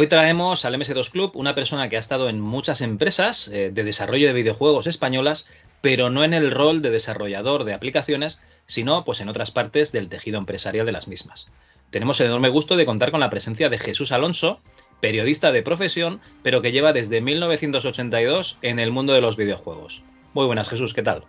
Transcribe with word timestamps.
Hoy 0.00 0.06
traemos 0.06 0.64
al 0.64 0.76
MS2 0.76 1.10
Club 1.10 1.32
una 1.34 1.54
persona 1.54 1.90
que 1.90 1.98
ha 1.98 2.00
estado 2.00 2.30
en 2.30 2.40
muchas 2.40 2.80
empresas 2.80 3.48
eh, 3.48 3.70
de 3.70 3.84
desarrollo 3.84 4.28
de 4.28 4.32
videojuegos 4.32 4.86
españolas, 4.86 5.46
pero 5.82 6.08
no 6.08 6.24
en 6.24 6.32
el 6.32 6.50
rol 6.50 6.80
de 6.80 6.88
desarrollador 6.88 7.64
de 7.64 7.74
aplicaciones, 7.74 8.40
sino 8.66 9.04
pues 9.04 9.20
en 9.20 9.28
otras 9.28 9.50
partes 9.50 9.92
del 9.92 10.08
tejido 10.08 10.38
empresarial 10.38 10.86
de 10.86 10.92
las 10.92 11.06
mismas. 11.06 11.50
Tenemos 11.90 12.18
el 12.18 12.28
enorme 12.28 12.48
gusto 12.48 12.76
de 12.76 12.86
contar 12.86 13.10
con 13.10 13.20
la 13.20 13.28
presencia 13.28 13.68
de 13.68 13.78
Jesús 13.78 14.10
Alonso, 14.10 14.60
periodista 15.02 15.52
de 15.52 15.62
profesión, 15.62 16.22
pero 16.42 16.62
que 16.62 16.72
lleva 16.72 16.94
desde 16.94 17.20
1982 17.20 18.56
en 18.62 18.78
el 18.78 18.92
mundo 18.92 19.12
de 19.12 19.20
los 19.20 19.36
videojuegos. 19.36 20.02
Muy 20.32 20.46
buenas, 20.46 20.70
Jesús, 20.70 20.94
¿qué 20.94 21.02
tal? 21.02 21.24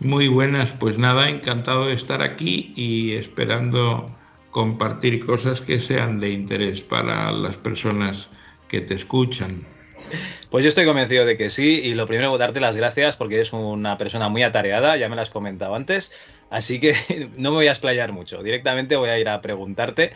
Muy 0.00 0.26
buenas, 0.26 0.72
pues 0.72 0.98
nada, 0.98 1.28
encantado 1.28 1.86
de 1.86 1.94
estar 1.94 2.22
aquí 2.22 2.72
y 2.74 3.12
esperando 3.12 4.10
compartir 4.56 5.22
cosas 5.22 5.60
que 5.60 5.80
sean 5.80 6.18
de 6.18 6.30
interés 6.30 6.80
para 6.80 7.30
las 7.30 7.58
personas 7.58 8.28
que 8.68 8.80
te 8.80 8.94
escuchan. 8.94 9.66
Pues 10.50 10.64
yo 10.64 10.70
estoy 10.70 10.86
convencido 10.86 11.26
de 11.26 11.36
que 11.36 11.50
sí 11.50 11.82
y 11.84 11.92
lo 11.92 12.06
primero 12.06 12.38
darte 12.38 12.58
las 12.58 12.74
gracias 12.74 13.16
porque 13.16 13.34
eres 13.34 13.52
una 13.52 13.98
persona 13.98 14.30
muy 14.30 14.42
atareada, 14.44 14.96
ya 14.96 15.10
me 15.10 15.16
lo 15.16 15.20
has 15.20 15.28
comentado 15.28 15.74
antes, 15.74 16.10
así 16.48 16.80
que 16.80 16.94
no 17.36 17.50
me 17.50 17.56
voy 17.56 17.66
a 17.66 17.72
explayar 17.72 18.12
mucho, 18.12 18.42
directamente 18.42 18.96
voy 18.96 19.10
a 19.10 19.18
ir 19.18 19.28
a 19.28 19.42
preguntarte. 19.42 20.12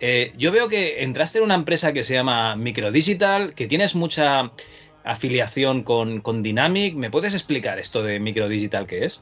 Eh, 0.00 0.32
yo 0.38 0.52
veo 0.52 0.70
que 0.70 1.02
entraste 1.02 1.36
en 1.36 1.44
una 1.44 1.54
empresa 1.54 1.92
que 1.92 2.02
se 2.02 2.14
llama 2.14 2.56
Microdigital, 2.56 3.52
que 3.52 3.66
tienes 3.66 3.94
mucha 3.94 4.52
afiliación 5.04 5.82
con, 5.82 6.22
con 6.22 6.42
Dynamic, 6.42 6.94
¿me 6.94 7.10
puedes 7.10 7.34
explicar 7.34 7.78
esto 7.78 8.02
de 8.02 8.20
Microdigital 8.20 8.86
qué 8.86 9.04
es? 9.04 9.20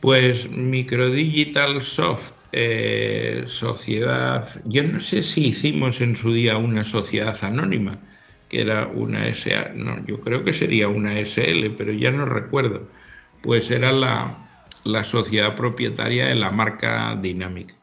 Pues 0.00 0.48
Microdigital 0.48 1.82
Soft 1.82 2.43
eh, 2.56 3.46
sociedad, 3.48 4.48
yo 4.64 4.84
no 4.84 5.00
sé 5.00 5.24
si 5.24 5.48
hicimos 5.48 6.00
en 6.00 6.14
su 6.14 6.32
día 6.32 6.56
una 6.56 6.84
sociedad 6.84 7.36
anónima, 7.42 7.98
que 8.48 8.60
era 8.60 8.86
una 8.86 9.26
SA, 9.34 9.72
no, 9.74 10.06
yo 10.06 10.20
creo 10.20 10.44
que 10.44 10.52
sería 10.52 10.86
una 10.86 11.18
SL, 11.18 11.70
pero 11.76 11.92
ya 11.92 12.12
no 12.12 12.26
recuerdo, 12.26 12.88
pues 13.42 13.72
era 13.72 13.90
la, 13.90 14.38
la 14.84 15.02
sociedad 15.02 15.56
propietaria 15.56 16.26
de 16.26 16.36
la 16.36 16.50
marca 16.50 17.18
Dynamic, 17.20 17.74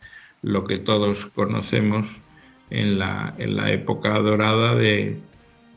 lo 0.41 0.63
que 0.63 0.77
todos 0.77 1.25
conocemos 1.25 2.21
en 2.69 2.97
la, 2.97 3.35
en 3.39 3.57
la 3.57 3.73
época 3.73 4.19
dorada 4.19 4.73
de, 4.75 5.19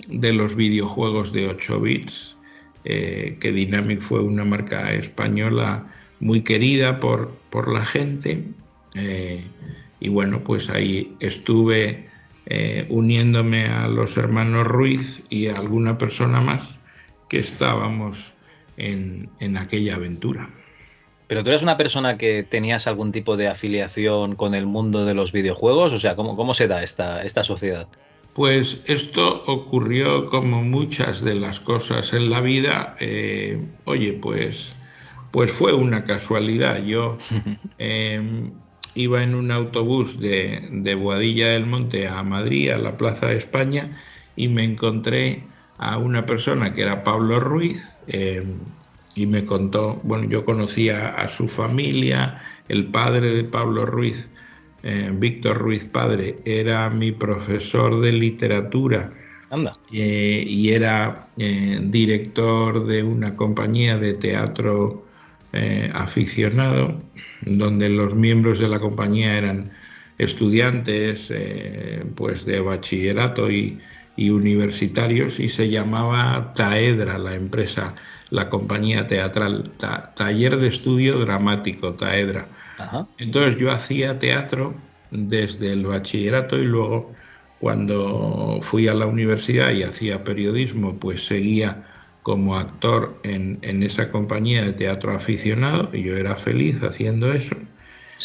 de 0.06 0.32
los 0.32 0.54
videojuegos 0.54 1.32
de 1.32 1.48
8 1.48 1.80
bits, 1.80 2.36
eh, 2.84 3.38
que 3.40 3.50
Dynamic 3.50 4.00
fue 4.00 4.20
una 4.20 4.44
marca 4.44 4.92
española 4.92 5.84
muy 6.20 6.42
querida 6.42 7.00
por, 7.00 7.32
por 7.50 7.72
la 7.72 7.84
gente 7.84 8.54
eh, 8.94 9.44
y 10.00 10.08
bueno, 10.08 10.42
pues 10.44 10.68
ahí 10.70 11.16
estuve 11.20 12.08
eh, 12.46 12.86
uniéndome 12.90 13.66
a 13.66 13.88
los 13.88 14.16
hermanos 14.16 14.66
Ruiz 14.66 15.24
y 15.30 15.48
a 15.48 15.54
alguna 15.54 15.96
persona 15.96 16.40
más 16.40 16.78
que 17.28 17.38
estábamos 17.38 18.34
en, 18.76 19.30
aquella 19.56 19.96
aventura. 19.96 20.50
Pero 21.26 21.42
tú 21.42 21.48
eres 21.48 21.62
una 21.62 21.78
persona 21.78 22.18
que 22.18 22.42
tenías 22.42 22.86
algún 22.86 23.12
tipo 23.12 23.36
de 23.36 23.48
afiliación 23.48 24.36
con 24.36 24.54
el 24.54 24.66
mundo 24.66 25.06
de 25.06 25.14
los 25.14 25.32
videojuegos, 25.32 25.92
o 25.92 25.98
sea, 25.98 26.16
¿cómo, 26.16 26.36
cómo 26.36 26.52
se 26.52 26.68
da 26.68 26.82
esta, 26.82 27.22
esta 27.22 27.44
sociedad? 27.44 27.88
Pues 28.34 28.82
esto 28.84 29.44
ocurrió 29.46 30.26
como 30.28 30.62
muchas 30.62 31.22
de 31.22 31.36
las 31.36 31.60
cosas 31.60 32.12
en 32.12 32.30
la 32.30 32.40
vida. 32.40 32.96
Eh, 33.00 33.64
oye, 33.84 34.12
pues, 34.12 34.72
pues 35.30 35.52
fue 35.52 35.72
una 35.72 36.04
casualidad. 36.04 36.84
Yo 36.84 37.16
iba 38.94 39.22
en 39.22 39.34
un 39.34 39.50
autobús 39.50 40.18
de, 40.18 40.68
de 40.70 40.94
Boadilla 40.94 41.48
del 41.48 41.66
Monte 41.66 42.08
a 42.08 42.22
Madrid, 42.22 42.70
a 42.70 42.78
la 42.78 42.96
Plaza 42.96 43.26
de 43.26 43.36
España, 43.36 44.00
y 44.36 44.48
me 44.48 44.64
encontré 44.64 45.42
a 45.78 45.98
una 45.98 46.24
persona 46.26 46.72
que 46.72 46.82
era 46.82 47.04
Pablo 47.04 47.40
Ruiz, 47.40 47.96
eh, 48.06 48.44
y 49.14 49.26
me 49.26 49.44
contó, 49.44 50.00
bueno, 50.02 50.24
yo 50.24 50.44
conocía 50.44 51.08
a 51.08 51.28
su 51.28 51.48
familia, 51.48 52.42
el 52.68 52.86
padre 52.86 53.30
de 53.30 53.44
Pablo 53.44 53.86
Ruiz, 53.86 54.28
eh, 54.82 55.10
Víctor 55.14 55.58
Ruiz 55.58 55.84
padre, 55.84 56.38
era 56.44 56.90
mi 56.90 57.12
profesor 57.12 58.00
de 58.00 58.12
literatura 58.12 59.12
eh, 59.92 60.44
y 60.46 60.70
era 60.70 61.28
director 61.36 62.86
de 62.86 63.02
una 63.02 63.36
compañía 63.36 63.96
de 63.96 64.14
teatro 64.14 65.03
eh, 65.56 65.88
aficionado, 65.94 67.00
donde 67.42 67.88
los 67.88 68.16
miembros 68.16 68.58
de 68.58 68.66
la 68.66 68.80
compañía 68.80 69.38
eran 69.38 69.70
estudiantes 70.18 71.28
eh, 71.30 72.04
pues 72.16 72.44
de 72.44 72.60
bachillerato 72.60 73.48
y, 73.50 73.78
universitarios 74.16 75.38
y 75.38 75.48
se 75.48 75.68
llamaba 75.68 76.54
Taedra 76.54 77.18
la 77.18 77.34
empresa, 77.34 77.94
la 78.30 78.50
compañía 78.50 79.06
teatral, 79.06 79.70
Taller 80.16 80.56
de 80.56 80.68
Estudio 80.68 81.20
Dramático, 81.20 81.94
Taedra. 81.94 82.48
Entonces 83.18 83.56
yo 83.56 83.70
hacía 83.70 84.18
teatro 84.18 84.74
desde 85.12 85.72
el 85.72 85.86
bachillerato 85.86 86.58
y 86.58 86.64
luego 86.64 87.12
cuando 87.60 88.58
fui 88.60 88.88
a 88.88 88.94
la 88.94 89.06
universidad 89.06 89.70
y 89.70 89.84
hacía 89.84 90.24
periodismo, 90.24 90.98
pues 90.98 91.26
seguía 91.26 91.86
como 92.24 92.56
actor 92.56 93.20
en, 93.22 93.82
esa 93.82 94.10
compañía 94.10 94.64
de 94.64 94.72
teatro 94.72 95.14
aficionado 95.14 95.90
y 95.92 96.02
yo 96.02 96.16
era 96.16 96.36
feliz 96.36 96.82
haciendo 96.82 97.30
eso. 97.32 97.54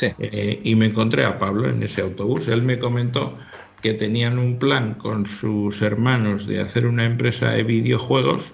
Eh, 0.02 0.62
y 0.64 0.76
me 0.76 0.86
encontré 0.86 1.26
a 1.26 1.38
Pablo 1.38 1.68
en 1.68 1.84
ese 1.84 2.00
autobús. 2.02 2.48
Él 2.48 2.64
me 2.64 2.80
comentó 2.80 3.38
que 3.82 3.94
tenían 3.94 4.40
un 4.40 4.58
plan 4.58 4.94
con 4.94 5.28
sus 5.28 5.82
hermanos 5.82 6.48
de 6.48 6.62
hacer 6.62 6.86
una 6.86 7.06
empresa 7.06 7.50
de 7.50 7.64
videojuegos 7.64 8.54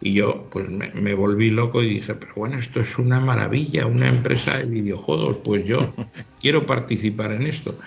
y 0.00 0.14
yo 0.14 0.48
pues 0.50 0.68
me, 0.68 0.90
me, 0.90 1.14
volví 1.14 1.50
loco 1.50 1.84
y 1.84 1.88
dije, 1.88 2.14
pero 2.14 2.32
bueno, 2.34 2.58
esto 2.58 2.80
es 2.80 2.98
una 2.98 3.20
maravilla, 3.20 3.86
una 3.86 4.08
empresa 4.08 4.58
de 4.58 4.64
videojuegos, 4.64 5.38
pues 5.38 5.64
yo 5.66 5.94
quiero 6.40 6.66
participar 6.66 7.30
en 7.30 7.46
esto. 7.46 7.78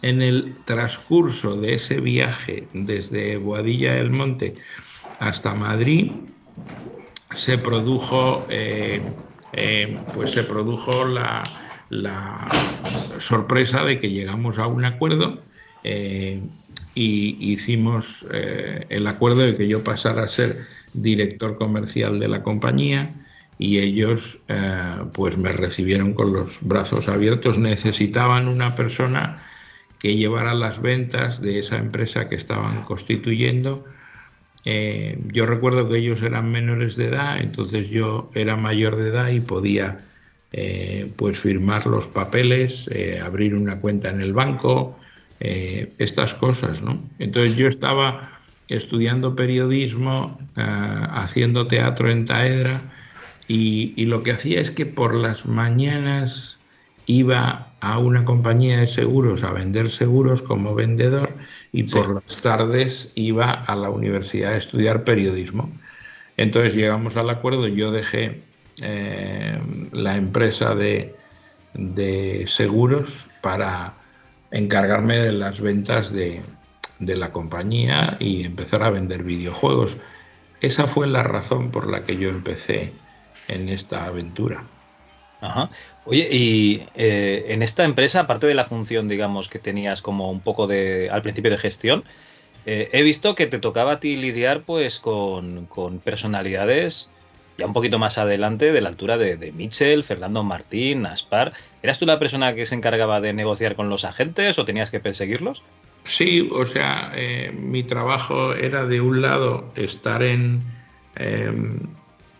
En 0.00 0.22
el 0.22 0.56
transcurso 0.64 1.60
de 1.60 1.74
ese 1.74 2.00
viaje 2.00 2.66
desde 2.72 3.36
Boadilla 3.36 3.96
del 3.96 4.08
Monte 4.08 4.54
hasta 5.18 5.54
Madrid, 5.54 6.12
se 7.36 7.58
produjo, 7.58 8.46
eh, 8.50 9.12
eh, 9.52 9.98
pues 10.12 10.32
se 10.32 10.42
produjo 10.42 11.04
la, 11.04 11.44
sorpresa 13.18 13.84
de 13.84 14.00
que 14.00 14.10
llegamos 14.10 14.58
a 14.58 14.66
un 14.66 14.84
acuerdo 14.84 15.42
eh, 15.84 16.42
y 16.94 17.52
hicimos 17.52 18.26
el 18.30 19.06
acuerdo 19.06 19.42
de 19.42 19.56
que 19.56 19.68
yo 19.68 19.84
pasara 19.84 20.24
a 20.24 20.28
ser 20.28 20.66
director 20.92 21.56
comercial 21.56 22.18
de 22.18 22.28
la 22.28 22.42
compañía 22.42 23.14
y 23.58 23.78
ellos 23.78 24.40
pues 25.12 25.38
me 25.38 25.52
recibieron 25.52 26.12
con 26.12 26.32
los 26.32 26.58
brazos 26.60 27.08
abiertos. 27.08 27.58
Necesitaban 27.58 28.48
una 28.48 28.74
persona 28.74 29.42
que 29.98 30.16
llevara 30.16 30.52
las 30.52 30.82
ventas 30.82 31.40
de 31.40 31.60
esa 31.60 31.76
empresa 31.76 32.28
que 32.28 32.34
estaban 32.34 32.82
constituyendo 32.82 33.84
eh, 34.68 35.16
yo 35.32 35.46
recuerdo 35.46 35.88
que 35.88 35.98
ellos 35.98 36.22
eran 36.22 36.50
menores 36.50 36.96
de 36.96 37.06
edad, 37.06 37.38
entonces 37.38 37.88
yo 37.88 38.32
era 38.34 38.56
mayor 38.56 38.96
de 38.96 39.10
edad 39.10 39.28
y 39.28 39.38
podía 39.38 40.04
eh, 40.52 41.08
pues 41.14 41.38
firmar 41.38 41.86
los 41.86 42.08
papeles, 42.08 42.88
eh, 42.90 43.20
abrir 43.24 43.54
una 43.54 43.80
cuenta 43.80 44.10
en 44.10 44.20
el 44.20 44.32
banco, 44.32 44.98
estas 45.38 46.32
cosas, 46.32 46.80
¿no? 46.80 46.98
Entonces 47.18 47.56
yo 47.56 47.68
estaba 47.68 48.32
estudiando 48.68 49.36
periodismo, 49.36 50.40
haciendo 50.54 51.66
teatro 51.66 52.10
en 52.10 52.24
Taedra 52.24 52.80
y, 53.46 53.92
y 53.96 54.06
lo 54.06 54.22
que 54.22 54.32
hacía 54.32 54.62
es 54.62 54.70
que 54.70 54.86
por 54.86 55.14
las 55.14 55.44
mañanas 55.44 56.56
iba 57.04 57.74
a 57.80 57.98
una 57.98 58.24
compañía 58.24 58.78
de 58.78 58.86
seguros 58.86 59.44
a 59.44 59.52
vender 59.52 59.90
seguros 59.90 60.40
como 60.40 60.74
vendedor 60.74 61.25
y 61.76 61.82
por 61.82 62.14
las 62.14 62.40
tardes 62.40 63.12
iba 63.16 63.50
a 63.50 63.76
la 63.76 63.90
universidad 63.90 64.54
a 64.54 64.56
estudiar 64.56 65.04
periodismo. 65.04 65.70
Entonces 66.38 66.74
llegamos 66.74 67.18
al 67.18 67.28
acuerdo, 67.28 67.68
yo 67.68 67.92
dejé 67.92 68.40
eh, 68.80 69.60
la 69.92 70.16
empresa 70.16 70.74
de, 70.74 71.14
de, 71.74 72.46
seguros 72.48 73.28
para 73.42 73.92
encargarme 74.50 75.18
de 75.18 75.32
las 75.32 75.60
ventas 75.60 76.10
de, 76.10 76.40
de 76.98 77.16
la 77.18 77.30
compañía 77.30 78.16
y 78.20 78.46
empezar 78.46 78.82
a 78.82 78.88
vender 78.88 79.22
videojuegos. 79.22 79.98
Esa 80.62 80.86
fue 80.86 81.06
la 81.06 81.24
razón 81.24 81.70
por 81.70 81.90
la 81.90 82.04
que 82.04 82.16
yo 82.16 82.30
empecé 82.30 82.94
en 83.48 83.68
esta 83.68 84.06
aventura. 84.06 84.64
Ajá. 85.42 85.68
Oye, 86.06 86.28
y 86.30 86.82
eh, 86.94 87.46
en 87.48 87.62
esta 87.62 87.82
empresa, 87.82 88.20
aparte 88.20 88.46
de 88.46 88.54
la 88.54 88.64
función, 88.64 89.08
digamos, 89.08 89.48
que 89.48 89.58
tenías 89.58 90.02
como 90.02 90.30
un 90.30 90.40
poco 90.40 90.68
de, 90.68 91.08
al 91.10 91.22
principio 91.22 91.50
de 91.50 91.58
gestión, 91.58 92.04
eh, 92.64 92.88
he 92.92 93.02
visto 93.02 93.34
que 93.34 93.48
te 93.48 93.58
tocaba 93.58 93.92
a 93.92 94.00
ti 94.00 94.16
lidiar 94.16 94.62
pues 94.62 95.00
con, 95.00 95.68
personalidades 96.04 97.10
ya 97.58 97.66
un 97.66 97.72
poquito 97.72 97.98
más 97.98 98.18
adelante 98.18 98.70
de 98.70 98.80
la 98.80 98.90
altura 98.90 99.16
de, 99.16 99.52
Mitchell, 99.52 100.04
Fernando 100.04 100.44
Martín, 100.44 101.06
Aspar. 101.06 101.54
¿Eras 101.82 101.98
tú 101.98 102.06
la 102.06 102.18
persona 102.18 102.54
que 102.54 102.66
se 102.66 102.74
encargaba 102.74 103.20
de 103.20 103.32
negociar 103.32 103.74
con 103.74 103.88
los 103.88 104.04
agentes 104.04 104.58
o 104.58 104.64
tenías 104.64 104.90
que 104.90 105.00
perseguirlos? 105.00 105.62
Sí, 106.04 106.48
o 106.52 106.66
sea, 106.66 107.10
eh, 107.16 107.52
mi 107.52 107.82
trabajo 107.82 108.52
era 108.52 108.84
de 108.84 109.00
un 109.00 109.22
lado 109.22 109.72
estar 109.74 110.22
en 110.22 110.62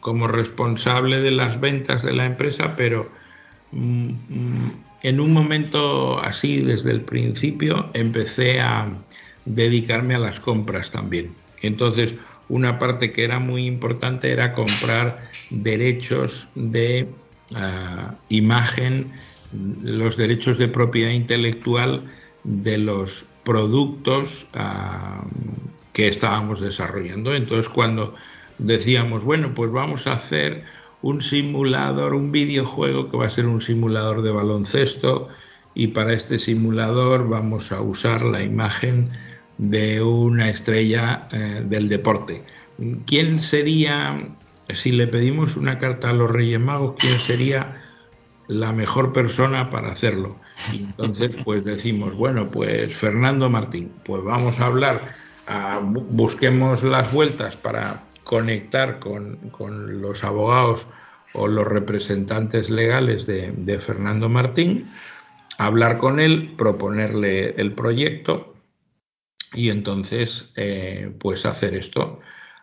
como 0.00 0.28
responsable 0.28 1.20
de 1.22 1.30
las 1.30 1.58
ventas 1.60 2.02
de 2.02 2.12
la 2.12 2.26
empresa, 2.26 2.76
pero 2.76 3.10
en 5.02 5.20
un 5.20 5.32
momento 5.32 6.18
así, 6.20 6.60
desde 6.60 6.90
el 6.90 7.02
principio, 7.02 7.90
empecé 7.94 8.60
a 8.60 8.88
dedicarme 9.44 10.14
a 10.14 10.18
las 10.18 10.40
compras 10.40 10.90
también. 10.90 11.34
Entonces, 11.62 12.14
una 12.48 12.78
parte 12.78 13.12
que 13.12 13.24
era 13.24 13.38
muy 13.38 13.66
importante 13.66 14.30
era 14.30 14.52
comprar 14.52 15.30
derechos 15.50 16.48
de 16.54 17.08
ah, 17.54 18.14
imagen, 18.28 19.12
los 19.84 20.16
derechos 20.16 20.58
de 20.58 20.68
propiedad 20.68 21.10
intelectual 21.10 22.04
de 22.44 22.78
los 22.78 23.26
productos 23.44 24.46
ah, 24.54 25.24
que 25.92 26.08
estábamos 26.08 26.60
desarrollando. 26.60 27.34
Entonces, 27.34 27.68
cuando 27.68 28.14
decíamos, 28.58 29.24
bueno, 29.24 29.54
pues 29.54 29.70
vamos 29.70 30.06
a 30.06 30.14
hacer 30.14 30.64
un 31.02 31.22
simulador, 31.22 32.14
un 32.14 32.32
videojuego 32.32 33.10
que 33.10 33.16
va 33.16 33.26
a 33.26 33.30
ser 33.30 33.46
un 33.46 33.60
simulador 33.60 34.22
de 34.22 34.30
baloncesto 34.30 35.28
y 35.74 35.88
para 35.88 36.14
este 36.14 36.38
simulador 36.38 37.28
vamos 37.28 37.70
a 37.70 37.80
usar 37.80 38.22
la 38.22 38.42
imagen 38.42 39.10
de 39.58 40.02
una 40.02 40.48
estrella 40.48 41.28
eh, 41.32 41.62
del 41.66 41.88
deporte. 41.88 42.44
¿Quién 43.06 43.40
sería, 43.40 44.18
si 44.74 44.92
le 44.92 45.06
pedimos 45.06 45.56
una 45.56 45.78
carta 45.78 46.10
a 46.10 46.12
los 46.12 46.30
Reyes 46.30 46.60
Magos, 46.60 46.94
quién 46.98 47.14
sería 47.14 47.82
la 48.48 48.72
mejor 48.72 49.12
persona 49.12 49.70
para 49.70 49.92
hacerlo? 49.92 50.36
Y 50.72 50.78
entonces, 50.78 51.36
pues 51.44 51.64
decimos, 51.64 52.14
bueno, 52.14 52.50
pues 52.50 52.94
Fernando 52.94 53.48
Martín, 53.50 53.92
pues 54.04 54.24
vamos 54.24 54.60
a 54.60 54.66
hablar, 54.66 55.00
busquemos 55.84 56.82
las 56.82 57.12
vueltas 57.12 57.56
para 57.56 58.02
conectar 58.26 58.98
con, 58.98 59.38
los 60.02 60.24
abogados 60.24 60.88
o 61.32 61.46
los 61.46 61.64
representantes 61.64 62.70
legales 62.70 63.24
de, 63.24 63.78
Fernando 63.78 64.28
Martín, 64.28 64.90
hablar 65.58 65.98
con 65.98 66.18
él, 66.18 66.52
proponerle 66.58 67.50
el 67.50 67.72
proyecto 67.72 68.56
y 69.54 69.70
entonces 69.70 70.50
eh, 70.56 71.12
pues 71.20 71.46
hacer 71.46 71.76
esto. 71.76 72.18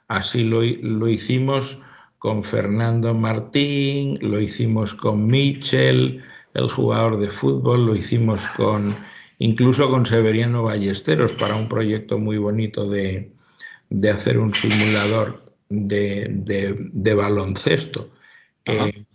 Así 0.10 0.44
lo, 0.44 0.62
lo, 0.62 1.08
hicimos 1.08 1.80
con 2.20 2.44
Fernando 2.44 3.14
Martín, 3.14 4.20
lo 4.22 4.42
hicimos 4.42 4.94
con 4.94 5.28
Michel, 5.28 6.22
el 6.56 6.70
jugador 6.70 7.20
de 7.20 7.30
fútbol, 7.30 7.86
lo 7.86 7.96
hicimos 7.96 8.46
con 8.58 8.94
incluso 9.40 9.90
con 9.90 10.06
Severiano 10.06 10.64
Ballesteros 10.64 11.34
para 11.34 11.56
un 11.56 11.70
proyecto 11.70 12.20
muy 12.20 12.38
bonito 12.38 12.90
de, 12.90 13.32
de 13.90 14.10
hacer 14.10 14.40
un 14.40 14.54
simulador 14.54 15.43
de, 15.74 16.76
de, 16.92 17.14
baloncesto. 17.14 18.12
Eh, 18.66 19.06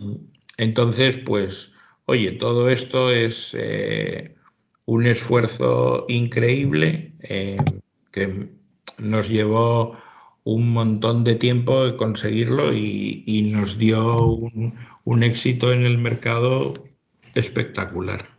entonces, 0.57 1.17
pues, 1.19 1.73
oye, 2.07 2.33
todo 2.33 2.69
esto 2.69 3.11
es 3.11 3.55
eh, 3.59 4.35
un 4.87 5.07
esfuerzo 5.07 6.05
increíble 6.09 7.13
eh, 7.21 7.57
que 8.11 8.51
nos 8.99 9.29
llevó 9.29 9.97
un 10.45 10.73
montón 10.73 11.25
de 11.25 11.37
tiempo 11.37 11.97
conseguirlo 11.97 12.73
y, 12.73 13.51
nos 13.53 13.79
dio 13.79 14.25
un, 14.25 14.75
un 15.05 15.23
éxito 15.23 15.73
en 15.73 15.85
el 15.85 15.99
mercado 15.99 16.75
espectacular. 17.35 18.38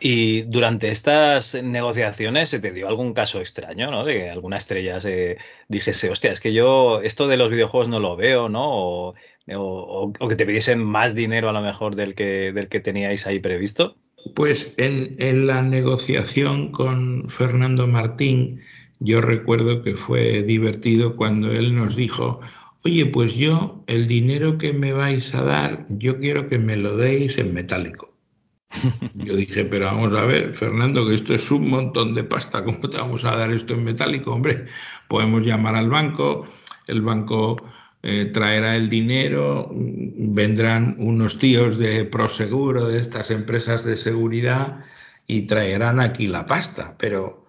Y 0.00 0.42
durante 0.42 0.90
estas 0.90 1.60
negociaciones 1.62 2.50
se 2.50 2.60
te 2.60 2.70
dio 2.70 2.88
algún 2.88 3.14
caso 3.14 3.40
extraño, 3.40 3.90
¿no? 3.90 4.04
De 4.04 4.14
que 4.14 4.30
alguna 4.30 4.56
estrella 4.56 5.00
se 5.00 5.38
dijese, 5.68 6.10
hostia, 6.10 6.30
es 6.30 6.40
que 6.40 6.52
yo 6.52 7.00
esto 7.02 7.26
de 7.26 7.36
los 7.36 7.50
videojuegos 7.50 7.88
no 7.88 7.98
lo 7.98 8.16
veo, 8.16 8.48
¿no? 8.48 9.14
O, 9.50 10.12
que 10.28 10.36
te 10.36 10.46
pidiesen 10.46 10.84
más 10.84 11.14
dinero 11.14 11.48
a 11.48 11.52
lo 11.52 11.62
mejor 11.62 11.96
del 11.96 12.14
que, 12.14 12.52
del 12.52 12.68
que 12.68 12.80
teníais 12.80 13.26
ahí 13.26 13.40
previsto. 13.40 13.96
Pues 14.34 14.72
en, 14.76 15.16
en 15.18 15.46
la 15.46 15.62
negociación 15.62 16.70
con 16.70 17.28
Fernando 17.28 17.86
Martín, 17.86 18.60
yo 19.00 19.20
recuerdo 19.20 19.82
que 19.82 19.94
fue 19.94 20.42
divertido 20.42 21.16
cuando 21.16 21.50
él 21.50 21.74
nos 21.74 21.96
dijo, 21.96 22.40
oye, 22.84 23.06
pues 23.06 23.34
yo 23.34 23.82
el 23.86 24.06
dinero 24.06 24.58
que 24.58 24.72
me 24.72 24.92
vais 24.92 25.34
a 25.34 25.42
dar, 25.42 25.86
yo 25.88 26.18
quiero 26.18 26.48
que 26.48 26.58
me 26.58 26.76
lo 26.76 26.96
deis 26.96 27.38
en 27.38 27.54
metálico. 27.54 28.17
Yo 29.14 29.34
dije, 29.34 29.64
pero 29.64 29.86
vamos 29.86 30.12
a 30.18 30.24
ver, 30.24 30.54
Fernando, 30.54 31.06
que 31.06 31.14
esto 31.14 31.34
es 31.34 31.50
un 31.50 31.68
montón 31.68 32.14
de 32.14 32.24
pasta, 32.24 32.64
¿cómo 32.64 32.88
te 32.88 32.98
vamos 32.98 33.24
a 33.24 33.36
dar 33.36 33.50
esto 33.50 33.74
en 33.74 33.84
metálico? 33.84 34.32
Hombre, 34.32 34.66
podemos 35.08 35.44
llamar 35.44 35.74
al 35.74 35.88
banco, 35.88 36.46
el 36.86 37.02
banco 37.02 37.56
eh, 38.02 38.26
traerá 38.26 38.76
el 38.76 38.88
dinero, 38.88 39.70
vendrán 39.72 40.96
unos 40.98 41.38
tíos 41.38 41.78
de 41.78 42.04
Proseguro, 42.04 42.86
de 42.86 43.00
estas 43.00 43.30
empresas 43.30 43.84
de 43.84 43.96
seguridad, 43.96 44.84
y 45.26 45.42
traerán 45.42 46.00
aquí 46.00 46.26
la 46.26 46.46
pasta, 46.46 46.96
pero 46.98 47.46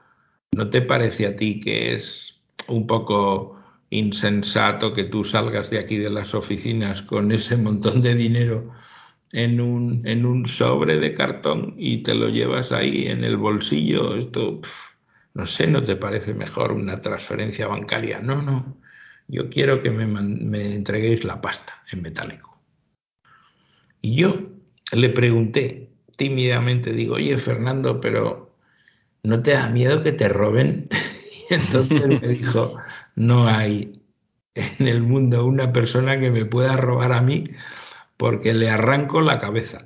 ¿no 0.52 0.70
te 0.70 0.82
parece 0.82 1.28
a 1.28 1.36
ti 1.36 1.60
que 1.60 1.94
es 1.94 2.40
un 2.68 2.88
poco 2.88 3.58
insensato 3.90 4.94
que 4.94 5.06
tú 5.06 5.24
salgas 5.24 5.70
de 5.70 5.80
aquí 5.80 5.98
de 5.98 6.10
las 6.10 6.36
oficinas 6.36 7.02
con 7.02 7.32
ese 7.32 7.58
montón 7.58 8.02
de 8.02 8.16
dinero? 8.16 8.72
En 9.32 9.62
un, 9.62 10.08
en 10.08 10.26
un 10.26 10.48
sobre 10.48 10.98
de 10.98 11.14
cartón 11.14 11.76
y 11.78 12.04
te 12.04 12.16
lo 12.16 12.30
llevas 12.30 12.72
ahí 12.72 13.08
en 13.08 13.24
el 13.24 13.38
bolsillo, 13.38 14.16
esto, 14.16 14.62
no 15.34 15.46
sé, 15.46 15.68
¿no 15.68 15.84
te 15.84 15.96
parece 15.96 16.34
mejor 16.34 16.72
una 16.72 16.98
transferencia 16.98 17.68
bancaria? 17.68 18.20
No, 18.20 18.42
no, 18.42 18.78
yo 19.28 19.50
quiero 19.50 19.82
que 19.82 19.92
me, 19.92 20.06
me 20.08 20.76
entreguéis 20.76 21.24
la 21.24 21.42
pasta 21.42 21.84
en 21.92 22.02
metálico. 22.02 22.60
Y 24.02 24.16
yo 24.16 24.34
le 24.94 25.10
pregunté 25.10 25.90
tímidamente, 26.16 26.94
digo, 26.94 27.16
oye 27.16 27.38
Fernando, 27.38 28.02
pero 28.02 28.56
¿no 29.24 29.42
te 29.42 29.52
da 29.52 29.70
miedo 29.70 30.04
que 30.04 30.12
te 30.12 30.30
roben? 30.30 30.90
Y 31.50 31.56
entonces 31.56 32.06
me 32.06 32.20
dijo, 32.28 32.76
no 33.16 33.48
hay 33.48 34.00
en 34.54 34.88
el 34.88 35.02
mundo 35.02 35.46
una 35.46 35.74
persona 35.74 36.20
que 36.20 36.30
me 36.30 36.46
pueda 36.46 36.78
robar 36.78 37.12
a 37.12 37.24
mí 37.24 37.50
porque 38.20 38.54
le 38.54 38.70
arranco 38.70 39.22
la 39.22 39.40
cabeza. 39.40 39.78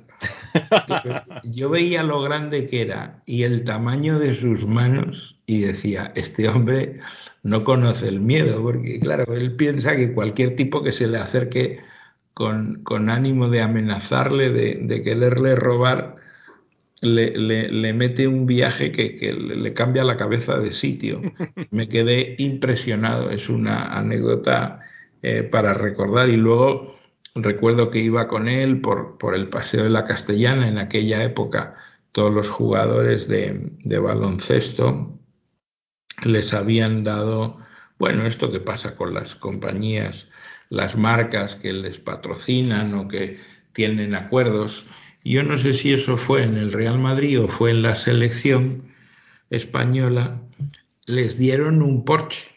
Yo 1.44 1.70
veía 1.70 2.02
lo 2.02 2.20
grande 2.20 2.66
que 2.66 2.82
era 2.82 3.22
y 3.26 3.44
el 3.44 3.62
tamaño 3.62 4.18
de 4.18 4.34
sus 4.34 4.66
manos 4.66 5.38
y 5.46 5.60
decía, 5.60 6.12
este 6.16 6.48
hombre 6.48 6.98
no 7.44 7.62
conoce 7.62 8.08
el 8.08 8.18
miedo, 8.18 8.60
porque 8.60 8.98
claro, 8.98 9.32
él 9.34 9.54
piensa 9.54 9.94
que 9.94 10.12
cualquier 10.12 10.56
tipo 10.56 10.82
que 10.82 10.90
se 10.90 11.06
le 11.06 11.18
acerque 11.18 11.78
con, 12.32 12.82
ánimo 13.08 13.48
de 13.48 13.62
amenazarle, 13.62 14.50
de, 14.50 15.02
quererle 15.04 15.54
robar, 15.54 16.16
le, 17.02 17.92
mete 17.92 18.26
un 18.26 18.46
viaje 18.46 18.90
que, 18.90 19.32
le, 19.32 19.72
cambia 19.74 20.02
la 20.02 20.16
cabeza 20.16 20.58
de 20.58 20.72
sitio. 20.72 21.22
Me 21.70 21.88
quedé 21.88 22.34
impresionado, 22.38 23.30
es 23.30 23.48
una 23.48 23.96
anécdota 23.96 24.80
eh, 25.22 25.44
para 25.44 25.72
recordar 25.72 26.28
y 26.28 26.36
luego 26.36 26.94
Recuerdo 27.34 27.90
que 27.90 27.98
iba 27.98 28.28
con 28.28 28.48
él 28.48 28.80
por, 28.80 29.18
por 29.18 29.34
el 29.34 29.48
Paseo 29.48 29.84
de 29.84 29.90
la 29.90 30.04
Castellana 30.04 30.68
en 30.68 30.78
aquella 30.78 31.24
época. 31.24 31.74
Todos 32.12 32.32
los 32.32 32.48
jugadores 32.48 33.26
de, 33.26 33.72
de 33.82 33.98
baloncesto 33.98 35.18
les 36.24 36.54
habían 36.54 37.02
dado, 37.02 37.58
bueno, 37.98 38.24
esto 38.24 38.52
que 38.52 38.60
pasa 38.60 38.94
con 38.94 39.14
las 39.14 39.34
compañías, 39.34 40.28
las 40.70 40.96
marcas 40.96 41.56
que 41.56 41.72
les 41.72 41.98
patrocinan 41.98 42.94
o 42.94 43.08
que 43.08 43.38
tienen 43.72 44.14
acuerdos. 44.14 44.86
Yo 45.24 45.42
no 45.42 45.58
sé 45.58 45.72
si 45.72 45.92
eso 45.92 46.16
fue 46.16 46.44
en 46.44 46.56
el 46.56 46.70
Real 46.70 47.00
Madrid 47.00 47.40
o 47.40 47.48
fue 47.48 47.72
en 47.72 47.82
la 47.82 47.96
selección 47.96 48.92
española, 49.50 50.40
les 51.06 51.36
dieron 51.36 51.82
un 51.82 52.04
Porsche 52.04 52.53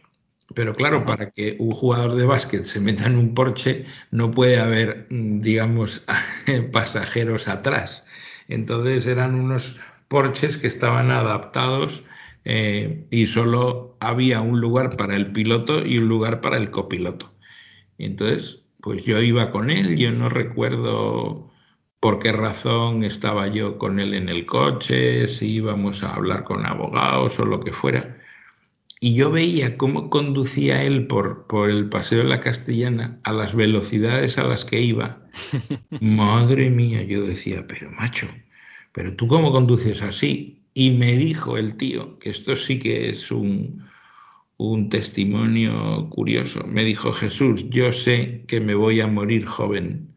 Pero 0.56 0.74
claro, 0.74 1.06
para 1.06 1.30
que 1.30 1.58
un 1.60 1.72
jugador 1.72 2.16
de 2.16 2.26
básquet 2.26 2.64
se 2.64 2.80
meta 2.80 3.06
en 3.06 3.18
un 3.18 3.34
Porsche 3.34 3.86
no 4.12 4.32
puede 4.32 4.60
haber, 4.60 5.08
mm, 5.10 5.42
digamos, 5.42 6.04
pasajeros 6.72 7.48
atrás. 7.48 8.06
Entonces 8.48 9.06
eran 9.08 9.36
unos 9.36 9.76
Porsches 10.08 10.58
que 10.58 10.68
estaban 10.68 11.12
adaptados 11.12 12.04
eh, 12.46 13.06
y 13.12 13.28
solo 13.28 13.98
había 14.00 14.42
un 14.42 14.62
lugar 14.62 14.96
para 14.96 15.16
el 15.18 15.32
piloto 15.34 15.86
y 15.86 15.98
un 15.98 16.08
lugar 16.08 16.40
para 16.42 16.58
el 16.58 16.72
copiloto. 16.72 17.34
entonces, 17.98 18.64
pues 18.84 19.04
yo 19.06 19.22
iba 19.22 19.52
con 19.52 19.70
él, 19.72 19.98
yo 19.98 20.12
no 20.12 20.30
recuerdo 20.30 21.52
por 22.00 22.20
qué 22.20 22.32
razón 22.32 23.04
estaba 23.04 23.48
yo 23.48 23.78
con 23.78 24.00
él 24.00 24.14
en 24.14 24.30
el 24.30 24.46
coche, 24.46 25.28
si 25.28 25.56
íbamos 25.56 26.04
a 26.04 26.16
hablar 26.16 26.44
con 26.44 26.66
abogados 26.66 27.40
o 27.40 27.46
lo 27.46 27.60
que 27.62 27.74
fuera. 27.74 28.17
Y 29.00 29.14
yo 29.14 29.32
veía 29.32 29.78
cómo 29.78 30.10
conducía 30.10 30.84
él 30.84 31.06
por, 31.08 31.46
por 31.48 31.70
el 31.70 31.90
Paseo 31.90 32.20
de 32.20 32.24
la 32.26 32.40
Castellana 32.40 33.20
a 33.24 33.32
las 33.32 33.54
velocidades 33.54 34.38
a 34.38 34.44
las 34.44 34.66
que 34.66 34.82
iba. 34.82 35.22
Madre 36.02 36.70
mía, 36.70 37.04
yo 37.04 37.26
decía, 37.26 37.66
pero 37.68 37.92
macho, 37.92 38.28
pero 38.94 39.16
tú 39.16 39.28
cómo 39.28 39.52
conduces 39.52 40.02
así. 40.02 40.64
Y 40.74 40.92
me 40.92 41.16
dijo 41.18 41.58
el 41.58 41.76
tío, 41.76 42.18
que 42.20 42.30
esto 42.30 42.56
sí 42.56 42.80
que 42.80 43.10
es 43.10 43.32
un, 43.32 43.88
un 44.58 44.90
testimonio 44.90 46.10
curioso, 46.10 46.64
me 46.66 46.84
dijo 46.84 47.14
Jesús, 47.14 47.70
yo 47.70 47.92
sé 47.92 48.44
que 48.48 48.60
me 48.60 48.76
voy 48.76 49.02
a 49.02 49.08
morir 49.08 49.46
joven, 49.46 50.16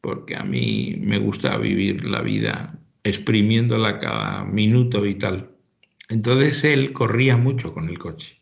porque 0.00 0.36
a 0.36 0.44
mí 0.44 0.96
me 1.00 1.18
gusta 1.18 1.56
vivir 1.56 2.04
la 2.04 2.20
vida 2.20 2.78
exprimiéndola 3.02 3.98
cada 4.00 4.44
minuto 4.44 5.06
y 5.06 5.14
tal. 5.14 5.53
Entonces 6.14 6.62
él 6.62 6.92
corría 6.92 7.36
mucho 7.36 7.74
con 7.74 7.88
el 7.88 7.98
coche 7.98 8.40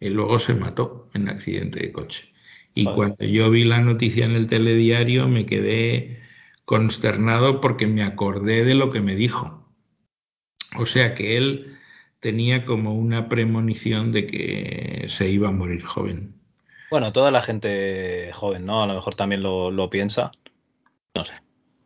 y 0.00 0.08
luego 0.08 0.40
se 0.40 0.54
mató 0.54 1.08
en 1.14 1.28
accidente 1.28 1.78
de 1.78 1.92
coche. 1.92 2.32
Y 2.74 2.84
cuando 2.84 3.24
yo 3.24 3.48
vi 3.48 3.62
la 3.62 3.78
noticia 3.78 4.24
en 4.24 4.32
el 4.32 4.48
telediario 4.48 5.28
me 5.28 5.46
quedé 5.46 6.20
consternado 6.64 7.60
porque 7.60 7.86
me 7.86 8.02
acordé 8.02 8.64
de 8.64 8.74
lo 8.74 8.90
que 8.90 9.00
me 9.00 9.14
dijo. 9.14 9.68
O 10.76 10.84
sea 10.84 11.14
que 11.14 11.36
él 11.36 11.78
tenía 12.18 12.64
como 12.64 12.92
una 12.96 13.28
premonición 13.28 14.10
de 14.10 14.26
que 14.26 15.06
se 15.08 15.28
iba 15.28 15.50
a 15.50 15.52
morir 15.52 15.84
joven. 15.84 16.34
Bueno, 16.90 17.12
toda 17.12 17.30
la 17.30 17.42
gente 17.42 18.32
joven, 18.34 18.66
¿no? 18.66 18.82
A 18.82 18.88
lo 18.88 18.94
mejor 18.94 19.14
también 19.14 19.44
lo, 19.44 19.88
piensa. 19.90 20.32
No 21.14 21.24
sé. 21.24 21.34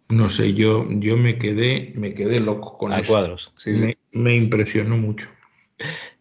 No 0.09 0.31
sé, 0.31 0.55
yo, 0.55 0.87
yo 0.88 1.19
me 1.19 1.37
quedé, 1.37 1.93
me 1.95 2.14
quedé 2.14 2.40
loco 2.40 2.78
con 2.78 2.95
a 2.95 3.02
cuadros, 3.02 3.52
sí, 3.59 3.73
me, 3.73 3.99
me, 4.16 4.35
impresionó 4.35 4.96
mucho. 4.96 5.28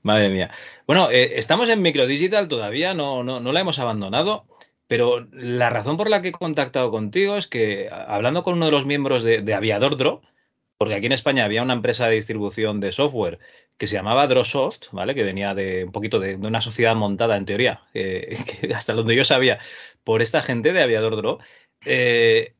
Madre 0.04 0.30
mía. 0.30 0.52
Bueno, 0.86 1.10
eh, 1.10 1.40
estamos 1.40 1.70
en 1.70 1.82
Microdigital 1.82 2.48
todavía, 2.48 2.94
no, 2.94 3.24
no, 3.24 3.40
no 3.40 3.52
la 3.52 3.62
hemos 3.62 3.80
abandonado. 3.80 4.46
Pero 4.88 5.28
la 5.32 5.70
razón 5.70 5.98
por 5.98 6.10
la 6.10 6.22
que 6.22 6.30
he 6.30 6.32
contactado 6.32 6.92
contigo 6.92 7.38
es 7.38 7.48
que, 7.48 7.90
hablando 7.90 8.44
con 8.44 8.56
uno 8.56 8.66
de 8.66 8.72
los 8.72 8.86
miembros 8.86 9.24
de, 9.24 9.54
Aviador 9.54 9.98
Dro, 9.98 10.22
porque 10.78 10.96
aquí 10.96 11.08
en 11.08 11.12
España 11.14 11.46
había 11.46 11.64
una 11.64 11.74
empresa 11.74 12.08
de 12.08 12.16
distribución 12.16 12.80
de 12.80 12.92
software 12.92 13.40
que 13.78 13.88
se 13.88 13.96
llamaba 13.96 14.28
Drosoft, 14.28 14.92
¿vale? 14.92 15.16
Que 15.16 15.24
venía 15.24 15.56
de 15.56 15.86
un 15.86 15.92
poquito 15.92 16.20
de, 16.20 16.36
una 16.36 16.62
sociedad 16.62 16.96
montada, 16.96 17.36
en 17.38 17.46
teoría, 17.46 17.82
hasta 18.75 18.94
donde 18.94 19.16
yo 19.16 19.24
sabía, 19.24 19.60
por 20.04 20.22
esta 20.22 20.42
gente 20.42 20.72
de 20.74 20.84
Aviador 20.84 21.16
Dro. 21.16 21.40
Eh, 21.86 22.54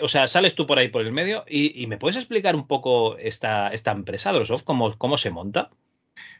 o 0.00 0.08
sea, 0.08 0.28
sales 0.28 0.54
tú 0.54 0.66
por 0.66 0.78
ahí 0.78 0.88
por 0.88 1.02
el 1.02 1.12
medio 1.12 1.44
y, 1.48 1.86
me 1.86 1.98
puedes 1.98 2.16
explicar 2.16 2.54
un 2.54 2.66
poco 2.66 3.16
esta, 3.18 3.68
esta 3.68 3.92
empresa, 3.92 4.32
Drosoft, 4.32 4.64
cómo, 4.64 4.96
cómo 4.96 5.18
se 5.18 5.30
monta. 5.30 5.70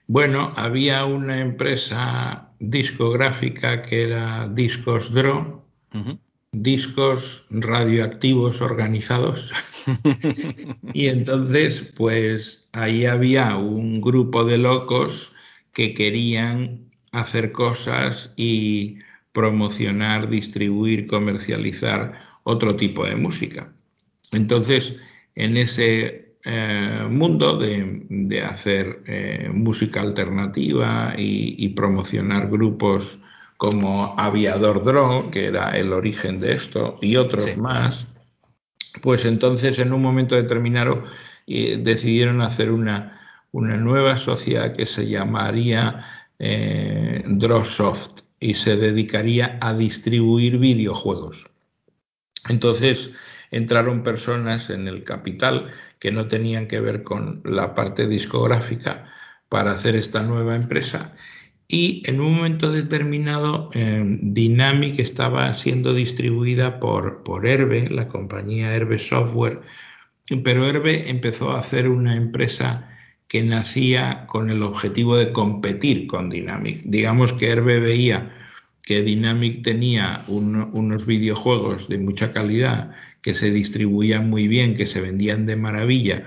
Bueno, 0.07 0.53
había 0.57 1.05
una 1.07 1.41
empresa 1.41 2.51
discográfica 2.59 3.83
que 3.83 4.05
era 4.05 4.49
Discos 4.49 5.13
Dro, 5.13 5.65
discos 6.53 7.47
radioactivos 7.51 8.61
organizados. 8.61 9.53
y 10.93 11.09
entonces, 11.09 11.83
pues 11.97 12.69
ahí 12.73 13.07
había 13.07 13.57
un 13.57 14.01
grupo 14.01 14.45
de 14.45 14.59
locos 14.59 15.33
que 15.73 15.95
querían 15.95 16.91
hacer 17.13 17.53
cosas 17.53 18.33
y 18.37 18.99
promocionar, 19.35 20.31
distribuir, 20.31 21.07
comercializar 21.09 22.15
otro 22.45 22.77
tipo 22.77 23.05
de 23.05 23.17
música. 23.17 23.75
Entonces, 24.33 24.95
en 25.35 25.57
ese 25.57 26.37
eh, 26.45 27.07
mundo 27.11 27.59
de, 27.59 28.43
hacer 28.43 29.03
eh, 29.07 29.51
música 29.53 30.01
alternativa 30.03 31.15
y, 31.17 31.69
promocionar 31.71 32.49
grupos 32.49 33.19
como 33.57 34.15
Aviador 34.19 34.85
Drone, 34.85 35.31
que 35.31 35.47
era 35.47 35.77
el 35.77 35.93
origen 35.93 36.41
de 36.41 36.53
esto, 36.53 36.99
y 37.03 37.17
otros 37.17 37.57
más, 37.57 38.07
pues 39.03 39.25
entonces 39.25 39.79
en 39.79 39.93
un 39.93 40.03
momento 40.03 40.37
determinado 40.37 41.05
eh, 41.47 41.81
decidieron 41.83 42.41
hacer 42.43 42.71
una, 42.71 43.21
una, 43.51 43.77
nueva 43.77 44.17
sociedad 44.17 44.75
que 44.77 44.87
se 44.87 45.09
llamaría 45.09 46.05
Drawsoft 46.39 48.24
y 48.41 48.55
se 48.55 48.77
dedicaría 48.77 49.59
a 49.61 49.75
distribuir 49.75 50.59
videojuegos. 50.59 51.47
Entonces 52.49 53.11
entraron 53.51 54.03
personas 54.03 54.71
en 54.71 54.89
el 54.89 55.05
capital 55.05 55.71
que 55.99 56.13
no 56.13 56.29
tenían 56.29 56.69
que 56.69 56.81
ver 56.81 57.03
con 57.03 57.41
la 57.45 57.75
parte 57.75 58.07
discográfica 58.07 59.11
para 59.49 59.73
hacer 59.73 59.97
esta 59.97 60.23
nueva 60.23 60.57
empresa. 60.57 61.15
Y 61.69 62.03
en 62.07 62.21
un 62.21 62.35
momento 62.35 62.71
determinado, 62.71 63.71
eh, 63.73 64.05
Dynamic 64.21 64.99
estaba 64.99 65.55
siendo 65.55 65.95
distribuida 65.95 66.79
por, 66.79 67.23
por 67.23 67.47
Herbe, 67.47 67.89
la 67.89 68.09
compañía 68.09 68.75
Herbe 68.75 68.99
Software, 68.99 69.63
pero 70.43 70.67
Herbe 70.67 71.09
empezó 71.11 71.53
a 71.53 71.61
hacer 71.61 71.89
una 71.89 72.17
empresa 72.17 72.94
que 73.29 73.43
nacía 73.43 74.27
con 74.27 74.51
el 74.51 74.63
objetivo 74.63 75.17
de 75.17 75.33
competir 75.33 76.07
con 76.07 76.31
Dynamic. 76.31 76.83
Digamos 76.85 77.33
que 77.33 77.51
Herbe 77.51 77.81
veía 77.81 78.33
que 78.83 79.03
Dynamic 79.03 79.63
tenía 79.63 80.25
unos 80.29 81.07
videojuegos 81.07 81.89
de 81.89 81.99
mucha 81.99 82.33
calidad 82.33 82.93
que 83.23 83.35
se 83.35 83.51
distribuían 83.51 84.29
muy 84.29 84.49
bien, 84.49 84.77
que 84.77 84.87
se 84.87 85.01
vendían 85.01 85.47
de 85.47 85.57
maravilla, 85.57 86.25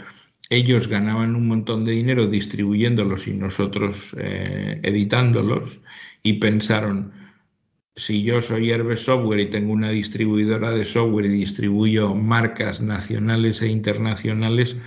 ellos 0.50 0.88
ganaban 0.88 1.36
un 1.36 1.48
montón 1.48 1.84
de 1.84 1.92
dinero 1.92 2.28
distribuyéndolos 2.28 3.28
y 3.28 3.34
nosotros 3.34 4.16
eh, 4.18 4.80
editándolos 4.84 5.82
y 6.24 6.34
pensaron, 6.34 7.12
si 7.96 8.24
yo 8.24 8.42
soy 8.42 8.72
Herbe 8.72 8.96
Software 8.96 9.42
y 9.42 9.50
tengo 9.50 9.74
una 9.74 9.90
distribuidora 9.90 10.72
de 10.72 10.86
software 10.86 11.26
y 11.26 11.30
distribuyo 11.30 12.16
marcas 12.16 12.80
nacionales 12.80 13.62
e 13.62 13.68
internacionales, 13.68 14.78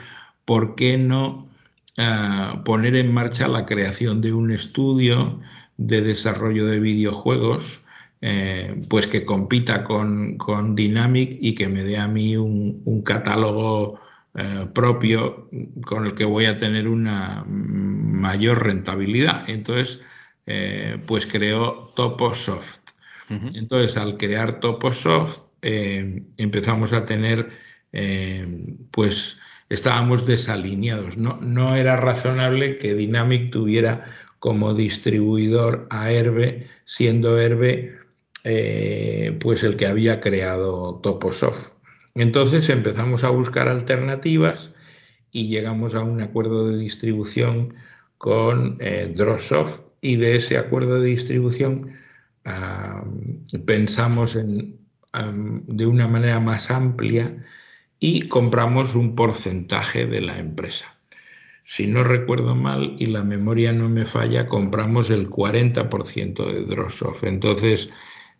¿por 0.46 0.76
qué 0.76 0.96
no 0.96 1.49
ah, 1.98 2.62
poner 2.64 2.96
en 2.96 3.12
marcha 3.12 3.48
la 3.48 3.66
creación 3.66 4.20
de 4.20 4.32
un 4.32 4.50
estudio 4.50 5.40
de 5.76 6.02
desarrollo 6.02 6.66
de 6.66 6.80
videojuegos 6.80 7.82
eh, 8.22 8.84
pues 8.90 9.06
que 9.06 9.24
compita 9.24 9.82
con, 9.82 10.36
con, 10.36 10.76
Dynamic 10.76 11.38
y 11.40 11.54
que 11.54 11.68
me 11.68 11.82
dé 11.82 11.96
a 11.96 12.06
mí 12.06 12.36
un, 12.36 13.02
catálogo 13.02 13.98
eh, 14.34 14.66
propio 14.74 15.48
con 15.86 16.04
el 16.04 16.14
que 16.14 16.26
voy 16.26 16.44
a 16.44 16.58
tener 16.58 16.86
una 16.86 17.44
mayor 17.46 18.62
rentabilidad. 18.62 19.48
Entonces, 19.48 20.00
eh, 20.46 20.98
pues 21.06 21.26
creo 21.26 21.92
Toposoft. 21.96 22.80
Entonces, 23.54 23.96
al 23.96 24.16
crear 24.16 24.58
Toposoft, 24.58 25.42
empezamos 25.62 26.92
a 26.92 27.04
tener, 27.04 27.48
pues 28.90 29.38
estábamos 29.70 30.26
desalineados. 30.26 31.16
No, 31.16 31.38
no 31.40 31.74
era 31.74 31.96
razonable 31.96 32.78
que 32.78 32.94
Dynamic 32.94 33.50
tuviera 33.50 34.04
como 34.38 34.74
distribuidor 34.74 35.86
a 35.90 36.10
Herbe, 36.10 36.66
siendo 36.84 37.38
Herbe 37.38 37.98
eh, 38.44 39.36
pues 39.40 39.62
el 39.62 39.76
que 39.76 39.86
había 39.86 40.20
creado 40.20 41.00
Toposoft. 41.02 41.72
Entonces 42.14 42.68
empezamos 42.68 43.22
a 43.22 43.30
buscar 43.30 43.68
alternativas 43.68 44.70
y 45.30 45.48
llegamos 45.48 45.94
a 45.94 46.00
un 46.00 46.20
acuerdo 46.20 46.68
de 46.68 46.76
distribución 46.76 47.74
con 48.18 48.76
eh, 48.80 49.12
Drosoft 49.14 49.80
y 50.00 50.16
de 50.16 50.36
ese 50.36 50.56
acuerdo 50.58 51.00
de 51.00 51.08
distribución 51.08 51.92
pensamos 53.66 54.34
en, 54.34 54.78
de 55.66 55.86
una 55.86 56.08
manera 56.08 56.40
más 56.40 56.70
amplia 56.70 57.44
y 58.00 58.28
compramos 58.28 58.94
un 58.94 59.14
porcentaje 59.14 60.06
de 60.06 60.22
la 60.22 60.38
empresa. 60.38 60.86
Si 61.64 61.86
no 61.86 62.02
recuerdo 62.02 62.56
mal 62.56 62.96
y 62.98 63.06
la 63.06 63.22
memoria 63.22 63.72
no 63.72 63.88
me 63.88 64.06
falla, 64.06 64.48
compramos 64.48 65.10
el 65.10 65.30
40% 65.30 66.52
de 66.52 66.64
Drosoft. 66.64 67.22
Entonces, 67.24 67.90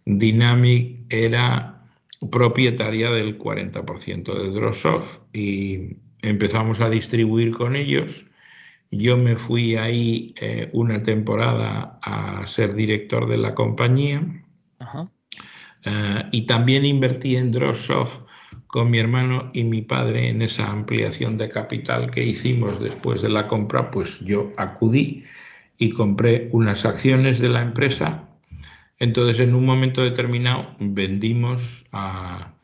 Dynamic 0.07 1.00
era 1.11 1.85
propietaria 2.31 3.11
del 3.11 3.38
40% 3.38 4.35
de 4.35 4.50
Drosoft 4.50 5.21
y 5.33 5.99
empezamos 6.23 6.81
a 6.81 6.90
distribuir 6.90 7.52
con 7.52 7.76
ellos 7.76 8.26
Yo 8.90 9.17
me 9.17 9.37
fui 9.37 9.76
ahí 9.76 10.35
eh, 10.40 10.69
una 10.73 11.02
temporada 11.02 11.99
a 12.02 12.47
ser 12.47 12.75
director 12.75 13.29
de 13.29 13.37
la 13.37 13.55
compañía 13.55 14.23
eh, 15.85 16.25
y 16.33 16.43
también 16.47 16.85
invertí 16.85 17.37
en 17.37 17.52
Dropsoft 17.52 18.21
con 18.71 18.91
mi 18.91 18.99
hermano 18.99 19.49
y 19.53 19.65
mi 19.65 19.83
padre 19.83 20.29
en 20.29 20.43
esa 20.43 20.71
ampliación 20.71 21.37
de 21.37 21.50
capital 21.50 22.11
que 22.11 22.25
hicimos 22.25 22.81
después 22.81 23.21
de 23.23 23.29
la 23.29 23.49
compra, 23.49 23.91
pues 23.91 24.19
yo 24.21 24.53
acudí 24.57 25.25
y 25.79 25.91
compré 25.91 26.49
unas 26.53 26.85
acciones 26.85 27.41
de 27.41 27.49
la 27.49 27.62
empresa. 27.62 28.29
Entonces, 28.99 29.41
en 29.41 29.55
un 29.55 29.65
momento 29.65 30.03
determinado, 30.03 30.77
vendimos 30.79 31.85
a, 31.93 32.55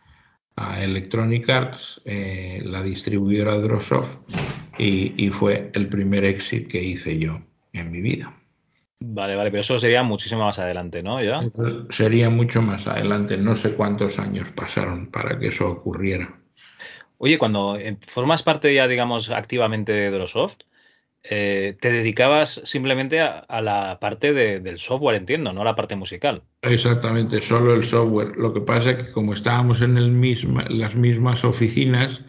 Electronic 0.79 1.51
Arts, 1.51 2.01
eh, 2.07 2.63
la 2.65 2.83
distribuidora 2.83 3.57
Dropsoft, 3.57 4.17
y, 4.79 5.29
fue 5.31 5.71
el 5.75 5.89
primer 5.89 6.25
exit 6.25 6.69
que 6.69 6.83
hice 6.83 7.19
yo 7.19 7.41
en 7.73 7.91
mi 7.93 8.01
vida. 8.01 8.35
Vale, 8.99 9.37
vale, 9.37 9.51
pero 9.51 9.61
eso 9.61 9.79
sería 9.79 10.03
muchísimo 10.03 10.45
más 10.45 10.59
adelante, 10.59 11.03
¿no? 11.03 11.23
¿Ya? 11.23 11.39
sería 11.91 12.31
mucho 12.31 12.63
más 12.63 12.87
adelante. 12.87 13.37
No 13.37 13.55
sé 13.55 13.75
cuántos 13.75 14.19
años 14.19 14.51
pasaron 14.51 15.11
para 15.11 15.39
que 15.39 15.49
eso 15.49 15.69
ocurriera. 15.69 16.41
Oye, 17.19 17.39
cuando 17.39 17.77
eh, 17.77 17.99
formas 18.07 18.43
parte 18.43 18.73
ya, 18.75 18.89
digamos, 18.89 19.31
activamente 19.31 19.93
de 19.93 20.11
Drosoft, 20.11 20.61
eh, 21.23 21.77
te 21.81 21.91
dedicabas 21.91 22.63
simplemente 22.65 23.21
a, 23.21 23.61
la 23.61 23.99
parte 24.01 24.33
del 24.33 24.79
software, 24.79 25.17
entiendo, 25.17 25.53
no 25.53 25.63
a 25.63 25.65
la 25.65 25.75
parte 25.75 25.97
musical. 25.97 26.43
Exactamente, 26.63 27.43
solo 27.43 27.75
el 27.75 27.85
software. 27.85 28.37
Lo 28.37 28.53
que 28.55 28.61
pasa 28.61 28.91
es 28.91 29.05
que 29.05 29.13
como 29.13 29.33
estábamos 29.33 29.81
en 29.81 29.99
el 29.99 30.11
misma, 30.11 30.65
las 30.69 30.95
mismas 30.95 31.45
oficinas, 31.45 32.23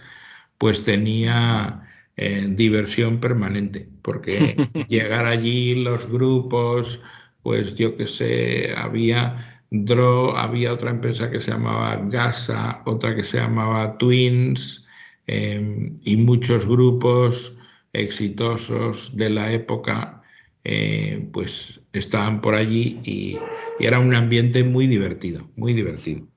pues 0.58 0.84
tenía 0.84 1.87
eh, 2.18 2.46
diversión 2.50 3.20
permanente, 3.20 3.90
porque 4.02 4.56
llegar 4.88 5.26
allí 5.26 5.76
los 5.84 6.08
grupos, 6.08 7.00
pues 7.44 7.76
yo 7.76 7.96
que 7.96 8.08
sé, 8.08 8.74
había 8.76 9.58
Dro, 9.70 10.38
había 10.38 10.72
otra 10.74 10.92
empresa 10.92 11.30
que 11.30 11.42
se 11.42 11.52
llamaba 11.52 11.98
Gasa, 12.10 12.82
otra 12.86 13.16
que 13.16 13.24
se 13.24 13.38
llamaba 13.38 13.98
Twins, 13.98 14.86
em, 15.28 16.00
y 16.04 16.16
muchos 16.18 16.66
grupos 16.66 17.54
exitosos 17.94 19.16
de 19.16 19.30
la 19.30 19.52
época, 19.52 20.24
eh, 20.64 21.28
pues 21.34 21.82
estaban 21.92 22.40
por 22.42 22.56
allí 22.56 23.00
y, 23.04 23.38
y 23.80 23.86
era 23.86 24.00
un 24.00 24.16
ambiente 24.16 24.64
muy 24.64 24.88
divertido, 24.88 25.50
muy 25.58 25.74
divertido. 25.74 26.28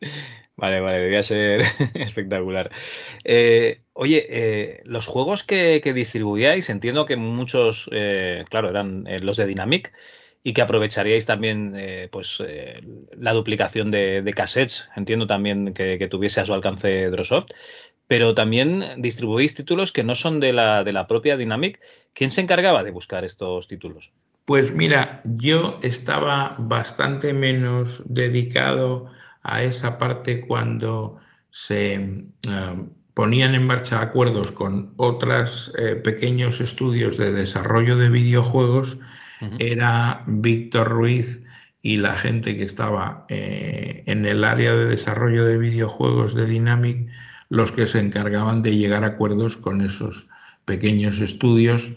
Vale, 0.60 0.80
vale, 0.80 1.00
debía 1.00 1.22
ser 1.22 1.62
espectacular. 1.94 2.70
Eh, 3.24 3.80
oye, 3.94 4.26
eh, 4.28 4.82
los 4.84 5.06
juegos 5.06 5.42
que, 5.42 5.80
distribuíais, 5.94 6.68
entiendo 6.68 7.06
que 7.06 7.16
muchos, 7.16 7.88
eh, 7.92 8.44
claro, 8.50 8.68
eran 8.68 9.06
los 9.22 9.38
de 9.38 9.46
Dynamic 9.46 9.90
y 10.42 10.52
que 10.52 10.60
aprovecharíais 10.60 11.24
también 11.24 11.74
pues 12.10 12.42
la 13.16 13.32
duplicación 13.32 13.90
de, 13.90 14.32
cassettes. 14.36 14.88
Entiendo 14.96 15.26
también 15.26 15.72
que, 15.72 16.08
tuviese 16.10 16.42
a 16.42 16.46
su 16.46 16.52
alcance 16.52 17.08
Drosoft, 17.10 17.52
pero 18.06 18.34
también 18.34 18.84
distribuís 18.98 19.54
títulos 19.54 19.92
que 19.92 20.04
no 20.04 20.14
son 20.14 20.40
de 20.40 20.52
la, 20.52 20.84
de 20.84 20.92
la 20.92 21.06
propia 21.06 21.38
Dynamic. 21.38 21.80
¿Quién 22.12 22.30
se 22.30 22.42
encargaba 22.42 22.84
de 22.84 22.90
buscar 22.90 23.24
estos 23.24 23.66
títulos? 23.66 24.12
Pues 24.44 24.72
mira, 24.72 25.22
yo 25.24 25.78
estaba 25.82 26.56
bastante 26.58 27.32
menos 27.32 28.02
dedicado 28.06 29.10
a 29.42 29.62
esa 29.62 29.98
parte 29.98 30.40
cuando 30.40 31.18
se 31.50 31.94
eh, 31.94 32.86
ponían 33.14 33.54
en 33.54 33.66
marcha 33.66 34.00
acuerdos 34.00 34.52
con 34.52 34.92
otros 34.96 35.72
eh, 35.78 35.96
pequeños 35.96 36.60
estudios 36.60 37.16
de 37.16 37.32
desarrollo 37.32 37.96
de 37.96 38.10
videojuegos, 38.10 38.98
era 39.58 40.22
Víctor 40.26 40.88
Ruiz 40.88 41.40
y 41.80 41.96
la 41.96 42.14
gente 42.14 42.58
que 42.58 42.64
estaba 42.64 43.24
eh, 43.30 44.02
en 44.04 44.26
el 44.26 44.44
área 44.44 44.74
de 44.74 44.84
desarrollo 44.84 45.46
de 45.46 45.56
videojuegos 45.56 46.34
de 46.34 46.44
Dynamic 46.44 47.08
los 47.48 47.72
que 47.72 47.86
se 47.86 48.00
encargaban 48.00 48.60
de 48.60 48.76
llegar 48.76 49.02
a 49.02 49.08
acuerdos 49.08 49.56
con 49.56 49.80
esos 49.80 50.28
pequeños 50.66 51.20
estudios. 51.20 51.90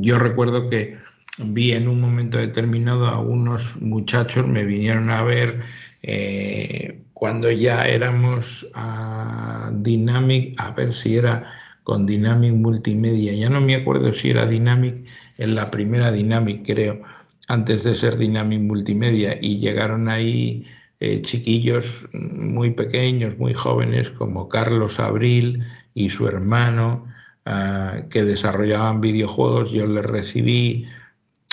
yo 0.00 0.18
recuerdo 0.18 0.68
que 0.68 0.98
vi 1.38 1.72
en 1.72 1.88
un 1.88 2.00
momento 2.00 2.36
determinado 2.36 3.06
a 3.06 3.20
unos 3.20 3.80
muchachos, 3.80 4.46
me 4.46 4.64
vinieron 4.64 5.08
a 5.08 5.22
ver 5.22 5.62
eh, 6.02 7.02
cuando 7.12 7.50
ya 7.50 7.86
éramos 7.86 8.66
a 8.74 9.70
Dynamic, 9.74 10.54
a 10.58 10.70
ver 10.70 10.94
si 10.94 11.16
era 11.16 11.44
con 11.82 12.06
Dynamic 12.06 12.52
Multimedia, 12.52 13.32
ya 13.34 13.50
no 13.50 13.60
me 13.60 13.74
acuerdo 13.74 14.12
si 14.12 14.30
era 14.30 14.46
Dynamic, 14.46 15.04
en 15.38 15.54
la 15.54 15.70
primera 15.70 16.12
Dynamic 16.12 16.64
creo, 16.64 17.02
antes 17.48 17.84
de 17.84 17.94
ser 17.94 18.16
Dynamic 18.16 18.60
Multimedia, 18.60 19.38
y 19.40 19.58
llegaron 19.58 20.08
ahí 20.08 20.66
eh, 21.00 21.22
chiquillos 21.22 22.06
muy 22.12 22.70
pequeños, 22.70 23.38
muy 23.38 23.54
jóvenes, 23.54 24.10
como 24.10 24.48
Carlos 24.48 25.00
Abril 25.00 25.64
y 25.94 26.10
su 26.10 26.28
hermano, 26.28 27.06
ah, 27.46 28.02
que 28.10 28.24
desarrollaban 28.24 29.00
videojuegos, 29.00 29.72
yo 29.72 29.86
les 29.86 30.04
recibí 30.04 30.86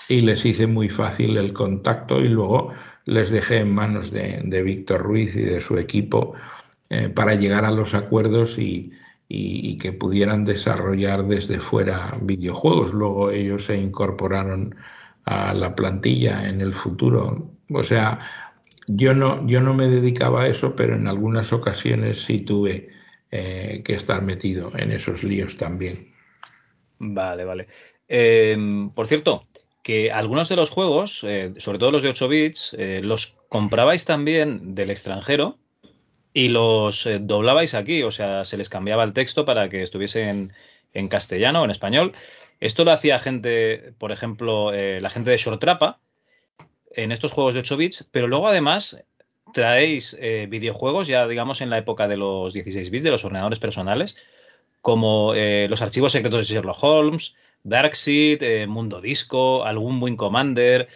y 0.10 0.22
les 0.22 0.46
hice 0.46 0.68
muy 0.68 0.90
fácil 0.90 1.38
el 1.38 1.54
contacto 1.54 2.22
y 2.22 2.30
luego 2.30 2.72
les 3.08 3.30
dejé 3.32 3.60
en 3.60 3.74
manos 3.74 4.12
de, 4.12 4.62
Víctor 4.64 5.02
Ruiz 5.02 5.36
y 5.36 5.42
de 5.42 5.62
su 5.62 5.78
equipo 5.78 6.34
eh, 6.90 7.10
para 7.10 7.36
llegar 7.36 7.66
a 7.66 7.72
los 7.72 7.94
acuerdos 7.94 8.58
y, 8.60 8.94
que 9.30 9.92
pudieran 9.94 10.46
desarrollar 10.46 11.26
desde 11.26 11.60
fuera 11.60 12.18
videojuegos. 12.22 12.94
Luego 12.94 13.32
ellos 13.32 13.66
se 13.66 13.78
incorporaron 13.78 14.76
a 15.26 15.54
la 15.54 15.76
plantilla 15.76 16.48
en 16.48 16.62
el 16.62 16.74
futuro. 16.74 17.52
O 17.70 17.84
sea, 17.84 18.20
yo 18.88 19.14
no, 19.14 19.46
yo 19.48 19.62
no 19.62 19.74
me 19.74 19.88
dedicaba 19.88 20.44
a 20.44 20.48
eso, 20.48 20.76
pero 20.76 20.96
en 20.96 21.08
algunas 21.08 21.52
ocasiones 21.54 22.24
sí 22.24 22.40
tuve 22.40 22.90
eh, 23.32 23.82
que 23.84 23.94
estar 23.94 24.22
metido 24.22 24.72
en 24.78 24.92
esos 24.92 25.24
líos 25.24 25.58
también. 25.58 26.14
Vale, 27.00 27.46
vale. 27.46 27.68
Em, 28.08 28.90
por 28.92 29.08
cierto, 29.08 29.44
que 29.88 30.12
algunos 30.12 30.50
de 30.50 30.58
los 30.58 30.70
juegos, 30.70 31.24
eh, 31.24 31.54
sobre 31.60 31.80
todo 31.80 31.92
los 31.92 32.04
de 32.04 32.10
8 32.10 32.28
bits, 32.28 32.76
eh, 32.78 33.00
los 33.02 33.38
comprabais 33.48 34.04
también 34.04 34.76
del 34.76 34.90
extranjero 34.92 35.60
y 36.34 36.50
los 36.50 37.06
eh, 37.06 37.20
doblabais 37.22 37.74
aquí, 37.74 38.04
o 38.04 38.12
sea, 38.12 38.44
se 38.44 38.58
les 38.58 38.68
cambiaba 38.68 39.06
el 39.06 39.14
texto 39.14 39.46
para 39.46 39.70
que 39.70 39.84
estuviese 39.84 40.28
en, 40.28 41.08
castellano 41.08 41.62
o 41.62 41.64
en 41.64 41.72
español. 41.72 42.12
Esto 42.60 42.84
lo 42.84 42.92
hacía 42.92 43.18
gente, 43.20 43.94
por 43.98 44.12
ejemplo, 44.12 44.74
la 44.74 45.10
gente 45.10 45.32
de 45.32 45.38
Short 45.38 45.62
Trapa 45.62 46.00
en 46.92 47.14
estos 47.14 47.32
juegos 47.32 47.54
de 47.54 47.62
8 47.62 47.78
bits, 47.78 48.10
pero 48.12 48.28
luego 48.28 48.50
además 48.50 49.06
traéis 49.54 50.18
videojuegos 50.50 51.08
ya, 51.08 51.26
digamos, 51.28 51.62
en 51.62 51.70
la 51.70 51.78
época 51.78 52.10
de 52.10 52.18
los 52.18 52.54
16 52.54 52.90
bits, 52.90 53.04
de 53.04 53.12
los 53.12 53.24
ordenadores 53.24 53.60
personales, 53.60 54.18
como 54.82 55.34
los 55.34 55.82
archivos 55.82 56.12
secretos 56.12 56.46
de 56.46 56.56
Sherlock 56.56 56.84
Holmes, 56.84 57.36
Darkseid, 57.68 58.42
eh, 58.42 58.66
Mundo 58.66 59.02
Disco, 59.02 59.66
algún 59.66 60.02
Wing 60.02 60.16
Commander. 60.16 60.88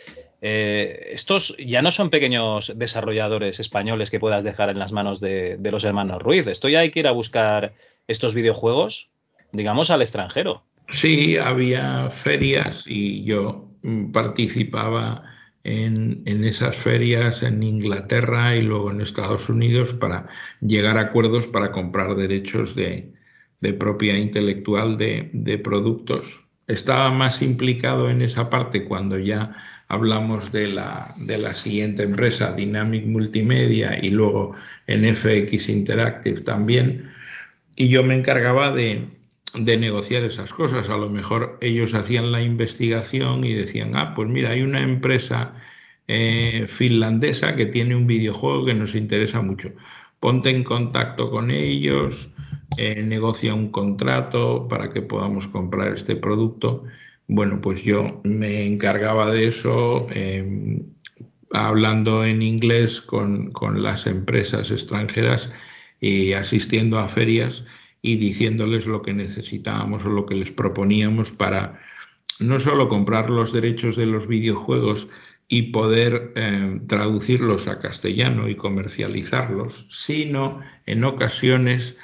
Eh, 0.41 1.09
estos 1.11 1.55
ya 1.57 1.81
no 1.81 1.91
son 1.91 2.09
pequeños 2.09 2.73
desarrolladores 2.77 3.59
españoles 3.59 4.09
que 4.09 4.19
puedas 4.19 4.43
dejar 4.43 4.69
en 4.69 4.79
las 4.79 4.91
manos 4.91 5.19
de, 5.19 5.59
los 5.61 5.83
hermanos 5.83 6.21
Ruiz. 6.21 6.47
Esto 6.47 6.69
ya 6.69 6.79
hay 6.79 6.91
que 6.91 7.01
ir 7.01 7.07
a 7.07 7.11
buscar 7.11 7.73
estos 8.07 8.33
videojuegos, 8.33 9.09
digamos, 9.51 9.91
al 9.91 10.01
extranjero. 10.01 10.63
Sí, 10.89 11.37
había 11.37 12.09
ferias 12.09 12.85
y 12.87 13.23
yo 13.23 13.69
participaba 14.13 15.23
en, 15.63 16.23
esas 16.25 16.75
ferias 16.75 17.43
en 17.43 17.61
Inglaterra 17.61 18.55
y 18.55 18.61
luego 18.61 18.91
en 18.91 19.01
Estados 19.01 19.47
Unidos 19.49 19.93
para 19.93 20.27
llegar 20.61 20.97
a 20.97 21.01
acuerdos 21.01 21.47
para 21.47 21.71
comprar 21.71 22.15
derechos 22.15 22.75
de, 22.75 23.13
propiedad 23.77 24.17
intelectual 24.17 24.97
de 24.97 25.61
productos 25.63 26.40
estaba 26.67 27.11
más 27.11 27.41
implicado 27.41 28.09
en 28.09 28.21
esa 28.21 28.49
parte 28.49 28.85
cuando 28.85 29.17
ya 29.17 29.55
hablamos 29.87 30.51
de 30.51 30.67
la, 30.67 31.13
de 31.17 31.37
la 31.37 31.53
siguiente 31.53 32.03
empresa, 32.03 32.53
Dynamic 32.53 33.05
Multimedia, 33.05 33.99
y 34.01 34.09
luego 34.09 34.55
en 34.87 35.03
FX 35.15 35.69
Interactive 35.69 36.41
también, 36.41 37.11
y 37.75 37.89
yo 37.89 38.03
me 38.03 38.15
encargaba 38.15 38.71
de, 38.71 39.09
de 39.53 39.77
negociar 39.77 40.23
esas 40.23 40.53
cosas. 40.53 40.89
A 40.89 40.97
lo 40.97 41.09
mejor 41.09 41.57
ellos 41.61 41.93
hacían 41.93 42.31
la 42.31 42.41
investigación 42.41 43.43
y 43.43 43.53
decían, 43.53 43.91
ah, 43.95 44.13
pues 44.15 44.29
mira, 44.29 44.51
hay 44.51 44.61
una 44.61 44.81
empresa 44.81 45.53
eh, 46.07 46.65
finlandesa 46.67 47.55
que 47.55 47.65
tiene 47.65 47.95
un 47.95 48.07
videojuego 48.07 48.65
que 48.65 48.73
nos 48.73 48.95
interesa 48.95 49.41
mucho. 49.41 49.71
Ponte 50.19 50.49
en 50.49 50.63
contacto 50.63 51.31
con 51.31 51.51
ellos, 51.51 52.29
eh, 52.77 53.03
negocia 53.03 53.53
un 53.53 53.69
contrato 53.69 54.67
para 54.69 54.91
que 54.91 55.01
podamos 55.01 55.47
comprar 55.47 55.93
este 55.93 56.15
producto. 56.15 56.83
Bueno, 57.27 57.59
pues 57.61 57.83
yo 57.83 58.07
me 58.23 58.65
encargaba 58.65 59.31
de 59.31 59.47
eso, 59.47 60.07
em, 60.11 60.83
hablando 61.51 62.23
en 62.25 62.41
inglés 62.41 63.01
con, 63.01 63.51
las 63.75 64.07
empresas 64.07 64.71
extranjeras 64.71 65.49
y 65.99 66.33
asistiendo 66.33 66.99
a 66.99 67.09
ferias 67.09 67.63
y 68.01 68.15
diciéndoles 68.15 68.87
lo 68.87 69.01
que 69.01 69.13
necesitábamos 69.13 70.05
o 70.05 70.09
lo 70.09 70.25
que 70.25 70.35
les 70.35 70.51
proponíamos 70.51 71.31
para 71.31 71.79
no 72.39 72.59
solo 72.59 72.87
comprar 72.87 73.29
los 73.29 73.53
derechos 73.53 73.95
de 73.95 74.07
los 74.07 74.27
videojuegos 74.27 75.07
y 75.47 75.63
poder 75.73 76.31
eh, 76.35 76.79
traducirlos 76.87 77.67
a 77.67 77.79
castellano 77.79 78.47
y 78.47 78.55
comercializarlos, 78.55 79.85
sino 79.89 80.61
en 80.85 81.03
ocasiones 81.03 81.95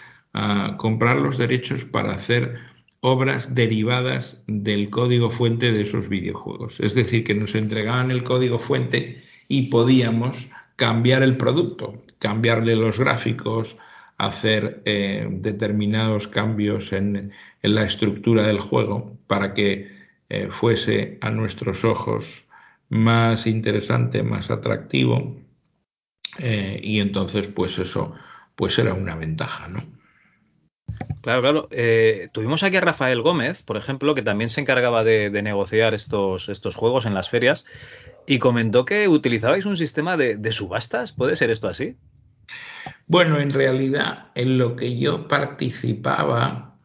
comprar 0.78 1.18
los 1.18 1.38
derechos 1.38 1.84
para 1.84 2.14
hacer 2.14 2.56
obras 3.02 3.54
derivadas 3.56 4.44
del 4.48 4.90
código 4.90 5.30
fuente 5.30 5.72
de 5.72 5.82
esos 5.82 6.10
videojuegos. 6.10 6.80
Es 6.80 6.94
decir, 6.94 7.24
que 7.24 7.36
nos 7.36 7.56
entregaban 7.56 8.12
el 8.12 8.24
código 8.24 8.60
fuente 8.60 9.24
y 9.48 9.70
podíamos 9.70 10.48
cambiar 10.76 11.24
el 11.24 11.38
producto, 11.38 11.94
cambiarle 12.20 12.76
los 12.76 13.00
gráficos, 13.00 13.78
hacer 14.18 14.82
eh, 14.86 15.28
determinados 15.30 16.28
cambios 16.28 16.92
en, 16.94 17.32
la 17.62 17.84
estructura 17.84 18.48
del 18.48 18.60
juego 18.60 19.18
para 19.28 19.54
que 19.54 19.92
eh, 20.30 20.48
fuese 20.50 21.18
a 21.22 21.32
nuestros 21.32 21.84
ojos 21.84 22.46
más 22.90 23.46
interesante, 23.46 24.24
más 24.24 24.50
atractivo 24.50 25.36
eh, 26.40 26.80
y 26.82 27.00
entonces 27.00 27.48
pues 27.48 27.78
eso 27.78 28.14
pues 28.56 28.80
era 28.80 28.94
una 28.94 29.16
ventaja, 29.16 29.68
¿no? 29.68 29.97
Claro, 31.22 31.42
claro. 31.42 31.70
tuvimos 32.32 32.64
aquí 32.64 32.78
a 32.78 32.82
Rafael 32.82 33.22
Gómez, 33.22 33.62
por 33.64 33.76
ejemplo, 33.76 34.16
que 34.16 34.22
también 34.22 34.50
se 34.50 34.62
encargaba 34.62 35.04
de, 35.04 35.30
negociar 35.42 35.94
estos, 35.94 36.48
estos, 36.48 36.76
juegos 36.76 37.06
en 37.06 37.14
las 37.14 37.30
ferias 37.30 37.66
y 38.26 38.40
comentó 38.40 38.86
que 38.86 39.08
utilizabais 39.08 39.66
un 39.66 39.76
sistema 39.76 40.16
de, 40.16 40.38
de 40.38 40.52
subastas. 40.52 41.12
¿Puede 41.12 41.36
ser 41.36 41.50
esto 41.50 41.68
así? 41.68 41.98
Bueno, 43.08 43.40
en 43.40 43.52
realidad 43.52 44.28
en 44.36 44.58
lo 44.58 44.76
que 44.76 44.98
yo 44.98 45.28
participaba 45.28 46.76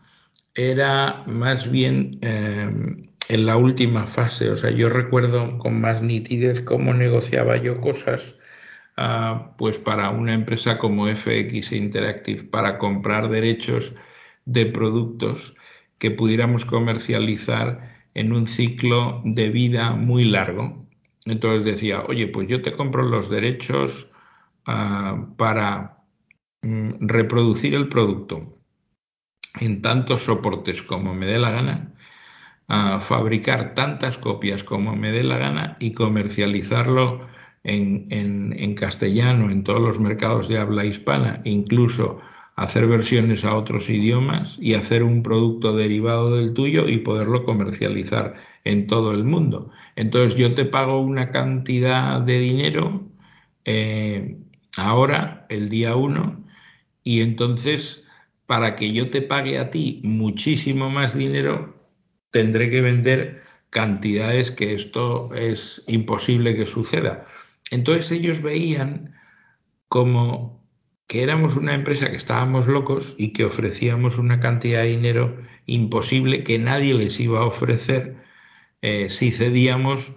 era 0.54 1.22
más 1.26 1.70
bien 1.70 2.18
em, 2.22 3.08
en 3.28 3.46
la 3.46 3.56
última 3.56 4.06
fase. 4.06 4.50
O 4.50 4.56
sea, 4.56 4.70
yo 4.70 4.88
recuerdo 4.88 5.58
con 5.58 5.80
más 5.80 6.02
nitidez 6.02 6.60
cómo 6.60 6.94
negociaba 6.94 7.56
yo 7.56 7.80
cosas 7.80 8.36
ah, 8.96 9.54
pues 9.58 9.78
para 9.78 10.10
una 10.10 10.34
empresa 10.34 10.78
como 10.78 11.08
FX 11.08 11.72
Interactive 11.72 12.44
para 12.44 12.78
comprar 12.78 13.28
derechos 13.28 13.94
de 14.44 14.66
productos 14.66 15.54
que 15.98 16.10
pudiéramos 16.10 16.64
comercializar 16.64 18.06
en 18.14 18.32
un 18.32 18.46
ciclo 18.46 19.22
de 19.24 19.50
vida 19.50 19.92
muy 19.92 20.24
largo. 20.24 20.86
Entonces 21.26 21.64
decía, 21.64 22.02
oye, 22.08 22.28
pues 22.28 22.48
yo 22.48 22.62
te 22.62 22.72
compro 22.72 23.04
los 23.04 23.30
derechos 23.30 24.10
ah, 24.66 25.28
para 25.36 26.02
Mm, 26.62 27.08
reproducir 27.08 27.74
el 27.74 27.88
producto 27.88 28.54
en 29.60 29.82
tantos 29.82 30.22
soportes 30.22 30.82
como 30.82 31.14
me 31.14 31.26
dé 31.26 31.38
la 31.38 31.50
gana, 31.50 31.94
a 32.68 33.00
fabricar 33.00 33.74
tantas 33.74 34.18
copias 34.18 34.64
como 34.64 34.96
me 34.96 35.12
dé 35.12 35.24
la 35.24 35.38
gana 35.38 35.76
y 35.80 35.92
comercializarlo 35.94 37.28
en, 37.64 38.08
en, 38.58 38.74
castellano 38.74 39.50
en 39.50 39.62
todos 39.62 39.80
los 39.80 40.00
mercados 40.00 40.48
de 40.48 40.58
habla 40.58 40.84
hispana, 40.84 41.40
incluso 41.44 42.20
hacer 42.56 42.86
versiones 42.86 43.44
a 43.44 43.54
otros 43.54 43.88
idiomas 43.88 44.56
y 44.60 44.74
hacer 44.74 45.02
un 45.02 45.22
producto 45.22 45.74
derivado 45.74 46.36
del 46.36 46.54
tuyo 46.54 46.88
y 46.88 46.98
poderlo 46.98 47.44
comercializar 47.44 48.34
en 48.64 48.86
todo 48.86 49.12
el 49.12 49.24
mundo. 49.24 49.70
Entonces 49.96 50.36
yo 50.36 50.54
te 50.54 50.64
pago 50.64 51.00
una 51.00 51.30
cantidad 51.30 52.20
de 52.20 52.40
dinero 52.40 53.02
eh, 53.64 54.38
ahora, 54.76 55.46
el 55.48 55.68
día 55.68 55.94
uno, 55.94 56.44
y 57.04 57.20
entonces 57.20 58.04
para 58.46 58.76
que 58.76 58.92
yo 58.92 59.08
te 59.08 59.22
pague 59.22 59.58
a 59.58 59.70
ti 59.70 60.00
muchísimo 60.04 60.90
más 60.90 61.16
dinero, 61.16 61.74
tendré 62.30 62.68
que 62.70 62.82
vender 62.82 63.42
cantidades 63.70 64.50
que 64.50 64.74
esto 64.74 65.32
es 65.34 65.82
imposible 65.86 66.54
que 66.56 66.66
suceda. 66.66 67.26
Entonces 67.70 68.10
ellos 68.10 68.42
veían 68.42 69.14
como 69.88 70.62
que 71.06 71.22
éramos 71.22 71.56
una 71.56 71.74
empresa 71.74 72.10
que 72.10 72.16
estábamos 72.16 72.66
locos 72.66 73.14
y 73.18 73.32
que 73.32 73.44
ofrecíamos 73.44 74.18
una 74.18 74.40
cantidad 74.40 74.82
de 74.82 74.88
dinero 74.88 75.36
imposible 75.66 76.44
que 76.44 76.58
nadie 76.58 76.94
les 76.94 77.20
iba 77.20 77.40
a 77.40 77.46
ofrecer 77.46 78.16
eh, 78.80 79.10
si 79.10 79.30
cedíamos 79.30 80.12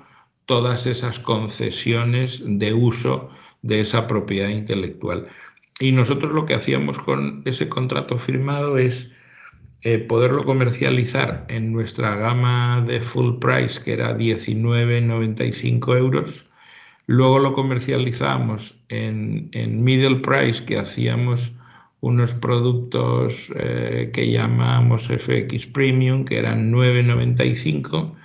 todas 0.46 0.86
esas 0.86 1.20
concesiones 1.20 2.42
de 2.46 2.74
uso 2.74 3.30
de 3.62 3.82
esa 3.82 4.08
propiedad 4.08 4.50
intelectual. 4.50 5.28
Y 5.80 5.92
nosotros 5.92 6.32
lo 6.34 6.46
que 6.46 6.54
hacíamos 6.54 7.00
con 7.00 7.42
ese 7.46 7.68
contrato 7.68 8.18
firmado 8.18 8.78
es 8.78 9.10
eh, 9.82 10.00
poderlo 10.00 10.46
comercializar 10.46 11.46
en 11.50 11.72
nuestra 11.72 12.16
gama 12.16 12.84
de 12.88 13.02
full 13.02 13.40
price, 13.40 13.82
que 13.82 13.94
era 13.94 14.18
19,95 14.18 15.98
euros. 15.98 16.46
Luego 17.08 17.40
lo 17.40 17.54
comercializamos 17.54 18.80
en, 18.90 19.50
middle 19.84 20.18
price, 20.18 20.66
que 20.66 20.78
hacíamos 20.78 21.54
unos 22.02 22.34
productos 22.34 23.52
eh, 23.56 24.10
que 24.14 24.32
llamamos 24.32 25.08
FX 25.08 25.68
Premium, 25.68 26.26
que 26.26 26.40
eran 26.40 26.72
9,95. 26.72 28.16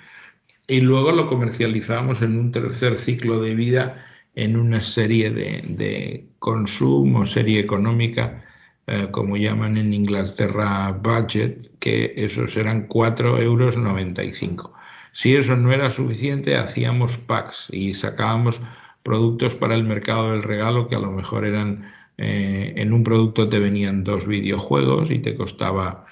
Y 0.67 0.81
luego 0.81 1.13
lo 1.13 1.27
comercializamos 1.27 2.23
en 2.23 2.39
un 2.39 2.53
tercer 2.53 2.97
ciclo 2.97 3.41
de 3.41 3.55
vida 3.55 4.07
en 4.35 4.57
una 4.57 4.81
serie 4.81 5.31
de, 5.31 6.29
consumo, 6.39 7.27
serie 7.27 7.61
económica, 7.61 8.45
eh, 8.87 9.09
como 9.11 9.37
llaman 9.37 9.77
en 9.77 9.93
Inglaterra 9.93 10.93
budget, 10.93 11.79
que 11.81 12.15
esos 12.17 12.57
eran 12.57 12.89
4,95 12.89 13.43
euros. 13.43 14.71
Si 15.13 15.35
eso 15.35 15.57
no 15.57 15.73
era 15.73 15.91
suficiente, 15.91 16.57
hacíamos 16.57 17.17
packs 17.17 17.69
y 17.71 17.95
sacábamos 17.95 18.61
productos 19.03 19.55
para 19.55 19.75
el 19.75 19.85
mercado 19.85 20.33
del 20.33 20.43
regalo 20.43 20.89
que 20.89 20.97
a 20.97 21.01
lo 21.01 21.11
mejor 21.11 21.45
eran, 21.47 21.91
eh, 22.19 22.75
en 22.77 22.93
un 22.93 23.03
producto 23.03 23.49
te 23.49 23.59
venían 23.59 24.05
dos 24.05 24.27
videojuegos 24.27 25.11
y 25.11 25.19
te 25.19 25.35
costaba 25.35 26.07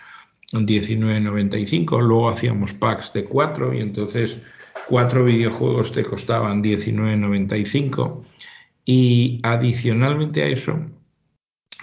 19,95, 0.52 2.00
luego 2.00 2.30
hacíamos 2.30 2.72
packs 2.72 3.12
de 3.12 3.24
cuatro 3.24 3.74
y 3.74 3.80
entonces 3.80 4.38
cuatro 4.88 5.24
videojuegos 5.24 5.92
te 5.92 6.02
costaban 6.02 6.62
19,95 6.62 8.24
y 8.86 9.40
adicionalmente 9.42 10.42
a 10.42 10.46
eso 10.46 10.80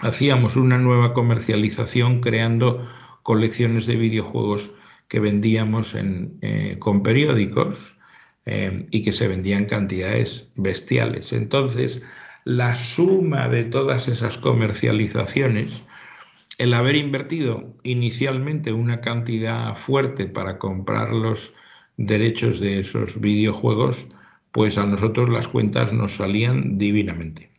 hacíamos 0.00 0.56
una 0.56 0.78
nueva 0.78 1.14
comercialización 1.14 2.20
creando 2.20 2.88
colecciones 3.22 3.86
de 3.86 3.96
videojuegos 3.96 4.70
que 5.08 5.20
vendíamos 5.20 5.94
eh, 5.94 6.76
con 6.78 7.02
periódicos 7.02 7.96
eh, 8.44 8.86
y 8.90 9.02
que 9.02 9.12
se 9.12 9.28
vendían 9.28 9.66
cantidades 9.66 10.48
bestiales. 10.56 11.32
Entonces, 11.32 12.02
la 12.44 12.74
suma 12.74 13.48
de 13.48 13.64
todas 13.64 14.08
esas 14.08 14.38
comercializaciones, 14.38 15.82
el 16.58 16.74
haber 16.74 16.96
invertido 16.96 17.74
inicialmente 17.82 18.72
una 18.72 19.00
cantidad 19.00 19.74
fuerte 19.74 20.26
para 20.26 20.58
comprar 20.58 21.12
los 21.12 21.52
derechos 21.96 22.60
de 22.60 22.80
esos 22.80 23.20
videojuegos, 23.20 24.06
pues 24.52 24.78
a 24.78 24.86
nosotros 24.86 25.28
las 25.28 25.48
cuentas 25.48 25.92
nos 25.92 26.16
salían 26.16 26.78
divinamente. 26.78 27.50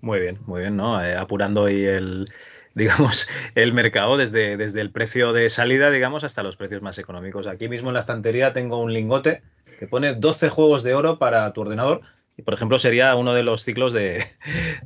Muy 0.00 0.20
bien, 0.20 0.38
muy 0.46 0.62
bien, 0.62 0.76
¿no? 0.76 1.02
Eh, 1.02 1.14
apurando 1.14 1.66
ahí 1.66 1.84
el, 1.84 2.26
digamos, 2.74 3.28
el 3.54 3.72
mercado 3.72 4.16
desde, 4.16 4.56
desde 4.56 4.80
el 4.80 4.90
precio 4.90 5.32
de 5.32 5.50
salida, 5.50 5.90
digamos, 5.90 6.24
hasta 6.24 6.42
los 6.42 6.56
precios 6.56 6.82
más 6.82 6.98
económicos. 6.98 7.46
Aquí 7.46 7.68
mismo 7.68 7.88
en 7.88 7.94
la 7.94 8.00
estantería 8.00 8.52
tengo 8.52 8.78
un 8.78 8.92
lingote 8.92 9.42
que 9.78 9.86
pone 9.86 10.14
12 10.14 10.48
juegos 10.50 10.82
de 10.82 10.94
oro 10.94 11.18
para 11.18 11.52
tu 11.52 11.62
ordenador. 11.62 12.02
Y, 12.36 12.42
por 12.42 12.54
ejemplo, 12.54 12.78
sería 12.78 13.14
uno 13.16 13.34
de 13.34 13.42
los 13.42 13.64
ciclos 13.64 13.92
de, 13.92 14.24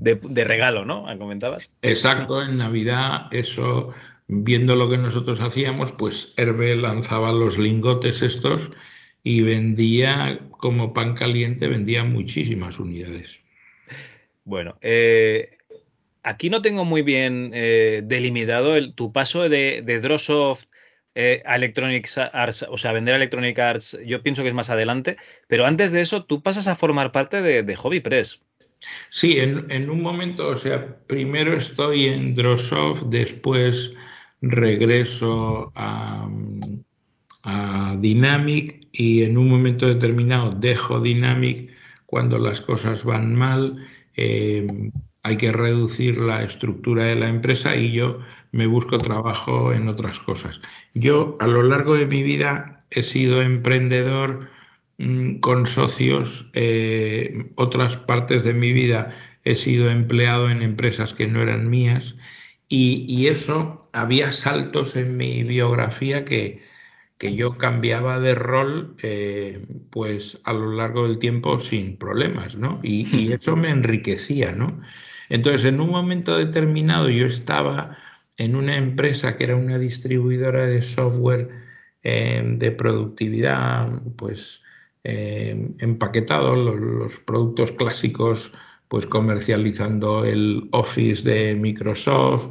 de, 0.01 0.17
de 0.17 0.45
regalo, 0.45 0.85
¿no? 0.85 1.07
¿Comentabas? 1.19 1.77
Exacto, 1.83 2.43
en 2.43 2.59
Navidad 2.59 3.29
eso 3.33 3.95
viendo 4.27 4.77
lo 4.77 4.89
que 4.89 4.99
nosotros 4.99 5.41
hacíamos, 5.41 5.93
pues 5.93 6.33
Herbe 6.37 6.77
lanzaba 6.77 7.33
los 7.33 7.59
lingotes 7.59 8.23
estos 8.23 8.71
y 9.23 9.43
vendía 9.43 10.41
como 10.51 10.93
pan 10.93 11.15
caliente, 11.15 11.69
vendía 11.69 12.05
muchísimas 12.05 12.79
unidades. 12.79 13.39
Bueno, 14.45 14.77
eh, 14.83 15.59
aquí 16.25 16.51
no 16.51 16.63
tengo 16.63 16.85
muy 16.85 17.03
bien 17.03 17.53
eh, 17.55 18.03
delimitado 18.05 18.77
el, 18.77 18.95
tu 18.95 19.13
paso 19.13 19.49
de, 19.49 19.83
de 19.85 20.01
Drosoft 20.01 20.65
eh, 21.15 21.43
a 21.47 21.55
Electronic 21.55 22.09
Arts, 22.33 22.67
o 22.69 22.77
sea, 22.77 22.93
vender 22.93 23.15
Electronic 23.15 23.57
Arts, 23.59 23.97
yo 24.05 24.23
pienso 24.23 24.43
que 24.43 24.49
es 24.49 24.55
más 24.55 24.71
adelante, 24.71 25.17
pero 25.47 25.65
antes 25.65 25.93
de 25.93 26.01
eso 26.01 26.25
tú 26.25 26.43
pasas 26.43 26.67
a 26.67 26.75
formar 26.75 27.13
parte 27.13 27.41
de, 27.41 27.63
de 27.63 27.77
Hobby 27.77 28.01
Press. 28.01 28.41
Sí, 29.11 29.39
en, 29.39 29.71
en, 29.71 29.89
un 29.89 30.03
momento, 30.03 30.49
o 30.49 30.57
sea, 30.57 30.97
primero 31.07 31.57
estoy 31.57 32.07
en 32.07 32.35
Drosoft, 32.35 33.05
después 33.05 33.93
regreso 34.43 35.73
a, 35.75 36.29
Dynamic 37.99 38.89
y 38.91 39.23
en 39.23 39.37
un 39.37 39.51
momento 39.51 39.87
determinado 39.87 40.51
dejo 40.51 40.99
Dynamic 41.01 41.71
cuando 42.07 42.39
las 42.39 42.63
cosas 42.63 43.05
van 43.05 43.35
mal. 43.35 43.87
Eh, 44.17 44.67
hay 45.25 45.39
que 45.39 45.53
reducir 45.53 46.19
la 46.19 46.45
estructura 46.45 47.07
de 47.07 47.17
la 47.17 47.29
empresa 47.29 47.75
y 47.77 47.93
yo 47.93 48.21
me 48.53 48.67
busco 48.67 48.99
trabajo 48.99 49.73
en 49.73 49.89
otras 49.89 50.21
cosas. 50.21 50.61
Yo 50.93 51.37
a 51.41 51.47
lo 51.47 51.63
largo 51.63 51.97
de 51.97 52.07
mi 52.07 52.23
vida 52.23 52.79
he 52.91 53.03
sido 53.03 53.43
emprendedor 53.43 54.51
mm, 54.99 55.37
con 55.37 55.67
socios, 55.67 56.51
eh, 56.53 57.51
otras 57.57 57.97
partes 57.97 58.45
de 58.45 58.53
mi 58.53 58.73
vida 58.75 59.17
he 59.45 59.55
sido 59.57 59.91
empleado 59.91 60.51
en 60.51 60.63
empresas 60.63 61.15
que 61.15 61.27
no 61.27 61.43
eran 61.43 61.71
mías 61.71 62.15
y, 62.69 63.27
eso 63.29 63.89
había 63.93 64.33
saltos 64.33 64.97
en 64.97 65.17
mi 65.17 65.43
biografía 65.45 66.25
que, 66.25 66.63
que 67.19 67.35
yo 67.35 67.57
cambiaba 67.57 68.21
de 68.21 68.35
rol 68.35 68.97
eh, 69.03 69.67
pues 69.91 70.41
a 70.45 70.53
lo 70.53 70.73
largo 70.73 71.07
del 71.07 71.19
tiempo 71.19 71.61
sin 71.61 71.97
problemas, 71.97 72.57
¿no? 72.57 72.81
Y, 72.83 73.07
y 73.17 73.33
eso 73.33 73.57
me 73.57 73.71
enriquecía, 73.71 74.53
¿no? 74.53 74.81
Entonces, 75.35 75.65
en 75.65 75.81
un 75.81 75.91
momento 75.91 76.37
determinado 76.37 77.09
yo 77.09 77.27
estaba 77.27 77.99
en 78.37 78.55
una 78.55 78.77
empresa 78.77 79.37
que 79.37 79.43
era 79.43 79.57
una 79.57 79.79
distribuidora 79.79 80.65
de 80.65 80.81
software 80.81 81.51
eh, 82.05 82.41
de 82.57 82.71
productividad, 82.71 84.01
pues 84.15 84.63
eh, 85.03 85.75
empaquetado, 85.81 86.55
los, 86.55 87.17
productos 87.17 87.73
clásicos, 87.73 88.53
pues 88.87 89.09
comercializando 89.09 90.25
el 90.25 90.69
Office 90.71 91.29
de 91.29 91.57
Microsoft 91.57 92.51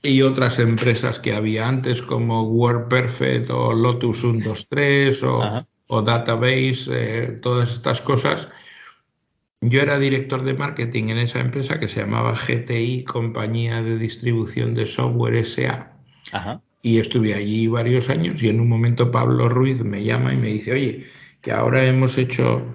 y 0.00 0.22
otras 0.22 0.60
empresas 0.60 1.18
que 1.18 1.34
había 1.34 1.66
antes 1.66 2.00
como 2.02 2.44
WordPerfect 2.44 3.50
o 3.50 3.72
Lotus 3.72 4.20
123 4.20 5.24
o, 5.24 5.66
o 5.88 6.02
Database, 6.02 6.84
eh, 6.88 7.38
todas 7.42 7.72
estas 7.72 8.00
cosas 8.00 8.48
yo 9.62 9.80
era 9.80 9.98
director 9.98 10.42
de 10.42 10.54
marketing 10.54 11.04
en 11.04 11.18
esa 11.18 11.40
empresa 11.40 11.78
que 11.78 11.88
se 11.88 12.00
llamaba 12.00 12.34
GTI, 12.34 13.04
Compañía 13.04 13.80
de 13.80 13.96
Distribución 13.96 14.74
de 14.74 14.88
Software 14.88 15.44
SA. 15.44 15.92
Y 16.82 16.98
estuve 16.98 17.34
allí 17.34 17.68
varios 17.68 18.10
años 18.10 18.42
y 18.42 18.48
en 18.48 18.60
un 18.60 18.68
momento 18.68 19.12
Pablo 19.12 19.48
Ruiz 19.48 19.84
me 19.84 20.02
llama 20.02 20.34
y 20.34 20.36
me 20.36 20.48
dice, 20.48 20.72
oye, 20.72 21.06
que 21.40 21.52
ahora 21.52 21.84
hemos 21.84 22.18
hecho 22.18 22.66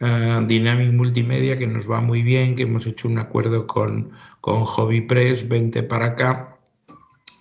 uh, 0.00 0.46
Dynamic 0.46 0.92
Multimedia, 0.94 1.58
que 1.58 1.66
nos 1.66 1.90
va 1.90 2.00
muy 2.00 2.22
bien, 2.22 2.56
que 2.56 2.62
hemos 2.62 2.86
hecho 2.86 3.06
un 3.06 3.18
acuerdo 3.18 3.66
con, 3.66 4.12
con 4.40 4.64
Hobby 4.64 5.02
Press, 5.02 5.46
vente 5.46 5.82
para 5.82 6.06
acá 6.06 6.56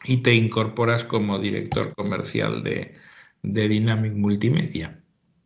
y 0.04 0.18
te 0.18 0.34
incorporas 0.34 1.06
como 1.06 1.40
director 1.40 1.94
comercial 1.96 2.64
de, 2.64 2.96
de 3.44 3.70
Dynamic 3.70 4.14
Multimedia. 4.16 5.02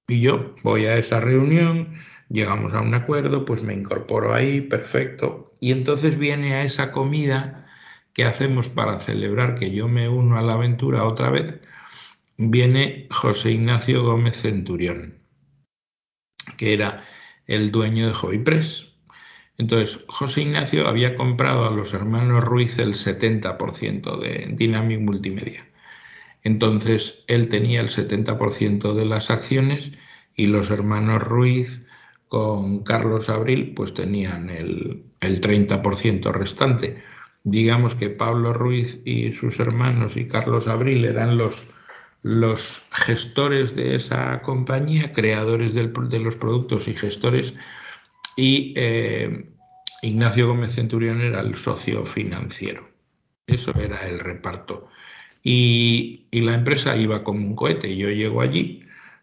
Y 0.08 0.22
yo 0.22 0.56
voy 0.64 0.86
a 0.86 0.98
esa 0.98 1.20
reunión 1.20 1.94
llegamos 2.30 2.74
a 2.74 2.82
un 2.82 2.94
acuerdo, 2.94 3.46
pues 3.46 3.64
me 3.64 3.74
incorporo 3.74 4.34
ahí, 4.34 4.62
perfecto. 4.62 5.56
Y 5.60 5.72
entonces 5.72 6.18
viene 6.18 6.56
a 6.56 6.64
esa 6.64 6.92
comida 6.92 7.66
que 8.14 8.26
hacemos 8.26 8.70
para 8.70 9.00
celebrar 9.00 9.56
que 9.56 9.72
yo 9.72 9.88
me 9.88 10.10
uno 10.10 10.38
a 10.38 10.42
la 10.42 10.54
aventura 10.54 11.06
otra 11.06 11.30
vez, 11.30 11.60
viene 12.38 13.08
José 13.12 13.52
Ignacio 13.52 14.04
Gómez 14.04 14.42
Centurión, 14.42 15.20
que 16.58 16.74
era 16.74 17.06
el 17.48 17.72
dueño 17.72 18.08
de 18.08 18.14
Hobby 18.14 18.40
Press. 18.40 18.86
Entonces, 19.58 20.00
José 20.08 20.42
Ignacio 20.42 20.88
había 20.88 21.16
comprado 21.16 21.66
a 21.68 21.72
los 21.72 21.94
hermanos 21.94 22.44
Ruiz 22.44 22.80
el 22.80 22.96
70% 22.96 24.20
de 24.20 24.48
Dynamic 24.56 25.00
Multimedia. 25.00 25.68
Entonces, 26.44 27.24
él 27.28 27.50
tenía 27.50 27.82
el 27.82 27.90
70% 27.90 28.94
de 28.94 29.06
las 29.06 29.30
acciones 29.30 29.92
y 30.36 30.48
los 30.48 30.72
hermanos 30.72 31.22
Ruiz 31.22 31.86
con 32.34 32.80
Carlos 32.80 33.30
Abril, 33.30 33.74
pues 33.76 33.94
tenían 33.94 34.50
el, 34.50 35.04
el 35.22 35.40
30% 35.40 36.32
restante. 36.32 37.04
Digamos 37.44 37.94
que 37.94 38.10
Pablo 38.10 38.54
Ruiz 38.54 39.00
y 39.06 39.34
sus 39.34 39.60
hermanos 39.60 40.18
y 40.18 40.28
Carlos 40.28 40.68
Abril 40.68 41.06
eran 41.06 41.38
los, 41.38 41.62
gestores 42.92 43.76
de 43.76 43.94
esa 43.94 44.42
compañía, 44.42 45.14
creadores 45.14 45.76
de 45.76 46.20
los 46.20 46.36
productos 46.36 46.88
y 46.88 46.96
gestores, 46.96 47.54
y 48.36 48.74
eh, 48.78 49.46
Ignacio 50.02 50.48
Gómez 50.48 50.74
Centurión 50.74 51.22
era 51.22 51.40
el 51.40 51.54
socio 51.54 52.04
financiero. 52.04 52.90
Eso 53.46 53.76
era 53.80 54.08
el 54.08 54.18
reparto. 54.18 54.88
Y, 55.44 56.26
y, 56.32 56.42
la 56.42 56.56
empresa 56.56 56.98
iba 56.98 57.24
como 57.24 57.46
un 57.46 57.56
cohete. 57.56 57.96
Yo 57.96 58.10
llego 58.10 58.42
allí 58.42 58.82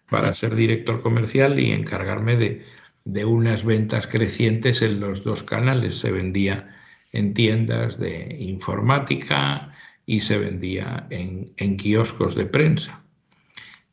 para 0.09 0.33
ser 0.33 0.55
director 0.55 1.03
comercial 1.03 1.59
y 1.59 1.73
encargarme 1.73 2.37
de, 2.37 2.65
de 3.05 3.25
unas 3.25 3.65
ventas 3.65 4.07
crecientes 4.07 4.83
en 4.83 5.01
los 5.01 5.25
dos 5.25 5.43
canales. 5.43 5.99
Se 5.99 6.11
vendía 6.11 6.77
en 7.13 7.35
tiendas 7.35 7.99
de 7.99 8.37
informática 8.41 9.75
y 10.07 10.21
se 10.21 10.39
vendía 10.39 11.07
en, 11.11 11.53
en 11.57 11.77
kioscos 11.77 12.35
de 12.35 12.47
prensa. 12.47 13.03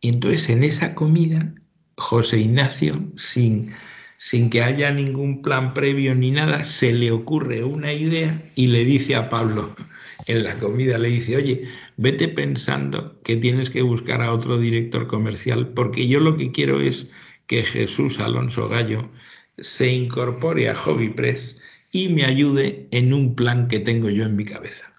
Y 0.01 0.09
entonces 0.09 0.49
en 0.49 0.63
esa 0.63 0.93
comida, 0.93 1.53
José 1.97 2.39
Ignacio, 2.39 3.11
sin, 3.15 3.71
sin 4.17 4.49
que 4.49 4.63
haya 4.63 4.91
ningún 4.91 5.41
plan 5.41 5.73
previo 5.73 6.15
ni 6.15 6.31
nada, 6.31 6.65
se 6.65 6.93
le 6.93 7.11
ocurre 7.11 7.63
una 7.63 7.93
idea 7.93 8.51
y 8.55 8.67
le 8.67 8.85
dice 8.85 9.15
a 9.15 9.29
Pablo, 9.29 9.75
en 10.27 10.43
la 10.43 10.55
comida 10.55 10.97
le 10.97 11.09
dice, 11.09 11.37
oye, 11.37 11.63
vete 11.97 12.27
pensando 12.27 13.21
que 13.23 13.37
tienes 13.37 13.69
que 13.69 13.81
buscar 13.81 14.21
a 14.21 14.33
otro 14.33 14.59
director 14.59 15.07
comercial 15.07 15.69
porque 15.69 16.07
yo 16.07 16.19
lo 16.19 16.35
que 16.35 16.51
quiero 16.51 16.81
es 16.81 17.07
que 17.47 17.63
Jesús 17.63 18.19
Alonso 18.19 18.69
Gallo 18.69 19.09
se 19.57 19.91
incorpore 19.91 20.69
a 20.69 20.75
Hobby 20.75 21.09
Press 21.09 21.57
y 21.91 22.09
me 22.09 22.25
ayude 22.25 22.87
en 22.91 23.13
un 23.13 23.35
plan 23.35 23.67
que 23.67 23.79
tengo 23.79 24.09
yo 24.09 24.25
en 24.25 24.35
mi 24.35 24.45
cabeza. 24.45 24.93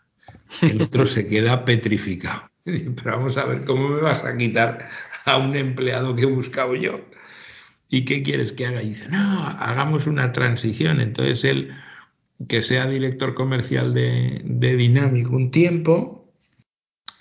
El 0.63 0.83
otro 0.83 1.07
se 1.07 1.29
queda 1.29 1.65
petrificado. 1.65 2.51
Pero 2.65 2.97
vamos 3.05 3.37
a 3.37 3.45
ver, 3.45 3.65
¿cómo 3.65 3.89
me 3.89 4.01
vas 4.01 4.25
a 4.25 4.37
quitar 4.37 4.89
a 5.25 5.37
un 5.37 5.55
empleado 5.55 6.17
que 6.17 6.23
he 6.23 6.27
buscado 6.27 6.75
yo? 6.75 7.01
¿Y 7.91 8.05
qué 8.05 8.23
quieres 8.23 8.53
que 8.53 8.67
haga? 8.67 8.83
Y 8.83 8.91
dice, 8.91 9.09
no, 9.09 9.47
hagamos 9.47 10.07
una 10.07 10.33
transición. 10.33 11.01
Entonces 11.01 11.45
él, 11.45 11.75
que 12.49 12.63
sea 12.63 12.87
director 12.87 13.35
comercial 13.35 13.95
de, 13.95 14.43
Dynamic 14.45 15.31
un 15.31 15.51
tiempo 15.51 16.33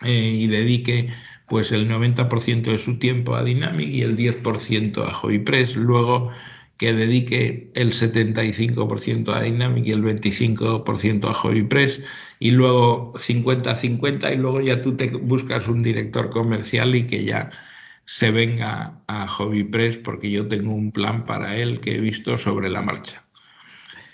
eh, 0.04 0.12
y 0.12 0.48
dedique 0.48 1.14
pues 1.48 1.72
el 1.72 1.90
90% 1.90 2.64
de 2.64 2.78
su 2.78 3.00
tiempo 3.00 3.36
a 3.36 3.44
Dynamic 3.44 3.90
y 3.90 4.02
el 4.02 4.18
10% 4.18 5.08
a 5.08 5.14
Hobby 5.14 5.40
Press, 5.40 5.76
luego 5.76 6.32
que 6.78 6.94
dedique 6.94 7.72
el 7.74 7.92
75% 7.92 9.34
a 9.34 9.42
Dynamic 9.42 9.88
y 9.88 9.92
el 9.92 10.04
25% 10.04 11.30
a 11.30 11.34
Hobby 11.34 11.64
Press 11.64 12.02
y 12.40 12.52
luego 12.52 13.14
50-50 13.16 14.34
y 14.34 14.38
luego 14.38 14.62
ya 14.62 14.82
tú 14.82 14.96
te 14.96 15.08
buscas 15.08 15.68
un 15.68 15.82
director 15.82 16.30
comercial 16.30 16.96
y 16.96 17.08
que 17.08 17.24
ya 17.24 17.50
se 18.06 18.32
venga 18.32 19.02
a 19.08 19.28
Hobby 19.28 19.64
Press 19.64 19.98
porque 19.98 20.30
yo 20.30 20.48
tengo 20.48 20.74
un 20.74 20.92
plan 20.92 21.26
para 21.26 21.56
él 21.56 21.80
que 21.80 21.96
he 21.96 22.00
visto 22.00 22.38
sobre 22.38 22.70
la 22.70 22.82
marcha. 22.82 23.24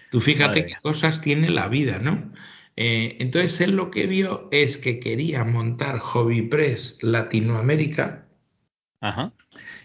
Tú 0.10 0.20
fíjate 0.20 0.66
qué 0.66 0.76
cosas 0.82 1.22
tiene 1.22 1.50
la 1.50 1.68
vida, 1.68 2.00
¿no? 2.00 2.32
Eh, 2.76 3.18
entonces 3.20 3.62
él 3.62 3.76
lo 3.76 3.92
que 3.92 4.08
vio 4.08 4.48
es 4.52 4.78
que 4.78 5.00
quería 5.00 5.44
montar 5.44 6.00
Hobby 6.00 6.42
Press 6.44 6.98
Latinoamérica. 7.02 8.28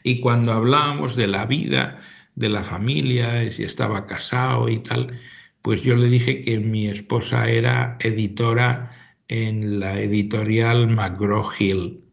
Y 0.05 0.21
cuando 0.21 0.53
hablábamos 0.53 1.17
de 1.17 1.27
la 1.27 1.45
vida, 1.45 1.99
de 2.37 2.49
la 2.49 2.63
familia, 2.63 3.33
de 3.33 3.53
si 3.53 3.65
estaba 3.65 4.07
casado 4.07 4.69
y 4.69 4.79
tal, 4.79 5.21
pues 5.61 5.83
yo 5.83 5.97
le 5.97 6.07
dije 6.09 6.41
que 6.43 6.61
mi 6.61 6.87
esposa 6.87 7.51
era 7.51 7.97
editora 8.01 8.93
en 9.27 9.81
la 9.81 10.01
editorial 10.01 10.87
McGraw 10.87 11.51
Hill. 11.59 12.05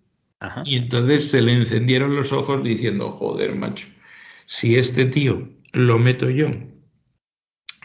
Y 0.66 0.78
entonces 0.78 1.30
se 1.30 1.42
le 1.42 1.54
encendieron 1.54 2.16
los 2.16 2.34
ojos 2.34 2.64
diciendo, 2.64 3.12
joder, 3.12 3.56
macho, 3.56 3.88
si 4.48 4.76
este 4.76 5.06
tío 5.06 5.48
lo 5.74 6.00
meto 6.00 6.30
yo 6.30 6.50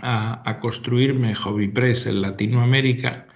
a, 0.02 0.58
construirme 0.60 1.34
Hobby 1.34 1.68
Press 1.68 2.06
en 2.06 2.22
Latinoamérica 2.22 3.26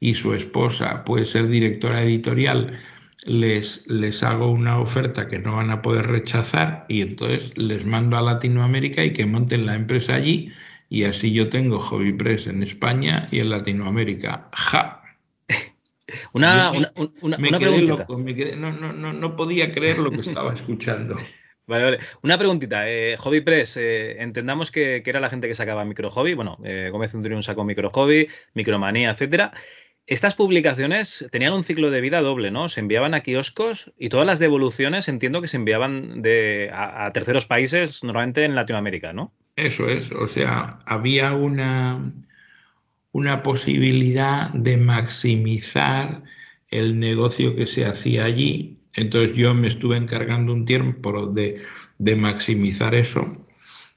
y 0.00 0.14
su 0.14 0.34
esposa 0.34 1.04
puede 1.04 1.26
ser 1.26 1.48
directora 1.48 2.02
editorial, 2.02 2.78
les, 3.24 3.82
les 3.86 4.22
hago 4.22 4.50
una 4.50 4.78
oferta 4.78 5.28
que 5.28 5.38
no 5.38 5.56
van 5.56 5.70
a 5.70 5.82
poder 5.82 6.06
rechazar 6.06 6.86
y 6.88 7.02
entonces 7.02 7.56
les 7.56 7.84
mando 7.84 8.16
a 8.16 8.22
Latinoamérica 8.22 9.04
y 9.04 9.12
que 9.12 9.26
monten 9.26 9.66
la 9.66 9.74
empresa 9.74 10.14
allí 10.14 10.52
y 10.88 11.04
así 11.04 11.32
yo 11.32 11.48
tengo 11.48 11.78
Hobby 11.78 12.12
Press 12.12 12.46
en 12.46 12.62
España 12.62 13.28
y 13.30 13.40
en 13.40 13.50
Latinoamérica. 13.50 14.48
¡Ja! 14.52 15.02
Una, 16.32 16.72
una, 16.72 16.92
una, 17.20 17.38
me 17.38 17.50
quedé 17.50 17.82
loco, 17.82 18.18
me 18.18 18.34
quedé, 18.34 18.56
no, 18.56 18.72
no, 18.72 18.92
no, 18.92 19.12
no 19.12 19.36
podía 19.36 19.70
creer 19.70 19.98
lo 19.98 20.10
que 20.10 20.20
estaba 20.20 20.52
escuchando. 20.52 21.16
Vale, 21.70 21.84
vale. 21.84 21.98
Una 22.22 22.36
preguntita. 22.36 22.90
Eh, 22.90 23.16
Hobby 23.16 23.42
Press, 23.42 23.76
eh, 23.76 24.20
entendamos 24.20 24.72
que, 24.72 25.04
era 25.06 25.20
la 25.20 25.30
gente 25.30 25.46
que 25.46 25.54
sacaba 25.54 25.84
Micro 25.84 26.10
Hobby. 26.10 26.34
Bueno, 26.34 26.58
eh, 26.64 26.88
Gómez 26.90 27.12
Centurión 27.12 27.44
sacó 27.44 27.62
Micro 27.64 27.90
Hobby, 27.90 28.26
Micromanía, 28.54 29.10
etcétera. 29.10 29.52
Estas 30.04 30.34
publicaciones 30.34 31.28
tenían 31.30 31.52
un 31.52 31.62
ciclo 31.62 31.92
de 31.92 32.00
vida 32.00 32.22
doble, 32.22 32.50
¿no? 32.50 32.68
Se 32.68 32.80
enviaban 32.80 33.14
a 33.14 33.20
kioscos 33.20 33.92
y 33.96 34.08
todas 34.08 34.26
las 34.26 34.40
devoluciones 34.40 35.06
entiendo 35.06 35.40
que 35.40 35.46
se 35.46 35.58
enviaban 35.58 36.20
a, 36.72 37.06
a 37.06 37.12
terceros 37.12 37.46
países, 37.46 38.02
normalmente 38.02 38.44
en 38.44 38.56
Latinoamérica, 38.56 39.12
¿no? 39.12 39.32
Eso 39.54 39.86
es. 39.88 40.10
O 40.10 40.26
sea, 40.26 40.80
había 40.86 41.34
una, 41.34 42.12
una 43.12 43.44
posibilidad 43.44 44.50
de 44.54 44.76
maximizar 44.76 46.24
el 46.68 46.98
negocio 46.98 47.54
que 47.54 47.68
se 47.68 47.86
hacía 47.86 48.24
allí. 48.24 48.79
Entonces 48.94 49.36
yo 49.36 49.54
me 49.54 49.68
estuve 49.68 49.96
encargando 49.96 50.52
un 50.52 50.64
tiempo 50.64 51.28
de, 51.28 51.62
maximizar 52.16 52.94
eso, 52.94 53.46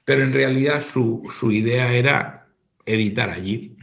pero 0.04 0.22
en 0.22 0.32
realidad 0.32 0.82
su, 0.82 1.22
idea 1.50 1.92
era 1.92 2.46
editar 2.86 3.30
allí. 3.30 3.76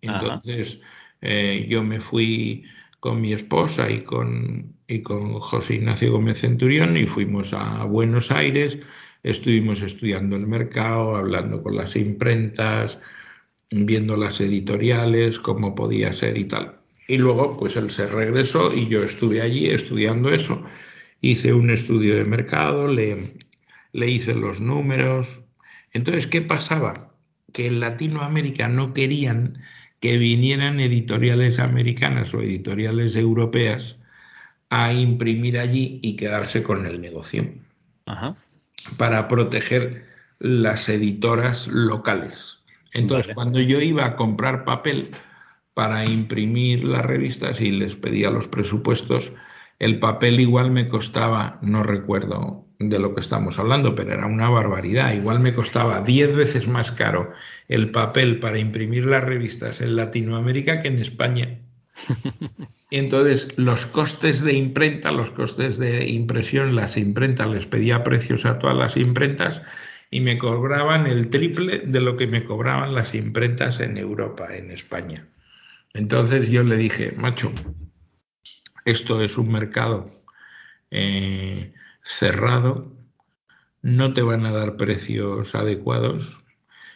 Entonces 0.00 0.80
eh, 1.20 1.66
yo 1.68 1.82
me 1.82 2.00
fui 2.00 2.64
con 3.00 3.20
mi 3.20 3.32
esposa 3.32 3.90
y 3.90 4.02
con, 4.02 4.76
y 4.86 5.02
con 5.02 5.40
José 5.40 5.74
Ignacio 5.74 6.12
Gómez 6.12 6.40
Centurión 6.40 6.96
y 6.96 7.06
fuimos 7.06 7.52
a 7.52 7.84
Buenos 7.84 8.30
Aires, 8.30 8.78
estuvimos 9.24 9.82
estudiando 9.82 10.36
el 10.36 10.46
mercado, 10.46 11.16
hablando 11.16 11.62
con 11.62 11.74
las 11.74 11.96
imprentas, 11.96 12.98
viendo 13.70 14.16
las 14.16 14.40
editoriales, 14.40 15.40
cómo 15.40 15.74
podía 15.74 16.12
ser 16.12 16.36
y 16.38 16.44
tal. 16.44 16.81
Y 17.08 17.18
luego, 17.18 17.58
pues 17.58 17.76
él 17.76 17.90
se 17.90 18.06
regresó 18.06 18.72
y 18.72 18.88
yo 18.88 19.02
estuve 19.02 19.42
allí 19.42 19.68
estudiando 19.68 20.32
eso. 20.32 20.62
Hice 21.20 21.52
un 21.52 21.70
estudio 21.70 22.16
de 22.16 22.24
mercado, 22.24 22.88
le, 22.88 23.34
le 23.92 24.08
hice 24.08 24.34
los 24.34 24.60
números. 24.60 25.42
Entonces, 25.92 26.26
¿qué 26.26 26.42
pasaba? 26.42 27.14
Que 27.52 27.66
en 27.66 27.80
Latinoamérica 27.80 28.68
no 28.68 28.94
querían 28.94 29.62
que 30.00 30.18
vinieran 30.18 30.80
editoriales 30.80 31.58
americanas 31.58 32.34
o 32.34 32.40
editoriales 32.40 33.14
europeas 33.14 33.96
a 34.70 34.92
imprimir 34.92 35.58
allí 35.58 36.00
y 36.02 36.16
quedarse 36.16 36.62
con 36.62 36.86
el 36.86 37.00
negocio. 37.00 37.52
Para 38.96 39.28
proteger 39.28 40.06
las 40.40 40.88
editoras 40.88 41.68
locales. 41.68 42.58
Entonces, 42.94 43.34
cuando 43.34 43.60
yo 43.60 43.80
iba 43.80 44.04
a 44.04 44.16
comprar 44.16 44.64
papel 44.64 45.12
para 45.74 46.04
imprimir 46.04 46.84
las 46.84 47.04
revistas 47.04 47.60
y 47.60 47.70
les 47.70 47.96
pedía 47.96 48.30
los 48.30 48.48
presupuestos, 48.48 49.32
el 49.78 49.98
papel 49.98 50.40
igual 50.40 50.70
me 50.70 50.88
costaba, 50.88 51.58
no 51.62 51.82
recuerdo 51.82 52.66
de 52.78 52.98
lo 52.98 53.14
que 53.14 53.20
estamos 53.20 53.58
hablando, 53.58 53.94
pero 53.94 54.12
era 54.12 54.26
una 54.26 54.48
barbaridad. 54.48 55.12
Igual 55.12 55.40
me 55.40 55.54
costaba 55.54 56.00
10 56.00 56.36
veces 56.36 56.68
más 56.68 56.92
caro 56.92 57.32
el 57.68 57.90
papel 57.90 58.38
para 58.38 58.58
imprimir 58.58 59.06
las 59.06 59.24
revistas 59.24 59.80
en 59.80 59.96
Latinoamérica 59.96 60.82
que 60.82 60.88
en 60.88 60.98
España. 60.98 61.58
Entonces, 62.90 63.48
los 63.56 63.86
costes 63.86 64.42
de 64.42 64.54
imprenta, 64.54 65.12
los 65.12 65.30
costes 65.30 65.78
de 65.78 66.06
impresión, 66.08 66.74
las 66.74 66.96
imprentas, 66.96 67.48
les 67.48 67.66
pedía 67.66 68.04
precios 68.04 68.44
a 68.44 68.58
todas 68.58 68.76
las 68.76 68.96
imprentas 68.96 69.62
y 70.10 70.20
me 70.20 70.38
cobraban 70.38 71.06
el 71.06 71.28
triple 71.30 71.78
de 71.78 72.00
lo 72.00 72.16
que 72.16 72.26
me 72.26 72.44
cobraban 72.44 72.94
las 72.94 73.14
imprentas 73.14 73.80
en 73.80 73.96
Europa, 73.96 74.54
en 74.54 74.70
España. 74.70 75.26
Entonces 75.94 76.48
yo 76.48 76.62
le 76.62 76.76
dije, 76.76 77.12
macho, 77.16 77.52
esto 78.84 79.22
es 79.22 79.38
un 79.38 79.52
mercado 79.52 80.22
eh, 80.90 81.72
cerrado, 82.02 82.92
no 83.82 84.14
te 84.14 84.22
van 84.22 84.46
a 84.46 84.52
dar 84.52 84.76
precios 84.76 85.54
adecuados 85.54 86.42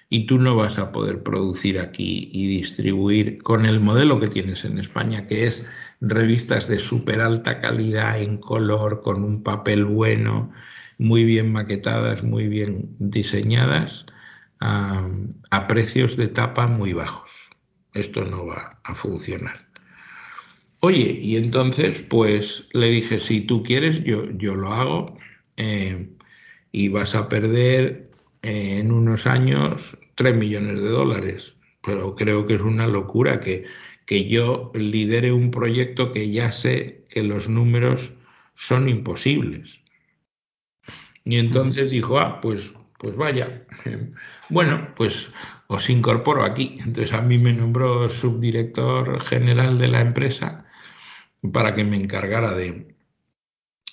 y 0.09 0.27
tú 0.27 0.39
no 0.39 0.55
vas 0.55 0.79
a 0.79 0.93
poder 0.93 1.23
producir 1.23 1.81
aquí 1.81 2.31
y 2.33 2.47
distribuir 2.47 3.43
con 3.43 3.67
el 3.67 3.81
modelo 3.81 4.21
que 4.21 4.29
tienes 4.29 4.65
en 4.65 4.79
España, 4.79 5.27
que 5.27 5.47
es 5.47 5.67
revistas 6.01 6.69
de 6.69 6.79
súper 6.79 7.21
alta 7.21 7.61
calidad 7.61 8.21
en 8.21 8.39
color, 8.39 9.03
con 9.03 9.25
un 9.25 9.43
papel 9.43 9.85
bueno, 9.85 10.53
muy 10.99 11.25
bien 11.25 11.53
maquetadas, 11.53 12.23
muy 12.23 12.49
bien 12.49 12.95
diseñadas, 12.99 14.07
a, 14.61 15.67
precios 15.69 16.17
de 16.17 16.29
tapa 16.29 16.67
muy 16.67 16.93
bajos. 16.93 17.46
Esto 17.97 18.25
no 18.25 18.47
va 18.47 18.79
a 18.85 18.95
funcionar. 18.95 19.67
Oye, 20.81 21.19
y 21.21 21.37
entonces 21.37 22.03
pues 22.03 22.65
le 22.73 22.89
dije, 22.91 23.19
si 23.19 23.41
tú 23.41 23.63
quieres, 23.63 24.05
yo, 24.05 24.31
yo 24.33 24.55
lo 24.55 24.73
hago 24.75 25.19
eh, 25.57 26.11
y 26.73 26.89
vas 26.89 27.15
a 27.15 27.29
perder 27.29 28.11
eh, 28.43 28.79
en 28.79 28.93
unos 28.93 29.27
años 29.27 29.97
3 30.15 30.37
millones 30.37 30.83
de 30.83 30.89
dólares. 30.89 31.55
Pero 31.83 32.15
creo 32.15 32.45
que 32.47 32.55
es 32.55 32.61
una 32.61 32.87
locura 32.87 33.41
que, 33.41 33.65
que 34.05 34.29
yo 34.29 34.71
lidere 34.75 35.33
un 35.33 35.51
proyecto 35.51 36.13
que 36.13 36.31
ya 36.31 36.53
sé 36.53 37.07
que 37.09 37.23
los 37.23 37.49
números 37.49 38.13
son 38.55 38.89
imposibles. 38.89 39.81
Y 41.25 41.39
entonces 41.39 41.91
dijo, 41.91 42.19
ah, 42.19 42.41
pues, 42.43 42.73
pues 42.99 43.17
vaya. 43.17 43.67
Bueno, 44.49 44.95
pues 44.97 45.31
os 45.69 45.91
incorporo 45.91 46.45
aquí. 46.45 46.79
Entonces 46.85 47.13
a 47.13 47.21
mí 47.21 47.39
me 47.39 47.53
nombró 47.53 48.09
subdirector 48.09 49.21
general 49.23 49.79
de 49.79 49.89
la 49.89 50.01
empresa 50.01 50.65
para 51.53 51.75
que 51.75 51.85
me 51.85 51.97
encargara 51.97 52.55
de, 52.55 52.95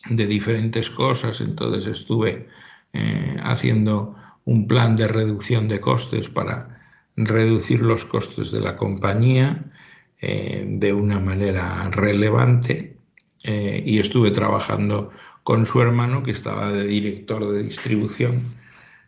de 0.10 0.28
diferentes 0.28 0.90
cosas. 0.90 1.42
Entonces 1.42 1.88
estuve 1.88 2.48
eh, 2.94 3.38
haciendo 3.44 4.16
un 4.46 4.68
plan 4.68 4.96
de 4.96 5.08
reducción 5.08 5.68
de 5.68 5.80
costes 5.80 6.30
para 6.30 6.82
reducir 7.16 7.82
los 7.82 8.06
costes 8.06 8.52
de 8.52 8.60
la 8.60 8.76
compañía 8.76 9.72
eh, 10.20 10.66
de 10.68 10.94
una 10.94 11.20
manera 11.20 11.90
relevante 11.92 12.98
eh, 13.44 13.84
y 13.86 14.00
estuve 14.00 14.32
trabajando 14.32 15.12
con 15.44 15.66
su 15.66 15.82
hermano 15.82 16.24
que 16.24 16.32
estaba 16.32 16.72
de 16.72 16.86
director 16.86 17.52
de 17.52 17.64
distribución 17.64 18.42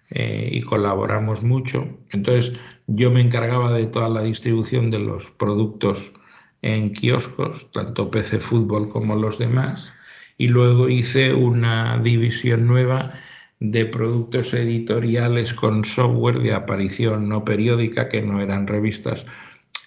eh, 0.09 0.49
y 0.51 0.61
colaboramos 0.61 1.43
mucho. 1.43 1.87
Entonces 2.11 2.53
yo 2.87 3.11
me 3.11 3.21
encargaba 3.21 3.73
de 3.73 3.87
toda 3.87 4.09
la 4.09 4.23
distribución 4.23 4.91
de 4.91 4.99
los 4.99 5.31
productos 5.31 6.13
en 6.61 6.93
kioscos, 6.93 7.71
tanto 7.71 8.09
PC 8.11 8.39
Fútbol 8.39 8.89
como 8.89 9.15
los 9.15 9.37
demás, 9.37 9.93
y 10.37 10.47
luego 10.47 10.89
hice 10.89 11.33
una 11.33 11.99
división 11.99 12.67
nueva 12.67 13.13
de 13.59 13.85
productos 13.85 14.53
editoriales 14.53 15.53
con 15.53 15.85
software 15.85 16.39
de 16.39 16.53
aparición 16.53 17.29
no 17.29 17.43
periódica, 17.45 18.09
que 18.09 18.21
no 18.21 18.41
eran 18.41 18.67
revistas, 18.67 19.25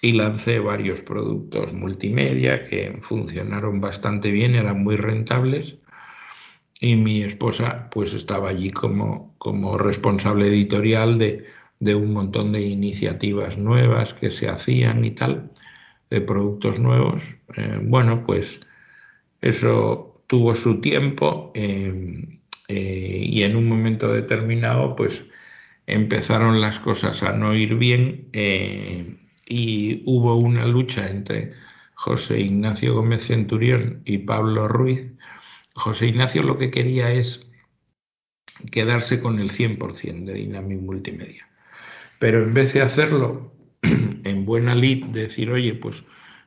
y 0.01 0.13
lancé 0.13 0.59
varios 0.59 1.01
productos 1.01 1.73
multimedia 1.73 2.63
que 2.65 2.97
funcionaron 3.01 3.81
bastante 3.81 4.31
bien, 4.31 4.55
eran 4.55 4.81
muy 4.83 4.95
rentables 4.95 5.77
y 6.79 6.95
mi 6.95 7.23
esposa 7.23 7.89
pues 7.91 8.13
estaba 8.13 8.49
allí 8.49 8.71
como, 8.71 9.28
como 9.39 9.77
responsable 9.77 10.47
editorial 10.47 11.17
de, 11.17 11.95
un 11.95 12.13
montón 12.13 12.51
de 12.51 12.61
iniciativas 12.61 13.57
nuevas 13.57 14.13
que 14.13 14.29
se 14.31 14.49
hacían 14.49 15.05
y 15.05 15.11
tal, 15.11 15.51
de 16.09 16.21
productos 16.21 16.79
nuevos. 16.79 17.23
Eh, 17.55 17.79
bueno, 17.81 18.23
pues 18.25 18.59
eso 19.41 20.21
tuvo 20.27 20.53
su 20.55 20.81
tiempo 20.81 21.51
eh, 21.55 22.39
eh, 22.67 23.23
y 23.25 23.43
en 23.43 23.55
un 23.55 23.67
momento 23.67 24.13
determinado 24.13 24.95
pues 24.95 25.23
empezaron 25.87 26.61
las 26.61 26.79
cosas 26.79 27.23
a 27.23 27.31
no 27.31 27.55
ir 27.55 27.75
bien 27.75 28.27
y 29.47 30.03
hubo 30.05 30.35
una 30.35 30.67
lucha 30.67 31.09
entre 31.09 31.53
José 31.95 32.41
Ignacio 32.41 32.93
Gómez 32.93 33.25
Centurión 33.25 34.01
y 34.05 34.19
Pablo 34.19 34.67
Ruiz 34.67 35.07
José 35.73 36.07
Ignacio 36.07 36.43
lo 36.43 36.57
que 36.57 36.69
quería 36.69 37.11
es 37.11 37.48
quedarse 38.71 39.19
con 39.19 39.39
el 39.39 39.51
100% 39.51 40.25
de 40.25 40.33
Dynamic 40.33 40.79
Multimedia. 40.79 41.47
Pero 42.19 42.43
en 42.43 42.53
vez 42.53 42.73
de 42.73 42.81
hacerlo 42.81 43.53
en 43.81 44.45
buena 44.45 44.75
lid, 44.75 45.05
decir, 45.05 45.49
oye, 45.51 45.73
pues 45.75 46.03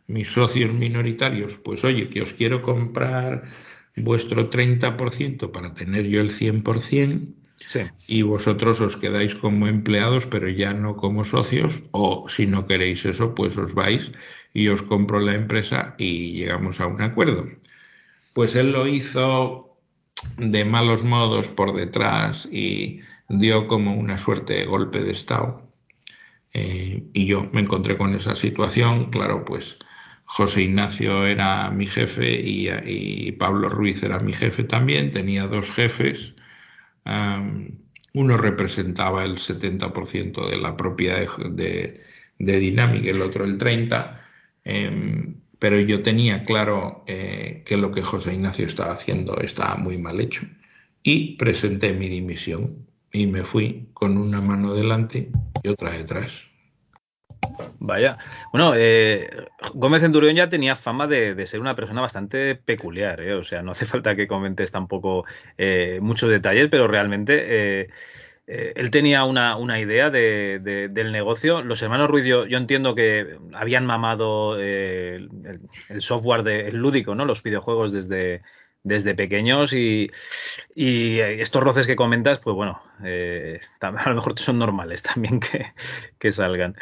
mis 0.07 0.29
socios 0.29 0.72
minoritarios, 0.72 1.57
pues 1.57 1.85
oye, 1.85 2.09
que 2.09 2.22
os 2.22 2.33
quiero 2.33 2.62
comprar 2.62 3.44
vuestro 3.96 4.51
30% 4.51 5.50
para 5.50 5.75
tener 5.75 6.06
yo 6.06 6.21
el 6.21 6.31
100%, 6.31 7.35
y 8.06 8.23
vosotros 8.23 8.81
os 8.81 8.96
quedáis 8.96 9.35
como 9.35 9.67
empleados, 9.69 10.27
pero 10.27 10.48
ya 10.48 10.75
no 10.75 10.96
como 10.96 11.25
socios, 11.25 11.83
o 11.92 12.29
si 12.29 12.46
no 12.46 12.67
queréis 12.67 13.04
eso, 13.04 13.35
pues 13.35 13.56
os 13.56 13.75
vais 13.75 14.10
y 14.52 14.69
os 14.69 14.83
compro 14.83 15.21
la 15.21 15.35
empresa 15.35 15.94
y 15.98 16.33
llegamos 16.33 16.81
a 16.81 16.87
un 16.87 17.00
acuerdo. 17.02 17.48
Pues 18.35 18.54
él 18.56 18.73
lo 18.73 18.87
hizo 18.87 19.71
de 20.38 20.65
malos 20.65 21.04
modos 21.04 21.48
por 21.48 21.75
detrás 21.75 22.48
y 22.50 23.00
dio 23.29 23.67
como 23.67 23.94
una 23.94 24.19
suerte 24.19 24.54
de 24.54 24.67
golpe 24.67 25.00
de 25.00 25.13
Estado. 25.13 25.63
Eh, 26.54 27.04
y 27.13 27.27
yo 27.27 27.48
me 27.52 27.60
encontré 27.63 27.96
con 27.96 28.15
esa 28.15 28.35
situación, 28.35 29.10
claro, 29.10 29.44
pues 29.44 29.79
José 30.25 30.63
Ignacio 30.63 31.27
era 31.27 31.71
mi 31.71 31.87
jefe 31.87 32.31
y, 32.31 33.33
Pablo 33.33 33.69
Ruiz 33.69 34.02
era 34.02 34.19
mi 34.19 34.33
jefe 34.33 34.65
también, 34.65 35.10
tenía 35.10 35.46
dos 35.46 35.71
jefes, 35.71 36.35
uno 38.15 38.37
representaba 38.37 39.25
el 39.25 39.37
70% 39.38 40.50
de 40.50 40.56
la 40.58 40.77
propiedad 40.77 41.27
de, 41.38 42.00
de, 42.38 43.08
el 43.10 43.23
otro 43.23 43.44
el 43.44 43.58
30%, 43.58 45.42
pero 45.63 45.79
yo 45.79 46.02
tenía 46.02 46.44
claro 46.44 47.04
eh, 47.06 47.63
que 47.65 47.77
lo 47.77 47.92
que 47.92 48.02
José 48.02 48.35
Ignacio 48.35 48.67
estaba 48.67 48.94
haciendo 48.94 49.37
estaba 49.37 49.77
muy 49.77 49.96
mal 49.96 50.19
hecho 50.19 50.42
y 51.04 51.37
presenté 51.37 51.92
mi 51.92 52.08
dimisión 52.08 52.85
y 53.13 53.29
me 53.29 53.44
fui 53.44 53.88
con 53.94 54.19
una 54.19 54.40
mano 54.40 54.75
delante 54.75 55.31
y 55.63 55.69
otra 55.69 55.92
detrás. 55.92 56.42
Vaya. 57.79 58.19
Bueno, 58.50 58.73
eh, 58.75 59.31
Gómez 59.73 60.02
Centurión 60.02 60.35
ya 60.35 60.50
tenía 60.50 60.75
fama 60.75 61.06
de, 61.06 61.46
ser 61.46 61.60
una 61.60 61.77
persona 61.77 62.00
bastante 62.00 62.56
peculiar, 62.56 63.21
¿eh? 63.21 63.35
o 63.35 63.44
sea, 63.44 63.63
no 63.63 63.71
hace 63.71 63.87
falta 63.87 64.17
que 64.17 64.27
comentes 64.27 64.73
tampoco 64.73 65.27
muchos 66.00 66.29
detalles, 66.29 66.71
pero 66.73 66.88
realmente 66.88 67.88
él 68.47 68.90
tenía 68.90 69.25
una, 69.25 69.81
idea 69.81 70.11
del 70.11 71.13
negocio. 71.13 71.63
Los 71.63 71.83
hermanos 71.83 72.11
Ruiz, 72.11 72.25
yo, 72.25 72.45
entiendo 72.45 72.95
que 72.95 73.38
habían 73.55 73.87
mamado 73.87 74.59
el, 74.59 75.29
software 76.01 76.43
de, 76.43 76.73
lúdico, 76.73 77.15
¿no? 77.15 77.25
Los 77.25 77.43
videojuegos 77.43 77.93
desde, 77.93 78.43
desde 78.83 79.15
pequeños 79.15 79.73
y, 79.73 80.11
estos 80.75 81.63
roces 81.63 81.87
que 81.87 81.97
comentas, 81.97 82.40
pues 82.40 82.55
bueno, 82.57 82.83
a 83.81 84.09
lo 84.09 84.15
mejor 84.15 84.38
son 84.38 84.59
normales 84.59 85.03
también 85.03 85.40
que 86.19 86.33
salgan. 86.33 86.77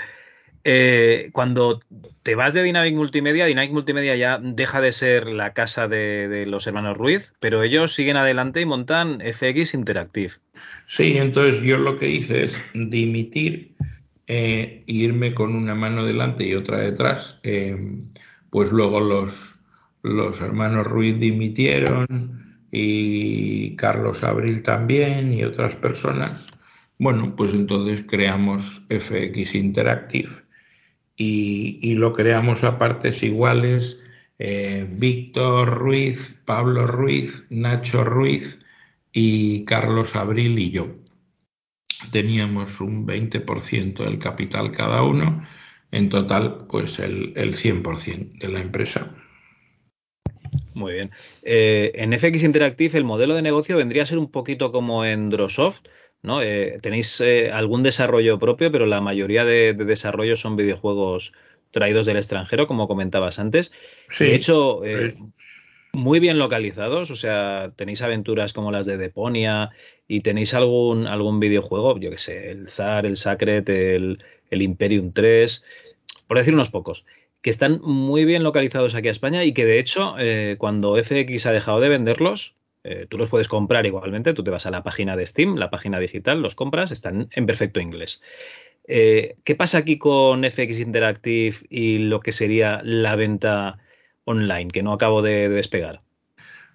Eh, 0.65 1.31
cuando 1.33 1.81
te 2.23 2.35
vas 2.35 2.53
de 2.53 2.63
Dynamic 2.63 2.95
Multimedia, 2.95 3.47
Dynamic 3.47 3.73
Multimedia 3.73 4.15
ya 4.17 4.39
deja 4.43 4.81
de 4.81 4.93
ser 4.93 5.27
la 5.27 5.55
casa 5.55 5.89
de, 5.89 6.45
los 6.47 6.67
hermanos 6.67 6.99
Ruiz, 6.99 7.33
pero 7.41 7.63
ellos 7.63 7.95
siguen 7.95 8.17
adelante 8.17 8.61
y 8.61 8.67
montan 8.67 9.21
FX 9.21 9.75
Interactive. 9.75 10.35
Sí, 10.87 11.17
entonces 11.17 11.63
yo 11.63 11.79
lo 11.79 11.97
que 11.97 12.11
hice 12.11 12.45
es 12.45 12.55
dimitir, 12.75 13.75
e 14.27 14.85
irme 14.87 15.35
con 15.35 15.57
una 15.57 15.75
mano 15.75 16.05
delante 16.05 16.47
y 16.47 16.55
otra 16.55 16.79
detrás. 16.79 17.41
Eh, 17.43 17.77
pues 18.51 18.71
luego 18.71 19.01
los, 19.01 19.55
los 20.03 20.41
hermanos 20.41 20.87
Ruiz 20.87 21.19
dimitieron 21.19 22.67
y 22.71 23.75
Carlos 23.77 24.23
Abril 24.23 24.63
también 24.63 25.33
y 25.33 25.43
otras 25.43 25.75
personas. 25.75 26.47
Bueno, 26.99 27.35
pues 27.35 27.53
entonces 27.55 28.05
creamos 28.07 28.83
FX 28.89 29.55
Interactive 29.55 30.31
y, 31.23 31.95
lo 31.97 32.15
creamos 32.15 32.65
a 32.65 32.79
partes 32.79 33.23
iguales 33.23 34.03
eh, 34.39 34.87
Víctor 34.91 35.69
Ruiz, 35.69 36.35
Pablo 36.47 36.87
Ruiz, 36.87 37.45
Nacho 37.51 38.05
Ruiz 38.05 38.59
y 39.13 39.67
Carlos 39.67 40.17
Abril 40.17 40.59
y 40.59 40.71
yo. 40.71 40.89
Teníamos 42.11 42.81
un 42.81 43.07
20% 43.07 44.03
del 44.03 44.19
capital 44.19 44.73
cada 44.73 45.03
uno, 45.03 45.47
en 45.91 46.09
total 46.09 46.67
pues 46.71 46.99
el, 46.99 47.35
100% 47.35 48.39
de 48.39 48.49
la 48.49 48.63
empresa. 48.63 49.15
Muy 50.73 50.95
bien. 50.95 51.11
Eh, 51.43 51.93
en 51.97 52.19
FX 52.19 52.45
Interactive 52.45 52.97
el 52.97 53.05
modelo 53.05 53.35
de 53.35 53.43
negocio 53.43 53.77
vendría 53.77 54.05
a 54.05 54.07
ser 54.07 54.17
un 54.17 54.31
poquito 54.31 54.73
como 54.73 55.05
en 55.05 55.29
Drosoft, 55.29 55.83
¿no? 56.23 56.43
Eh, 56.43 56.79
tenéis 56.83 57.21
eh, 57.21 57.51
algún 57.53 57.83
desarrollo 57.83 58.39
propio, 58.39 58.71
pero 58.71 58.87
la 58.87 59.01
mayoría 59.01 59.45
de, 59.45 59.75
desarrollos 59.75 60.41
son 60.41 60.57
videojuegos 60.57 61.33
traídos 61.71 62.07
del 62.07 62.17
extranjero, 62.17 62.67
como 62.67 62.89
comentabas 62.89 63.39
antes. 63.39 63.73
de 64.19 64.35
hecho, 64.35 64.85
eh, 64.85 65.11
muy 65.93 66.21
bien 66.21 66.39
localizados, 66.39 67.11
o 67.11 67.17
sea, 67.17 67.73
tenéis 67.77 68.03
aventuras 68.03 68.53
como 68.53 68.71
las 68.71 68.87
de 68.87 68.97
Deponia 68.97 69.71
y 70.07 70.21
tenéis 70.21 70.55
algún, 70.55 71.07
algún 71.07 71.41
videojuego, 71.41 71.99
yo 71.99 72.11
que 72.11 72.19
sé, 72.19 72.51
el 72.51 72.69
Zar, 72.69 73.07
el 73.07 73.17
Sacred, 73.17 73.69
el, 73.69 74.23
el 74.51 74.63
Imperium 74.63 75.13
3, 75.13 75.65
por 76.27 76.39
decir 76.39 76.55
unos 76.55 76.71
pocos 76.71 77.07
que 77.43 77.49
están 77.49 77.81
muy 77.83 78.27
bien 78.27 78.43
localizados 78.43 78.95
aquí 78.95 79.09
a 79.09 79.13
España 79.13 79.45
y 79.45 79.55
que 79.55 79.65
de 79.65 79.79
hecho 79.79 80.15
cuando 80.59 81.03
FX 81.03 81.47
ha 81.47 81.53
dejado 81.53 81.81
de 81.81 81.89
venderlos, 81.89 82.55
eh, 82.83 83.07
tú 83.09 83.19
los 83.19 83.29
puedes 83.29 83.49
comprar 83.49 83.85
igualmente, 83.85 84.33
tú 84.33 84.43
te 84.43 84.51
vas 84.51 84.67
a 84.67 84.71
la 84.71 84.83
página 84.83 85.17
de 85.17 85.27
Steam, 85.27 85.57
la 85.57 85.71
página 85.71 85.99
digital, 85.99 86.41
los 86.41 86.55
compras, 86.55 86.91
están 86.91 87.29
en 87.33 87.47
perfecto 87.47 87.81
inglés. 87.81 88.23
Eh, 88.85 89.37
¿Qué 89.45 89.55
pasa 89.55 89.79
aquí 89.79 89.99
con 89.99 90.45
FX 90.45 90.81
Interactive 90.81 91.57
y 91.69 91.99
lo 91.99 92.21
que 92.21 92.33
sería 92.33 92.81
la 92.83 93.17
venta 93.17 93.79
online, 94.25 94.71
que 94.71 94.83
no 94.83 94.93
acabo 94.93 95.21
de, 95.23 95.49
despegar? 95.49 96.01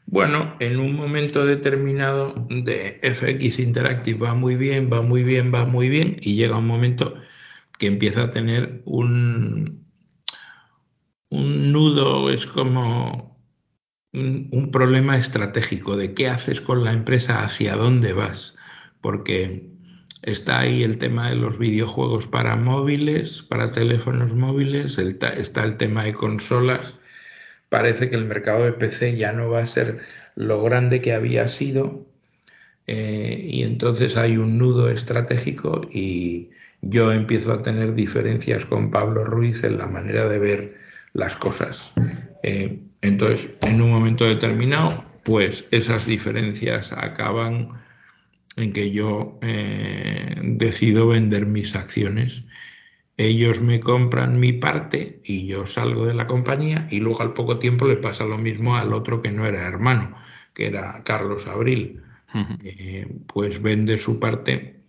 Bueno, 0.06 0.56
en 0.60 0.80
un 0.80 0.95
momento 0.95 1.43
determinado 1.45 2.36
de 2.49 2.99
FX 3.01 3.60
Interactive 3.60 4.20
va 4.20 4.36
muy 4.36 4.56
bien, 4.56 4.89
va 4.93 5.01
muy 5.01 5.24
bien, 5.24 5.51
va 5.51 5.66
muy 5.66 5.89
bien, 5.89 6.18
y 6.22 6.36
llega 6.36 6.58
un 6.58 6.68
momento 6.68 7.16
que 7.80 7.88
empieza 7.88 8.24
a 8.24 8.32
tener 8.32 8.84
un, 8.86 9.84
un 11.30 11.72
nudo, 11.72 12.30
es 12.30 12.45
como 12.45 13.35
un, 14.16 14.70
problema 14.72 15.18
estratégico 15.18 15.95
de 15.95 16.13
qué 16.13 16.30
haces 16.30 16.61
con 16.61 16.84
la 16.84 16.93
empresa, 16.93 17.43
hacia 17.43 17.76
dónde 17.76 18.13
vas, 18.13 18.55
porque 19.01 19.70
está 20.24 20.59
ahí 20.59 20.84
el 20.84 20.97
tema 20.97 21.30
de 21.30 21.36
los 21.36 21.57
videojuegos 21.57 22.28
para 22.28 22.55
móviles, 22.55 23.43
para 23.43 23.72
teléfonos 23.72 24.34
móviles, 24.34 24.97
está 24.97 25.63
el 25.63 25.78
tema 25.78 26.03
de 26.05 26.13
consolas. 26.13 26.95
Parece 27.70 28.09
que 28.09 28.16
el 28.16 28.26
mercado 28.26 28.66
de 28.66 28.74
PC 28.74 29.18
ya 29.18 29.34
no 29.34 29.49
va 29.49 29.59
a 29.59 29.66
ser 29.66 29.99
lo 30.36 30.63
grande 30.63 31.01
que 31.01 31.13
había 31.13 31.47
sido 31.47 32.05
eh, 32.88 33.41
y 33.49 33.63
entonces 33.63 34.16
hay 34.18 34.38
un 34.38 34.57
nudo 34.57 34.89
estratégico 34.89 35.82
y 35.91 36.51
yo 36.82 37.11
empiezo 37.11 37.53
a 37.53 37.63
tener 37.63 37.95
diferencias 37.95 38.66
con 38.66 38.91
Pablo 38.91 39.26
Ruiz 39.26 39.63
en 39.63 39.78
la 39.78 39.88
manera 39.88 40.28
de 40.28 40.39
ver 40.39 40.78
las 41.13 41.36
cosas. 41.38 41.91
Eh, 42.43 42.80
entonces, 43.08 43.49
en 43.62 43.82
un 43.82 43.91
momento 43.91 44.26
determinado, 44.26 44.93
pues 45.24 45.66
esas 45.72 46.06
diferencias 46.06 46.91
acaban 46.91 47.70
en 48.58 48.74
que 48.74 48.91
yo 48.91 49.38
eh, 49.41 50.36
decido 50.43 51.08
vender 51.08 51.45
mis 51.45 51.76
acciones. 51.76 52.43
Ellos 53.18 53.62
me 53.62 53.80
compran 53.80 54.39
mi 54.39 54.53
parte 54.53 55.22
y 55.24 55.47
yo 55.47 55.68
salgo 55.68 56.06
de 56.06 56.14
la 56.14 56.28
compañía 56.28 56.88
y 56.91 56.99
luego 56.99 57.22
al 57.22 57.34
poco 57.34 57.60
tiempo 57.60 57.86
le 57.86 57.97
pasa 57.97 58.26
lo 58.26 58.38
mismo 58.38 58.76
al 58.76 58.93
otro 58.93 59.22
que 59.22 59.32
no 59.32 59.45
era 59.45 59.68
hermano, 59.68 60.16
que 60.53 60.68
era 60.68 61.01
Carlos 61.03 61.47
Abril. 61.47 62.01
Eh, 62.66 63.08
pues 63.28 63.62
vende 63.62 63.97
su 63.97 64.20
parte 64.20 64.82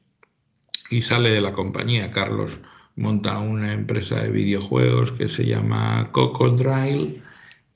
y 0.91 1.03
sale 1.03 1.31
de 1.31 1.41
la 1.41 1.53
compañía. 1.53 2.11
Carlos 2.11 2.61
monta 2.97 3.39
una 3.39 3.73
empresa 3.73 4.21
de 4.21 4.31
videojuegos 4.31 5.13
que 5.13 5.29
se 5.29 5.45
llama 5.45 6.11
Cocodrile 6.11 7.21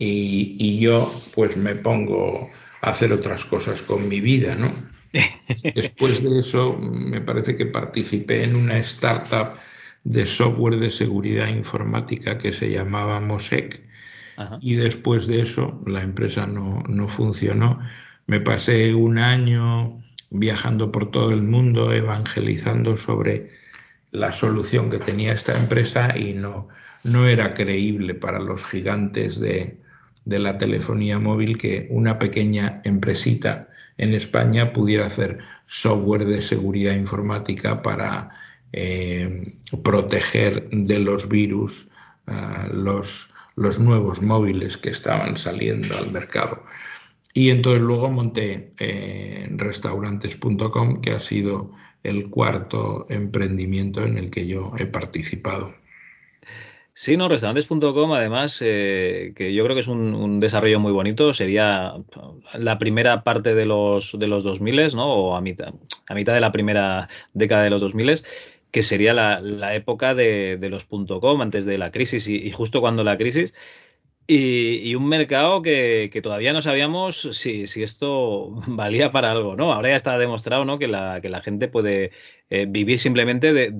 y, 0.03 0.79
yo 0.79 1.13
pues 1.35 1.57
me 1.57 1.75
pongo 1.75 2.49
a 2.81 2.91
hacer 2.91 3.13
otras 3.13 3.45
cosas 3.45 3.83
con 3.83 4.09
mi 4.09 4.21
vida, 4.21 4.55
¿no? 4.55 4.73
Después 5.75 6.23
de 6.23 6.41
eso 6.41 6.77
me 6.77 7.21
parece 7.21 7.57
que 7.57 7.67
participé 7.67 8.45
en 8.45 8.57
una 8.57 8.79
startup 8.79 9.59
de 10.05 10.25
software 10.25 10.79
de 10.79 10.91
seguridad 10.91 11.49
informática 11.49 12.39
que 12.39 12.53
se 12.53 12.71
llamaba 12.71 13.21
Mosec 13.21 13.83
y 14.63 14.77
después 14.77 15.27
de 15.27 15.43
eso 15.43 15.83
la 15.87 16.03
empresa 16.03 16.47
no, 16.47 16.83
no 16.89 17.09
funcionó. 17.09 17.79
Me 18.27 18.41
pasé 18.41 18.95
un 18.95 19.19
año 19.19 20.03
viajando 20.31 20.91
por 20.91 21.11
todo 21.11 21.33
el 21.33 21.43
mundo 21.43 21.93
evangelizando 21.93 22.97
sobre 22.97 23.51
la 24.13 24.33
solución 24.33 24.89
que 24.89 24.99
tenía 24.99 25.35
esta 25.35 25.59
empresa 25.59 26.17
y 26.17 26.33
no, 26.33 26.69
no 27.05 27.27
era 27.27 27.53
creíble 27.53 28.15
para 28.15 28.39
los 28.39 28.65
gigantes 28.65 29.39
de, 29.39 29.77
de 30.31 30.39
la 30.39 30.57
telefonía 30.57 31.19
móvil 31.19 31.59
que 31.59 31.89
una 31.91 32.19
pequeña 32.19 32.81
empresita 32.85 33.69
en 33.99 34.15
España 34.15 34.73
pudiera 34.73 35.07
hacer 35.07 35.39
software 35.67 36.25
de 36.25 36.41
seguridad 36.41 36.95
informática 36.95 37.83
para 37.83 38.31
eh, 38.73 39.29
proteger 39.83 40.71
de 40.71 41.01
los 41.01 41.29
virus 41.29 41.89
ah, 42.29 42.69
los, 42.73 43.29
los 43.57 43.81
nuevos 43.81 44.23
móviles 44.23 44.79
que 44.79 44.91
estaban 44.91 45.37
saliendo 45.37 45.99
al 45.99 46.13
mercado. 46.13 46.63
Y 47.35 47.51
entonces 47.51 47.83
luego 47.83 48.09
monté 48.09 48.73
eh, 48.79 49.49
restaurantes.com, 49.51 51.01
que 51.01 51.11
ha 51.11 51.19
sido 51.19 51.73
el 52.05 52.31
cuarto 52.31 53.07
emprendimiento 53.11 54.05
en 54.05 54.17
el 54.17 54.31
que 54.31 54.47
yo 54.47 54.73
he 54.79 54.87
participado. 54.87 55.75
Sí, 56.95 57.17
no, 57.17 57.29
restaurantes.com, 57.29 58.13
además, 58.13 58.61
eh, 58.63 59.33
que 59.35 59.55
yo 59.55 59.65
creo 59.65 59.75
que 59.75 59.81
es 59.81 59.89
un, 59.89 60.41
desarrollo 60.41 60.81
muy 60.81 60.93
bonito, 60.93 61.33
sería 61.33 61.95
la 62.55 62.79
primera 62.79 63.23
parte 63.25 63.55
de 63.55 63.65
los, 63.65 64.19
de 64.19 64.27
los 64.27 64.45
2000, 64.45 64.97
¿no? 64.97 65.07
O 65.13 65.37
a 65.37 65.41
mitad, 65.41 65.73
a 66.09 66.15
mitad 66.15 66.35
de 66.35 66.41
la 66.41 66.53
primera 66.53 67.09
década 67.33 67.63
de 67.63 67.71
los 67.71 67.81
2000, 67.81 68.23
que 68.71 68.83
sería 68.83 69.15
la, 69.15 69.75
época 69.75 70.15
de, 70.15 70.59
los 70.71 70.85
.com, 70.85 71.41
antes 71.41 71.65
de 71.65 71.79
la 71.79 71.91
crisis 71.91 72.29
y, 72.29 72.51
justo 72.53 72.81
cuando 72.81 73.05
la 73.05 73.17
crisis. 73.17 73.55
Y, 74.27 74.95
un 74.95 75.09
mercado 75.09 75.63
que, 75.63 76.11
todavía 76.23 76.53
no 76.53 76.63
sabíamos 76.63 77.29
si, 77.33 77.67
si, 77.67 77.83
esto 77.83 78.51
valía 78.69 79.11
para 79.11 79.33
algo, 79.33 79.57
¿no? 79.57 79.73
Ahora 79.73 79.91
ya 79.91 79.97
está 79.97 80.19
demostrado, 80.19 80.65
¿no? 80.65 80.79
Que 80.79 80.89
la, 80.89 81.21
que 81.21 81.29
la 81.31 81.41
gente 81.43 81.69
puede 81.69 82.13
eh, 82.51 82.67
vivir 82.69 82.99
simplemente 82.99 83.53
de, 83.53 83.71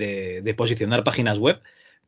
de 0.43 0.55
posicionar 0.55 1.05
páginas 1.05 1.39
web 1.39 1.61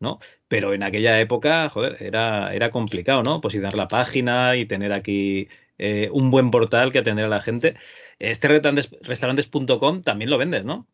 ¿no? 0.03 0.19
Pero 0.49 0.75
en 0.75 0.83
aquella 0.83 1.21
época, 1.21 1.69
joder, 1.71 1.97
era, 2.01 2.55
era 2.55 2.71
complicado, 2.71 3.23
¿no? 3.23 3.41
Posicionar 3.41 3.75
la 3.75 3.89
página 3.89 4.57
y 4.57 4.67
tener 4.67 4.93
aquí 4.93 5.49
eh, 5.79 6.11
un 6.13 6.31
buen 6.31 6.51
portal 6.51 6.93
que 6.93 6.99
atender 6.99 7.25
a 7.25 7.29
la 7.29 7.41
gente. 7.41 7.77
Este 8.19 8.49
restaurantes.com 8.49 10.03
también 10.03 10.31
lo 10.31 10.39
vendes, 10.39 10.65
¿no? 10.65 10.87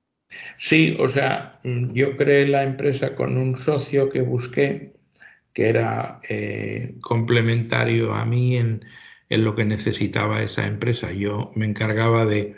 Sí, 0.56 0.96
o 1.00 1.09
sea, 1.09 1.59
yo 1.64 2.16
creé 2.16 2.46
la 2.46 2.62
empresa 2.62 3.14
con 3.14 3.36
un 3.38 3.56
socio 3.56 4.11
que 4.11 4.20
busqué, 4.20 4.92
que 5.52 5.68
era 5.68 6.20
eh, 6.28 6.94
complementario 7.00 8.14
a 8.14 8.24
mí 8.26 8.56
en, 8.56 8.84
en, 9.30 9.44
lo 9.44 9.54
que 9.54 9.64
necesitaba 9.64 10.42
esa 10.42 10.66
empresa. 10.66 11.12
Yo 11.12 11.50
me 11.54 11.64
encargaba 11.64 12.26
de, 12.26 12.56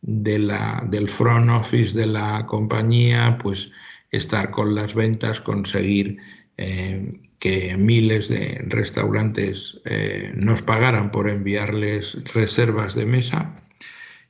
de 0.00 0.38
la, 0.40 0.84
del 0.88 1.08
front 1.08 1.50
office 1.50 1.96
de 1.96 2.06
la 2.06 2.44
compañía, 2.46 3.38
pues 3.40 3.70
estar 4.12 4.50
con 4.50 4.74
las 4.74 4.94
ventas, 4.94 5.40
conseguir 5.40 6.18
eh, 6.58 7.20
que 7.38 7.76
miles 7.76 8.28
de 8.28 8.62
restaurantes 8.68 9.80
eh, 9.84 10.30
nos 10.36 10.62
pagaran 10.62 11.10
por 11.10 11.28
enviarles 11.28 12.16
reservas 12.32 12.94
de 12.94 13.06
mesa. 13.06 13.54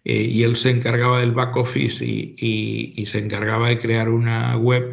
Eh, 0.04 0.22
y 0.22 0.42
él 0.44 0.56
se 0.56 0.70
encargaba 0.70 1.20
del 1.20 1.32
back 1.32 1.56
office 1.56 2.04
y, 2.04 3.04
se 3.06 3.18
encargaba 3.18 3.68
de 3.68 3.78
crear 3.78 4.08
una 4.08 4.56
web 4.56 4.92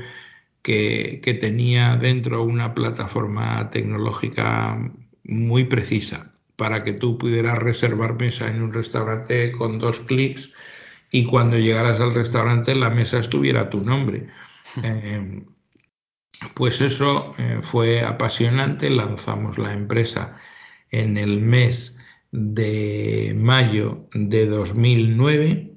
que, 0.62 1.22
tenía 1.40 1.96
dentro 1.96 2.44
una 2.44 2.76
plataforma 2.76 3.70
tecnológica 3.70 4.78
muy 5.24 5.64
precisa 5.64 6.34
para 6.58 6.84
que 6.84 6.94
tú 6.94 7.18
pudieras 7.18 7.58
reservar 7.60 8.20
mesa 8.20 8.50
en 8.50 8.62
un 8.62 8.74
restaurante 8.74 9.52
con 9.54 9.80
dos 9.80 10.02
clics 10.02 10.52
y 11.12 11.26
cuando 11.26 11.58
llegaras 11.58 12.00
al 12.02 12.14
restaurante 12.14 12.76
la 12.76 12.90
mesa 12.90 13.20
estuviera 13.20 13.70
tu 13.70 13.82
nombre. 13.82 14.28
Eh, 14.84 15.46
pues 16.56 16.82
eso 16.82 17.34
eh, 17.38 17.60
fue 17.62 18.02
apasionante, 18.02 18.90
lanzamos 18.90 19.58
la 19.58 19.74
empresa 19.74 20.38
en 20.92 21.18
el 21.18 21.42
mes 21.42 21.98
de 22.32 23.36
mayo 23.38 24.08
de 24.14 24.48
2009 24.48 25.74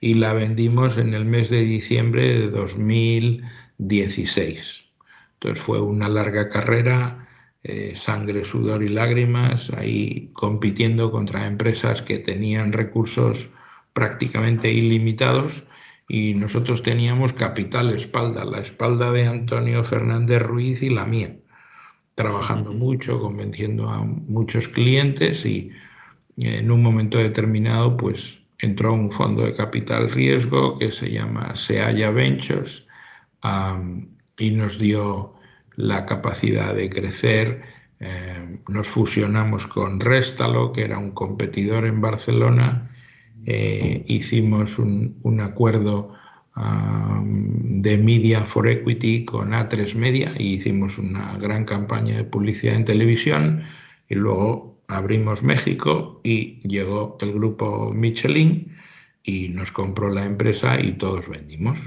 y 0.00 0.14
la 0.14 0.32
vendimos 0.32 0.98
en 0.98 1.14
el 1.14 1.24
mes 1.24 1.50
de 1.50 1.62
diciembre 1.62 2.38
de 2.38 2.50
2016. 2.50 4.84
Entonces 5.34 5.64
fue 5.64 5.80
una 5.80 6.08
larga 6.08 6.48
carrera, 6.48 7.28
eh, 7.62 7.94
sangre, 7.96 8.44
sudor 8.44 8.82
y 8.84 8.88
lágrimas, 8.88 9.70
ahí 9.70 10.30
compitiendo 10.34 11.10
contra 11.10 11.46
empresas 11.46 12.02
que 12.02 12.18
tenían 12.18 12.72
recursos 12.72 13.48
prácticamente 13.92 14.70
ilimitados 14.70 15.64
y 16.08 16.34
nosotros 16.34 16.82
teníamos 16.82 17.32
capital 17.32 17.90
espalda, 17.90 18.44
la 18.44 18.60
espalda 18.60 19.10
de 19.10 19.26
Antonio 19.26 19.82
Fernández 19.82 20.42
Ruiz 20.42 20.82
y 20.82 20.90
la 20.90 21.04
mía, 21.04 21.36
trabajando 22.14 22.72
mucho, 22.72 23.20
convenciendo 23.20 23.90
a 23.90 24.02
muchos 24.02 24.68
clientes 24.68 25.44
y 25.44 25.70
en 26.38 26.70
un 26.70 26.82
momento 26.82 27.18
determinado 27.18 27.96
pues 27.96 28.38
entró 28.58 28.92
un 28.92 29.10
fondo 29.10 29.42
de 29.42 29.54
capital 29.54 30.10
riesgo 30.10 30.78
que 30.78 30.92
se 30.92 31.10
llama 31.10 31.54
Seaya 31.56 32.10
Ventures 32.10 32.86
um, 33.44 34.06
y 34.38 34.50
nos 34.50 34.78
dio 34.78 35.34
la 35.76 36.06
capacidad 36.06 36.74
de 36.74 36.88
crecer. 36.88 37.62
Eh, 38.00 38.60
nos 38.68 38.88
fusionamos 38.88 39.66
con 39.66 40.00
Restalo, 40.00 40.72
que 40.72 40.84
era 40.84 40.98
un 40.98 41.12
competidor 41.12 41.86
en 41.86 42.00
Barcelona, 42.00 42.95
eh, 43.46 44.02
hicimos 44.08 44.78
un, 44.78 45.18
un 45.22 45.40
acuerdo 45.40 46.12
um, 46.56 47.80
de 47.80 47.96
Media 47.96 48.44
for 48.44 48.68
Equity 48.68 49.24
con 49.24 49.52
A3 49.52 49.94
Media 49.94 50.32
y 50.36 50.54
hicimos 50.54 50.98
una 50.98 51.38
gran 51.38 51.64
campaña 51.64 52.16
de 52.16 52.24
publicidad 52.24 52.74
en 52.74 52.84
televisión 52.84 53.62
y 54.08 54.16
luego 54.16 54.82
abrimos 54.88 55.44
México 55.44 56.20
y 56.24 56.60
llegó 56.68 57.18
el 57.20 57.32
grupo 57.32 57.92
Michelin 57.92 58.76
y 59.22 59.48
nos 59.50 59.70
compró 59.70 60.10
la 60.10 60.24
empresa 60.24 60.80
y 60.80 60.92
todos 60.92 61.28
vendimos. 61.28 61.78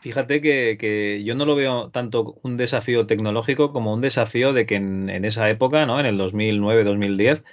Fíjate 0.00 0.40
que, 0.40 0.78
que, 0.80 1.22
yo 1.22 1.34
no 1.34 1.44
lo 1.44 1.54
veo 1.54 1.90
tanto 1.90 2.38
un 2.42 2.56
desafío 2.56 3.06
tecnológico 3.06 3.72
como 3.72 3.94
un 3.94 4.00
desafío 4.00 4.52
de 4.52 4.66
que 4.66 4.76
en, 4.76 5.08
en 5.08 5.24
esa 5.24 5.48
época, 5.48 5.86
¿no? 5.86 6.00
en 6.00 6.06
el 6.06 6.18
2009-2010, 6.18 7.44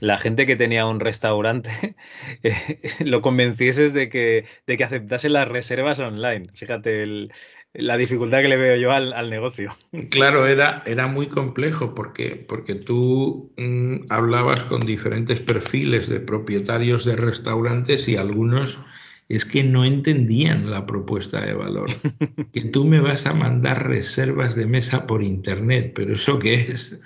la 0.00 0.18
gente 0.18 0.46
que 0.46 0.56
tenía 0.56 0.86
un 0.86 1.00
restaurante 1.00 1.70
eh, 2.42 2.80
lo 3.00 3.22
convencieses 3.22 3.92
de 3.92 4.08
que, 4.08 4.46
de 4.66 4.76
que 4.76 4.84
aceptase 4.84 5.28
las 5.28 5.48
reservas 5.48 5.98
online. 5.98 6.46
Fíjate 6.54 7.02
el, 7.02 7.32
la 7.74 7.96
dificultad 7.96 8.38
que 8.38 8.48
le 8.48 8.56
veo 8.56 8.76
yo 8.76 8.92
al, 8.92 9.12
al, 9.12 9.30
negocio. 9.30 9.76
Claro, 10.10 10.46
era, 10.46 10.82
era 10.86 11.06
muy 11.06 11.26
complejo 11.26 11.94
porque, 11.94 12.36
porque 12.36 12.74
tú 12.74 13.52
mmm, 13.56 14.06
hablabas 14.10 14.62
con 14.64 14.80
diferentes 14.80 15.40
perfiles 15.40 16.08
de 16.08 16.20
propietarios 16.20 17.04
de 17.04 17.16
restaurantes 17.16 18.08
y 18.08 18.16
algunos 18.16 18.80
es 19.28 19.44
que 19.44 19.62
no 19.62 19.84
entendían 19.84 20.70
la 20.70 20.86
propuesta 20.86 21.44
de 21.44 21.54
valor. 21.54 21.90
Que 22.52 22.62
tú 22.62 22.84
me 22.84 23.00
vas 23.00 23.26
a 23.26 23.34
mandar 23.34 23.86
reservas 23.86 24.54
de 24.54 24.66
mesa 24.66 25.06
por 25.06 25.22
internet, 25.22 25.92
pero 25.94 26.14
¿eso 26.14 26.38
qué 26.38 26.54
es? 26.54 26.98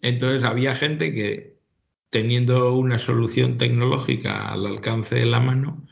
Entonces 0.00 0.44
había 0.44 0.74
gente 0.74 1.12
que 1.12 1.51
teniendo 2.12 2.74
una 2.74 2.98
solución 2.98 3.56
tecnológica 3.56 4.52
al 4.52 4.66
alcance 4.66 5.14
de 5.14 5.24
la 5.24 5.40
mano, 5.40 5.82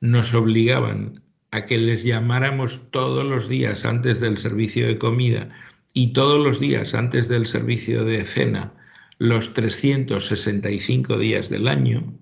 nos 0.00 0.32
obligaban 0.32 1.22
a 1.50 1.66
que 1.66 1.76
les 1.76 2.02
llamáramos 2.02 2.90
todos 2.90 3.26
los 3.26 3.46
días 3.46 3.84
antes 3.84 4.20
del 4.20 4.38
servicio 4.38 4.86
de 4.86 4.96
comida 4.96 5.48
y 5.92 6.14
todos 6.14 6.42
los 6.42 6.60
días 6.60 6.94
antes 6.94 7.28
del 7.28 7.46
servicio 7.46 8.06
de 8.06 8.24
cena 8.24 8.72
los 9.18 9.52
365 9.52 11.18
días 11.18 11.50
del 11.50 11.68
año 11.68 12.14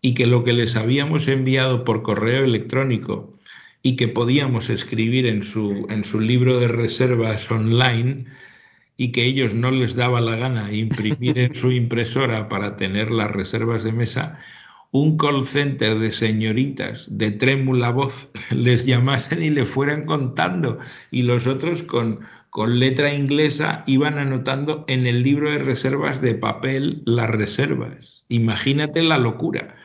y 0.00 0.14
que 0.14 0.28
lo 0.28 0.44
que 0.44 0.52
les 0.52 0.76
habíamos 0.76 1.26
enviado 1.26 1.82
por 1.82 2.04
correo 2.04 2.44
electrónico 2.44 3.32
y 3.82 3.96
que 3.96 4.06
podíamos 4.06 4.70
escribir 4.70 5.26
en 5.26 5.42
su, 5.42 5.88
en 5.90 6.04
su 6.04 6.20
libro 6.20 6.60
de 6.60 6.68
reservas 6.68 7.50
online 7.50 8.26
y 8.96 9.12
que 9.12 9.24
ellos 9.24 9.54
no 9.54 9.70
les 9.70 9.94
daba 9.94 10.20
la 10.20 10.36
gana 10.36 10.72
imprimir 10.72 11.38
en 11.38 11.54
su 11.54 11.70
impresora 11.70 12.48
para 12.48 12.76
tener 12.76 13.10
las 13.10 13.30
reservas 13.30 13.84
de 13.84 13.92
mesa, 13.92 14.38
un 14.90 15.18
call 15.18 15.44
center 15.44 15.98
de 15.98 16.12
señoritas 16.12 17.06
de 17.10 17.30
trémula 17.30 17.90
voz 17.90 18.30
les 18.50 18.86
llamasen 18.86 19.42
y 19.42 19.50
le 19.50 19.64
fueran 19.64 20.04
contando 20.04 20.78
y 21.10 21.22
los 21.22 21.46
otros 21.46 21.82
con, 21.82 22.20
con 22.50 22.78
letra 22.78 23.12
inglesa 23.12 23.84
iban 23.86 24.18
anotando 24.18 24.84
en 24.88 25.06
el 25.06 25.22
libro 25.22 25.50
de 25.50 25.58
reservas 25.58 26.20
de 26.20 26.34
papel 26.34 27.02
las 27.04 27.28
reservas. 27.28 28.24
Imagínate 28.28 29.02
la 29.02 29.18
locura. 29.18 29.76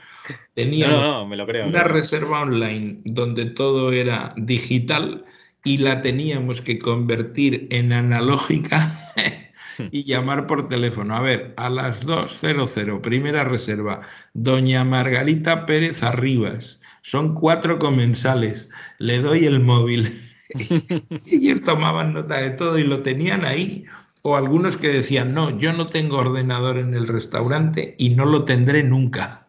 Teníamos 0.53 1.01
no, 1.01 1.13
no, 1.13 1.27
me 1.27 1.35
lo 1.35 1.45
creo, 1.45 1.67
una 1.67 1.83
reserva 1.83 2.41
online 2.41 3.01
donde 3.03 3.45
todo 3.45 3.91
era 3.91 4.33
digital 4.37 5.25
y 5.63 5.77
la 5.77 6.01
teníamos 6.01 6.61
que 6.61 6.79
convertir 6.79 7.67
en 7.71 7.91
analógica 7.91 9.00
y 9.91 10.03
llamar 10.03 10.47
por 10.47 10.69
teléfono. 10.69 11.15
A 11.15 11.21
ver, 11.21 11.53
a 11.57 11.69
las 11.69 12.05
2.00, 12.05 13.01
primera 13.01 13.43
reserva, 13.43 14.01
doña 14.33 14.83
Margarita 14.83 15.65
Pérez 15.65 16.03
Arribas. 16.03 16.79
Son 17.01 17.33
cuatro 17.33 17.79
comensales. 17.79 18.69
Le 18.99 19.19
doy 19.19 19.45
el 19.45 19.59
móvil. 19.59 20.29
y 21.25 21.49
ellos 21.49 21.61
tomaban 21.61 22.13
nota 22.13 22.37
de 22.41 22.51
todo 22.51 22.77
y 22.77 22.83
lo 22.83 23.01
tenían 23.01 23.45
ahí. 23.45 23.85
O 24.23 24.35
algunos 24.35 24.77
que 24.77 24.89
decían, 24.89 25.33
no, 25.33 25.57
yo 25.57 25.73
no 25.73 25.87
tengo 25.87 26.17
ordenador 26.17 26.77
en 26.77 26.93
el 26.93 27.07
restaurante 27.07 27.95
y 27.97 28.11
no 28.11 28.25
lo 28.25 28.45
tendré 28.45 28.83
nunca. 28.83 29.47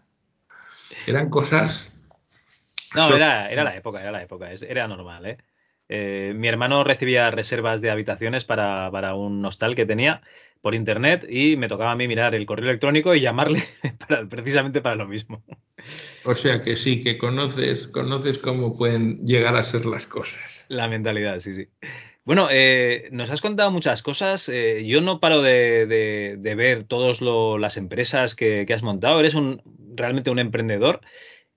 Eran 1.07 1.29
cosas... 1.29 1.91
No, 2.95 3.15
era, 3.15 3.51
era 3.51 3.65
la 3.65 3.75
época, 3.75 4.01
era 4.01 4.13
la 4.13 4.23
época, 4.23 4.51
era 4.51 4.87
normal, 4.87 5.27
¿eh? 5.27 5.39
Eh, 5.95 6.33
mi 6.35 6.49
hermano 6.49 6.85
recibía 6.85 7.31
reservas 7.31 7.83
de 7.83 7.91
habitaciones 7.91 8.45
para, 8.45 8.91
para, 8.91 9.15
un 9.15 9.45
hostal 9.45 9.77
que 9.77 9.85
tenía 9.85 10.23
por 10.63 10.75
internet 10.75 11.27
y 11.29 11.59
me 11.59 11.69
tocaba 11.69 11.91
a 11.93 11.97
mí 11.97 12.09
mirar 12.09 12.35
el 12.35 12.47
correo 12.47 12.71
electrónico 12.71 13.15
y 13.15 13.21
llamarle 13.21 13.63
para, 14.09 14.27
precisamente 14.27 14.81
para 14.81 14.97
lo 14.97 15.07
mismo. 15.07 15.43
O 16.25 16.35
sea 16.35 16.63
que 16.63 16.77
sí, 16.77 17.03
que 17.03 17.19
conoces, 17.19 17.89
conoces 17.89 18.39
cómo 18.39 18.75
pueden 18.75 19.27
llegar 19.27 19.55
a 19.55 19.65
ser 19.65 19.85
las 19.85 20.07
cosas. 20.07 20.65
La 20.69 20.89
mentalidad, 20.89 21.41
sí, 21.41 21.53
sí. 21.53 21.69
Bueno, 22.25 22.49
eh, 22.51 23.09
nos 23.13 23.29
has 23.29 23.43
contado 23.43 23.71
muchas 23.71 24.03
cosas. 24.03 24.49
Eh, 24.49 24.87
yo 24.87 25.03
no 25.03 25.21
paro 25.21 25.43
de, 25.43 25.85
de, 25.85 26.37
de 26.39 26.55
ver 26.55 26.85
todas 26.85 27.21
las 27.21 27.77
empresas 27.77 28.35
que, 28.35 28.65
que, 28.67 28.73
has 28.73 28.83
montado. 28.83 29.21
Eres 29.21 29.35
un, 29.35 29.61
realmente 29.95 30.31
un 30.31 30.39
emprendedor. 30.39 31.03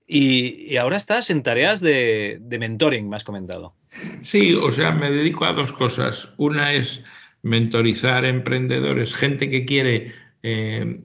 Y, 0.06 0.76
ahora 0.76 0.96
estás 0.96 1.30
en 1.30 1.42
tareas 1.42 1.80
de, 1.80 2.38
de, 2.40 2.58
mentoring, 2.58 3.08
me 3.08 3.16
has 3.16 3.24
comentado. 3.24 3.74
Sí, 4.22 4.54
o 4.54 4.70
sea, 4.70 4.92
me 4.92 5.10
dedico 5.10 5.44
a 5.44 5.52
dos 5.52 5.72
cosas. 5.72 6.30
Una 6.36 6.72
es 6.72 7.02
mentorizar 7.42 8.24
emprendedores, 8.24 9.14
gente 9.14 9.50
que 9.50 9.64
quiere 9.64 10.12
eh, 10.42 11.00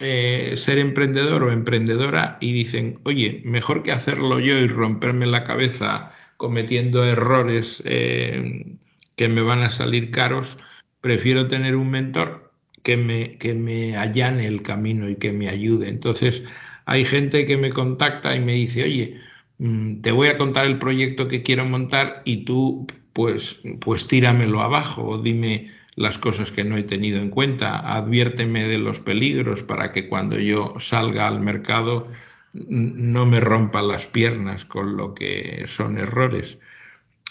eh, 0.00 0.54
ser 0.56 0.78
emprendedor 0.78 1.42
o 1.42 1.52
emprendedora 1.52 2.38
y 2.40 2.52
dicen, 2.52 3.00
oye, 3.04 3.40
mejor 3.44 3.82
que 3.82 3.92
hacerlo 3.92 4.38
yo 4.40 4.58
y 4.58 4.66
romperme 4.68 5.26
la 5.26 5.44
cabeza 5.44 6.12
cometiendo 6.36 7.04
errores 7.04 7.82
eh, 7.86 8.76
que 9.16 9.28
me 9.28 9.40
van 9.40 9.62
a 9.62 9.70
salir 9.70 10.10
caros, 10.10 10.58
prefiero 11.00 11.48
tener 11.48 11.76
un 11.76 11.90
mentor 11.90 12.52
que 12.82 12.96
me, 12.98 13.38
que 13.38 13.54
me 13.54 13.96
allane 13.96 14.46
el 14.46 14.62
camino 14.62 15.08
y 15.08 15.16
que 15.16 15.32
me 15.32 15.48
ayude. 15.48 15.88
Entonces, 15.88 16.42
hay 16.86 17.04
gente 17.04 17.44
que 17.44 17.56
me 17.56 17.72
contacta 17.72 18.34
y 18.34 18.40
me 18.40 18.54
dice, 18.54 18.84
oye, 18.84 19.20
mm, 19.58 20.00
te 20.02 20.12
voy 20.12 20.28
a 20.28 20.38
contar 20.38 20.66
el 20.66 20.78
proyecto 20.78 21.28
que 21.28 21.42
quiero 21.42 21.64
montar 21.66 22.22
y 22.24 22.44
tú 22.44 22.86
pues, 23.12 23.58
pues 23.80 24.06
tíramelo 24.06 24.62
abajo 24.62 25.04
o 25.04 25.18
dime 25.18 25.72
las 25.96 26.18
cosas 26.18 26.52
que 26.52 26.64
no 26.64 26.76
he 26.76 26.82
tenido 26.84 27.18
en 27.18 27.30
cuenta, 27.30 27.78
adviérteme 27.96 28.68
de 28.68 28.78
los 28.78 29.00
peligros 29.00 29.62
para 29.62 29.92
que 29.92 30.08
cuando 30.08 30.38
yo 30.38 30.74
salga 30.78 31.26
al 31.26 31.40
mercado 31.40 32.08
no 32.52 33.26
me 33.26 33.40
rompa 33.40 33.82
las 33.82 34.06
piernas 34.06 34.64
con 34.64 34.96
lo 34.96 35.14
que 35.14 35.64
son 35.66 35.98
errores. 35.98 36.58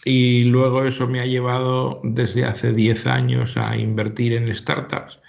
Y 0.03 0.43
luego 0.45 0.85
eso 0.85 1.07
me 1.07 1.19
ha 1.19 1.25
llevado 1.25 2.01
desde 2.03 2.45
hace 2.45 2.73
10 2.73 3.07
años 3.07 3.57
a 3.57 3.77
invertir 3.77 4.33
en 4.33 4.53
startups 4.53 5.19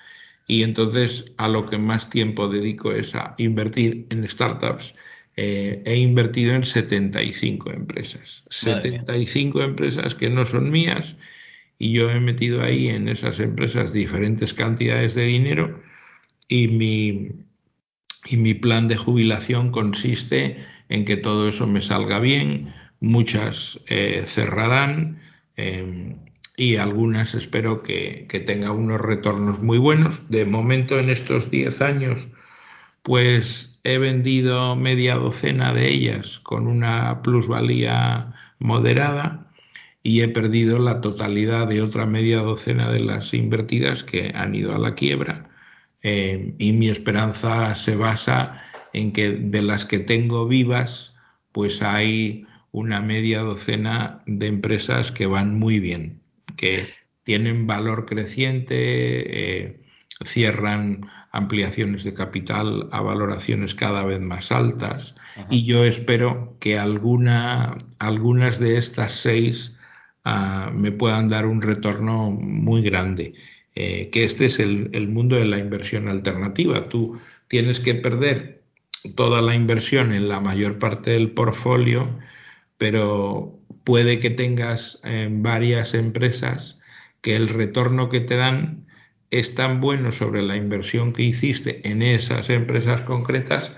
y 0.46 0.62
entonces 0.62 1.24
a 1.36 1.48
lo 1.48 1.68
que 1.68 1.78
más 1.78 2.08
tiempo 2.10 2.48
dedico 2.48 2.92
es 2.92 3.14
a 3.14 3.34
invertir 3.38 4.06
en 4.10 4.28
startups. 4.28 4.94
Eh, 5.36 5.82
he 5.84 5.96
invertido 5.96 6.54
en 6.54 6.64
75 6.64 7.70
empresas. 7.70 8.44
75 8.48 9.62
empresas 9.62 10.14
que 10.14 10.30
no 10.30 10.46
son 10.46 10.70
mías 10.70 11.16
y 11.78 11.92
yo 11.92 12.10
he 12.10 12.20
metido 12.20 12.62
ahí 12.62 12.88
en 12.88 13.08
esas 13.08 13.38
empresas 13.40 13.92
diferentes 13.92 14.54
cantidades 14.54 15.14
de 15.14 15.26
dinero 15.26 15.82
y 16.48 16.68
mi, 16.68 17.32
y 18.26 18.36
mi 18.36 18.54
plan 18.54 18.88
de 18.88 18.96
jubilación 18.96 19.70
consiste 19.70 20.56
en 20.88 21.04
que 21.04 21.16
todo 21.16 21.48
eso 21.48 21.66
me 21.66 21.82
salga 21.82 22.18
bien, 22.20 22.72
muchas 23.00 23.80
eh, 23.88 24.22
cerrarán 24.26 25.20
em, 25.56 26.16
y 26.56 26.76
algunas 26.76 27.34
espero 27.34 27.82
que, 27.82 28.26
que 28.28 28.40
tenga 28.40 28.72
unos 28.72 29.00
retornos 29.00 29.62
muy 29.62 29.78
buenos. 29.78 30.28
De 30.30 30.44
momento 30.44 30.98
en 30.98 31.10
estos 31.10 31.50
10 31.50 31.80
años 31.82 32.28
pues 33.06 33.78
he 33.84 33.98
vendido 33.98 34.74
media 34.74 35.14
docena 35.14 35.72
de 35.72 35.88
ellas 35.88 36.40
con 36.40 36.66
una 36.66 37.22
plusvalía 37.22 38.34
moderada 38.58 39.52
y 40.02 40.22
he 40.22 40.28
perdido 40.28 40.80
la 40.80 41.00
totalidad 41.00 41.68
de 41.68 41.82
otra 41.82 42.04
media 42.04 42.40
docena 42.40 42.90
de 42.90 42.98
las 42.98 43.32
invertidas 43.32 44.02
que 44.02 44.32
han 44.34 44.56
ido 44.56 44.74
a 44.74 44.78
la 44.78 44.96
quiebra. 44.96 45.48
Eh, 46.02 46.56
y 46.58 46.72
mi 46.72 46.88
esperanza 46.88 47.76
se 47.76 47.94
basa 47.94 48.60
en 48.92 49.12
que 49.12 49.30
de 49.30 49.62
las 49.62 49.84
que 49.84 50.00
tengo 50.00 50.48
vivas, 50.48 51.14
pues 51.52 51.82
hay 51.82 52.44
una 52.72 53.00
media 53.00 53.42
docena 53.42 54.20
de 54.26 54.48
empresas 54.48 55.12
que 55.12 55.26
van 55.26 55.56
muy 55.56 55.78
bien, 55.78 56.15
que 56.56 56.86
tienen 57.22 57.66
valor 57.66 58.06
creciente, 58.06 58.74
eh, 58.76 59.80
cierran 60.24 61.08
ampliaciones 61.32 62.04
de 62.04 62.14
capital 62.14 62.88
a 62.92 63.00
valoraciones 63.00 63.74
cada 63.74 64.04
vez 64.04 64.20
más 64.20 64.50
altas 64.50 65.14
y 65.50 65.66
yo 65.66 65.84
espero 65.84 66.56
que 66.60 66.78
alguna, 66.78 67.76
algunas 67.98 68.58
de 68.58 68.78
estas 68.78 69.12
seis 69.12 69.74
me 70.72 70.92
puedan 70.92 71.28
dar 71.28 71.46
un 71.46 71.62
retorno 71.62 72.30
muy 72.30 72.82
grande. 72.82 73.34
Eh, 73.74 74.08
que 74.10 74.24
este 74.24 74.46
es 74.46 74.58
el, 74.58 74.88
el, 74.92 75.06
mundo 75.08 75.36
de 75.36 75.44
la 75.44 75.58
inversión 75.58 76.08
alternativa. 76.08 76.88
Tú 76.88 77.20
tienes 77.46 77.78
que 77.78 77.94
perder 77.94 78.62
toda 79.14 79.42
la 79.42 79.54
inversión 79.54 80.14
en 80.14 80.28
la 80.28 80.40
mayor 80.40 80.78
parte 80.78 81.10
del 81.10 81.30
portfolio, 81.30 82.08
pero 82.78 83.55
puede 83.86 84.18
que 84.18 84.30
tengas 84.30 84.98
en 85.04 85.44
varias 85.44 85.94
empresas 85.94 86.76
que 87.20 87.36
el 87.36 87.48
retorno 87.48 88.08
que 88.08 88.18
te 88.18 88.34
dan 88.34 88.84
es 89.30 89.54
tan 89.54 89.80
bueno 89.80 90.10
sobre 90.10 90.42
la 90.42 90.56
inversión 90.56 91.12
que 91.12 91.22
hiciste 91.22 91.88
en 91.88 92.02
esas 92.02 92.50
empresas 92.50 93.02
concretas 93.02 93.72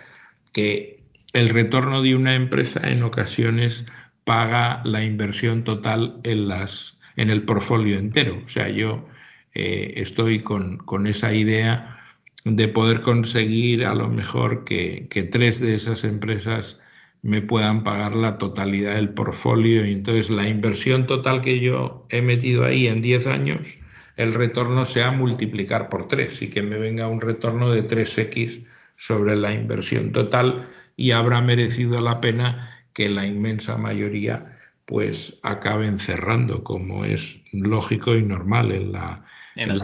que 0.54 0.96
el 1.34 1.50
retorno 1.50 2.00
de 2.00 2.16
una 2.16 2.34
empresa 2.34 2.80
en 2.84 3.02
ocasiones 3.02 3.84
paga 4.24 4.80
la 4.86 5.04
inversión 5.04 5.62
total 5.62 6.18
en, 6.24 6.48
las, 6.48 6.96
en 7.16 7.28
el 7.28 7.42
portfolio 7.42 7.98
entero. 7.98 8.40
O 8.46 8.48
sea, 8.48 8.70
yo 8.70 9.06
eh, 9.52 9.92
estoy 9.96 10.40
con, 10.40 10.78
con, 10.78 11.06
esa 11.06 11.34
idea 11.34 11.98
de 12.46 12.66
poder 12.68 13.02
conseguir 13.02 13.84
a 13.84 13.94
lo 13.94 14.08
mejor 14.08 14.64
que, 14.64 15.06
tres 15.30 15.60
de 15.60 15.74
esas 15.74 16.04
empresas 16.04 16.78
me 17.22 17.42
puedan 17.42 17.84
pagar 17.84 18.14
la 18.14 18.38
totalidad 18.38 18.94
del 18.94 19.10
portfolio 19.10 19.86
y 19.86 19.92
entonces 19.92 20.30
la 20.30 20.48
inversión 20.48 21.06
total 21.06 21.40
que 21.40 21.60
yo 21.60 22.06
he 22.10 22.22
metido 22.22 22.64
ahí 22.64 22.86
en 22.86 23.02
10 23.02 23.26
años, 23.26 23.76
el 24.16 24.34
retorno 24.34 24.84
sea 24.84 25.10
multiplicar 25.10 25.88
por 25.88 26.06
tres 26.06 26.42
y 26.42 26.50
que 26.50 26.62
me 26.62 26.78
venga 26.78 27.08
un 27.08 27.20
retorno 27.20 27.70
de 27.70 27.86
3x 27.86 28.64
sobre 28.96 29.36
la 29.36 29.52
inversión 29.52 30.12
total 30.12 30.66
y 30.96 31.12
habrá 31.12 31.40
merecido 31.40 32.00
la 32.00 32.20
pena 32.20 32.84
que 32.92 33.08
la 33.08 33.26
inmensa 33.26 33.76
mayoría 33.76 34.56
pues 34.84 35.36
acaben 35.42 35.98
cerrando, 35.98 36.64
como 36.64 37.04
es 37.04 37.40
lógico 37.52 38.16
y 38.16 38.22
normal 38.22 38.72
en 38.72 38.92
la, 38.92 39.24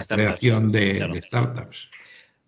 creación 0.08 0.72
de, 0.72 1.20
startups. 1.22 1.90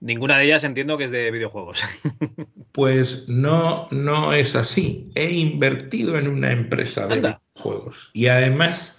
Ninguna 0.01 0.39
de 0.39 0.45
ellas 0.45 0.65
entiendo 0.65 0.99
que 0.99 1.05
es 1.05 1.11
de 1.11 1.31
videojuegos. 1.31 1.83
Pues 2.73 3.27
no, 3.27 3.89
no 3.91 4.35
es 4.35 4.55
así. 4.55 5.11
He 5.15 5.31
invertido 5.31 6.19
en 6.19 6.29
una 6.29 6.53
empresa 6.53 7.07
de 7.07 7.21
videojuegos 7.21 8.11
y 8.13 8.27
además 8.27 8.95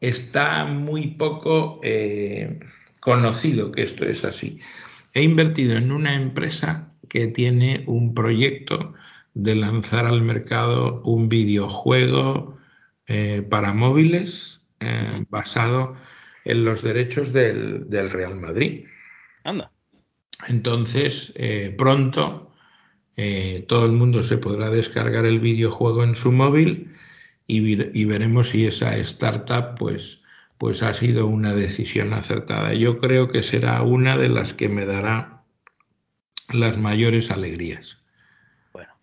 está 0.00 0.64
muy 0.64 1.08
poco 1.08 1.80
eh, 1.82 2.60
conocido 3.00 3.72
que 3.72 3.82
esto 3.82 4.06
es 4.06 4.24
así. 4.24 4.58
He 5.12 5.20
invertido 5.22 5.76
en 5.76 5.92
una 5.92 6.14
empresa 6.14 6.94
que 7.10 7.26
tiene 7.26 7.84
un 7.86 8.14
proyecto 8.14 8.94
de 9.34 9.54
lanzar 9.54 10.06
al 10.06 10.22
mercado 10.22 11.02
un 11.02 11.28
videojuego 11.28 12.58
eh, 13.06 13.42
para 13.42 13.74
móviles 13.74 14.60
eh, 14.80 15.24
basado 15.28 15.96
en 16.44 16.64
los 16.64 16.82
derechos 16.82 17.32
del, 17.32 18.10
Real 18.10 18.36
Madrid. 18.36 18.86
Anda. 19.44 19.70
Entonces, 20.48 21.32
eh, 21.36 21.74
pronto 21.76 22.46
todo 23.66 23.84
el 23.84 23.92
mundo 23.92 24.22
se 24.22 24.38
podrá 24.38 24.70
descargar 24.70 25.26
el 25.26 25.40
videojuego 25.40 26.04
en 26.04 26.14
su 26.14 26.32
móvil 26.32 26.90
y, 27.46 28.04
veremos 28.04 28.50
si 28.50 28.66
esa 28.66 28.96
startup 28.96 29.76
pues, 29.78 30.20
pues 30.58 30.82
ha 30.82 30.92
sido 30.92 31.26
una 31.26 31.54
decisión 31.54 32.12
acertada. 32.12 32.74
Yo 32.74 32.98
creo 32.98 33.28
que 33.28 33.42
será 33.42 33.82
una 33.82 34.16
de 34.16 34.28
las 34.28 34.54
que 34.54 34.68
me 34.68 34.84
dará 34.84 35.42
las 36.52 36.78
mayores 36.78 37.30
alegrías. 37.30 37.98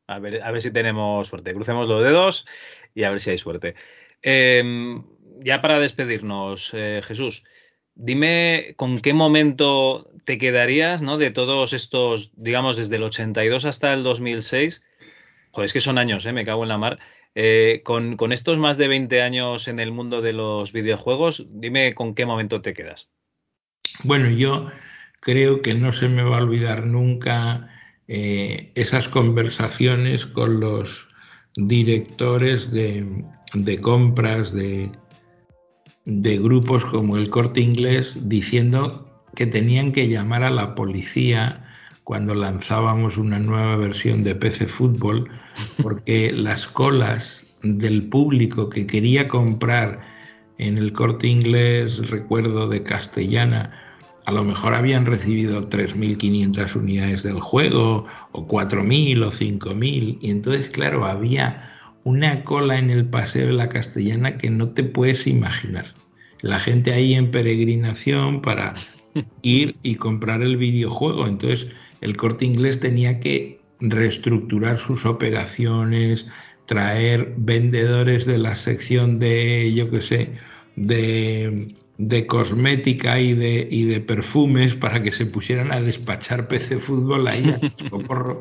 A 0.08 0.20
ver, 0.20 0.42
a 0.42 0.52
ver 0.52 0.62
si 0.62 0.72
tenemos 0.72 1.28
suerte. 1.28 1.54
Crucemos 1.54 1.88
los 1.88 2.04
dedos 2.04 2.46
y 2.96 3.04
a 3.04 3.10
ver 3.10 3.20
si 3.20 3.32
hay 3.32 3.38
suerte. 3.38 3.76
Em, 4.22 5.04
ya 5.42 5.62
para 5.62 5.80
despedirnos, 5.80 6.72
eh, 6.74 7.02
Jesús, 7.04 7.44
dime 7.94 8.74
con 8.78 9.02
qué 9.02 9.14
momento 9.14 10.10
te 10.28 10.38
quedarías, 10.38 11.03
¿no? 11.03 11.17
De 11.17 11.32
todos 11.32 11.71
estos, 11.71 12.34
digamos, 12.36 12.75
desde 12.75 12.97
el 12.97 13.03
82 13.03 13.63
hasta 13.63 13.93
el 13.93 14.03
2006. 14.03 14.84
Joder, 15.51 15.65
es 15.67 15.71
que 15.71 15.80
son 15.80 15.97
años, 15.97 16.25
¿eh? 16.25 16.34
Me 16.34 16.43
cago 16.43 16.63
en 16.63 16.69
la 16.69 16.78
mar. 16.78 16.99
Eh, 17.34 17.82
con, 17.86 18.17
estos 18.34 18.57
más 18.57 18.75
de 18.78 18.89
20 18.89 19.21
años 19.21 19.69
en 19.69 19.80
el 19.80 19.93
mundo 19.93 20.21
de 20.21 20.34
los 20.34 20.73
videojuegos, 20.73 21.47
dime 21.49 21.95
con 21.95 22.13
qué 22.13 22.25
momento 22.25 22.61
te 22.61 22.73
quedas. 22.73 23.07
Bueno, 24.03 24.30
yo 24.30 24.69
creo 25.21 25.61
que 25.61 25.73
no 25.73 25.93
se 25.93 26.09
me 26.09 26.23
va 26.23 26.39
a 26.39 26.43
olvidar 26.43 26.86
nunca 26.86 27.69
eh, 28.09 28.73
esas 28.75 29.07
conversaciones 29.07 30.25
con 30.25 30.59
los 30.59 31.07
directores 31.55 32.69
de, 32.69 33.23
compras 33.82 34.53
de 34.53 34.91
grupos 36.05 36.84
como 36.84 37.15
el 37.15 37.30
corte 37.30 37.61
inglés 37.61 38.28
diciendo 38.28 39.07
que 39.38 39.46
tenían 39.46 39.92
que 39.92 40.08
llamar 40.08 40.42
a 40.42 40.50
la 40.50 40.74
policía 40.74 41.64
cuando 42.04 42.34
lanzábamos 42.34 43.20
una 43.20 43.38
nueva 43.38 43.76
versión 43.76 44.24
de 44.24 44.34
PC 44.34 44.66
Fútbol, 44.66 45.30
porque 45.84 46.32
las 46.34 46.66
colas 46.66 47.46
del 47.62 48.10
público 48.10 48.68
que 48.68 48.88
quería 48.88 49.28
comprar 49.28 50.02
en 50.58 50.80
el 50.80 50.92
corte 50.92 51.28
inglés, 51.28 52.10
recuerdo 52.10 52.68
de 52.68 52.82
castellana, 52.82 53.72
a 54.26 54.32
lo 54.32 54.44
mejor 54.44 54.74
habían 54.74 55.06
recibido 55.06 55.70
3.500 55.70 56.76
unidades 56.76 57.22
del 57.22 57.40
juego, 57.40 58.08
o 58.32 58.48
4.000 58.48 59.24
o 59.24 59.32
5.000, 59.32 60.18
y 60.20 60.32
entonces, 60.32 60.68
claro, 60.70 61.06
había 61.06 61.78
una 62.04 62.44
cola 62.44 62.80
en 62.80 62.90
el 62.90 63.06
Paseo 63.06 63.46
de 63.46 63.54
la 63.54 63.70
Castellana 63.70 64.40
que 64.40 64.50
no 64.50 64.70
te 64.70 64.84
puedes 64.84 65.28
imaginar. 65.28 65.94
La 66.42 66.60
gente 66.60 66.92
ahí 66.92 67.14
en 67.14 67.30
peregrinación 67.30 68.42
para 68.42 68.74
ir 69.41 69.76
y 69.84 69.95
comprar 69.95 70.41
el 70.41 70.57
videojuego. 70.57 71.28
Entonces, 71.28 71.68
el 72.01 72.18
corte 72.18 72.45
inglés 72.45 72.80
tenía 72.80 73.20
que 73.20 73.59
reestructurar 73.80 74.80
sus 74.80 75.05
operaciones, 75.05 76.26
traer 76.65 77.34
vendedores 77.38 78.26
de 78.26 78.38
la 78.38 78.55
sección 78.55 79.20
de, 79.20 79.74
yo 79.74 79.89
qué 79.89 80.01
sé, 80.01 80.32
de 80.76 82.28
cosmética 82.28 83.20
y 83.20 83.34
de, 83.34 84.03
perfumes 84.05 84.76
para 84.76 85.01
que 85.01 85.11
se 85.11 85.26
pusieran 85.26 85.72
a 85.72 85.82
despachar 85.82 86.47
PC 86.49 86.78
fútbol 86.80 87.28
ahí 87.28 87.49
a 87.49 88.38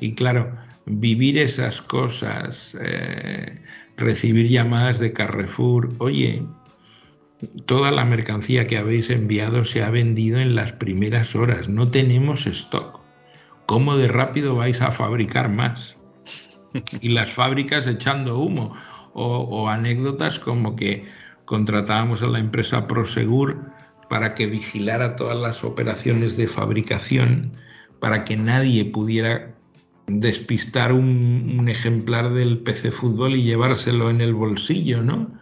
Y 0.00 0.14
claro, 0.14 0.52
vivir 0.86 1.38
esas 1.38 1.80
cosas, 1.80 2.76
eh, 2.80 3.60
recibir 3.96 4.48
llamadas 4.48 4.98
de 4.98 5.12
Carrefour, 5.12 5.90
oye, 5.98 6.42
toda 7.66 7.90
la 7.90 8.04
mercancía 8.04 8.66
que 8.66 8.78
habéis 8.78 9.10
enviado 9.10 9.64
se 9.64 9.82
ha 9.82 9.90
vendido 9.90 10.38
en 10.38 10.54
las 10.54 10.72
primeras 10.72 11.34
horas, 11.34 11.68
no 11.68 11.88
tenemos 11.88 12.46
stock. 12.46 13.00
¿Cómo 13.66 13.96
de 13.96 14.08
rápido 14.08 14.56
vais 14.56 14.80
a 14.80 14.92
fabricar 14.92 15.48
más? 15.48 15.96
Y 17.00 17.10
las 17.10 17.32
fábricas 17.32 17.86
echando 17.86 18.38
humo. 18.38 18.74
O, 19.14 19.68
anécdotas 19.68 20.38
como 20.38 20.74
que 20.74 21.04
contratábamos 21.44 22.22
a 22.22 22.28
la 22.28 22.38
empresa 22.38 22.86
Prosegur 22.86 23.70
para 24.08 24.32
que 24.34 24.46
vigilara 24.46 25.16
todas 25.16 25.38
las 25.38 25.64
operaciones 25.64 26.38
de 26.38 26.48
fabricación, 26.48 27.52
para 28.00 28.24
que 28.24 28.38
nadie 28.38 28.86
pudiera 28.86 29.54
despistar 30.06 30.94
un, 30.94 31.56
un 31.58 31.68
ejemplar 31.68 32.32
del 32.32 32.60
PC 32.60 32.90
Fútbol 32.90 33.36
y 33.36 33.42
llevárselo 33.42 34.08
en 34.08 34.22
el 34.22 34.32
bolsillo, 34.32 35.02
¿no? 35.02 35.41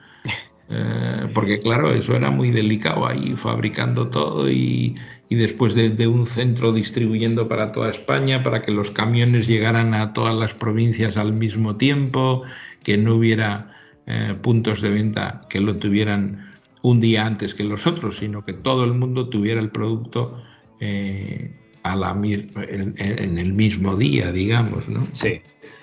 Eh, 0.72 1.28
porque 1.34 1.58
claro, 1.58 1.92
eso 1.92 2.14
era 2.14 2.30
muy 2.30 2.52
delicado 2.52 3.06
ahí 3.06 3.34
fabricando 3.36 4.08
todo 4.08 4.48
y, 4.48 4.94
después 5.28 5.74
de, 5.74 6.06
un 6.06 6.26
centro 6.26 6.72
distribuyendo 6.72 7.48
para 7.48 7.72
toda 7.72 7.90
España, 7.90 8.42
para 8.44 8.62
que 8.62 8.70
los 8.70 8.92
camiones 8.92 9.48
llegaran 9.48 9.94
a 9.94 10.12
todas 10.12 10.34
las 10.34 10.54
provincias 10.54 11.16
al 11.16 11.32
mismo 11.32 11.76
tiempo, 11.76 12.42
que 12.84 12.96
no 12.96 13.16
hubiera 13.16 13.76
eh, 14.06 14.34
puntos 14.40 14.80
de 14.80 14.90
venta 14.90 15.42
que 15.48 15.60
lo 15.60 15.76
tuvieran 15.76 16.52
un 16.82 17.00
día 17.00 17.26
antes 17.26 17.54
que 17.54 17.64
los 17.64 17.86
otros, 17.86 18.18
sino 18.18 18.44
que 18.44 18.52
todo 18.52 18.84
el 18.84 18.94
mundo 18.94 19.28
tuviera 19.28 19.60
el 19.60 19.70
producto 19.70 20.42
eh, 20.78 21.52
a 21.82 21.96
la, 21.96 22.10
en, 22.12 22.94
en, 22.96 23.38
el 23.38 23.52
mismo 23.52 23.96
día, 23.96 24.30
digamos, 24.32 24.88
¿no? 24.88 25.04
Sí. 25.12 25.40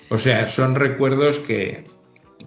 O 0.08 0.18
sea, 0.18 0.48
son 0.48 0.74
recuerdos 0.74 1.38
que, 1.40 1.84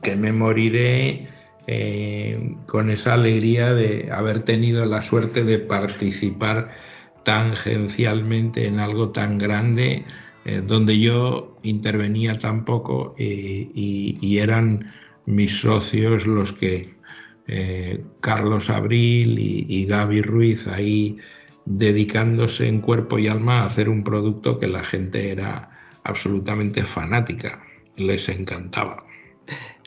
que 0.01 0.15
me 0.15 0.31
moriré 0.31 1.27
eh, 1.67 2.55
con 2.65 2.89
esa 2.89 3.13
alegría 3.13 3.73
de 3.73 4.09
haber 4.11 4.41
tenido 4.43 4.85
la 4.85 5.01
suerte 5.01 5.43
de 5.43 5.59
participar 5.59 6.69
tangencialmente 7.23 8.65
en 8.65 8.79
algo 8.79 9.11
tan 9.11 9.37
grande 9.37 10.05
eh, 10.45 10.63
donde 10.65 10.99
yo 10.99 11.55
intervenía 11.61 12.39
tan 12.39 12.65
poco 12.65 13.13
eh, 13.19 13.69
y, 13.75 14.37
eran 14.39 14.91
mis 15.25 15.59
socios 15.59 16.25
los 16.25 16.51
que 16.53 16.99
Carlos 18.21 18.69
Abril 18.69 19.37
y, 19.37 19.65
y 19.67 19.85
Gaby 19.85 20.21
Ruiz 20.21 20.67
ahí 20.67 21.17
dedicándose 21.65 22.67
en 22.67 22.79
cuerpo 22.79 23.19
y 23.19 23.27
alma 23.27 23.59
a 23.59 23.65
hacer 23.65 23.89
un 23.89 24.03
producto 24.03 24.57
que 24.57 24.67
la 24.67 24.83
gente 24.83 25.31
era 25.31 25.69
absolutamente 26.03 26.83
fanática, 26.83 27.61
les 27.97 28.29
encantaba. 28.29 29.10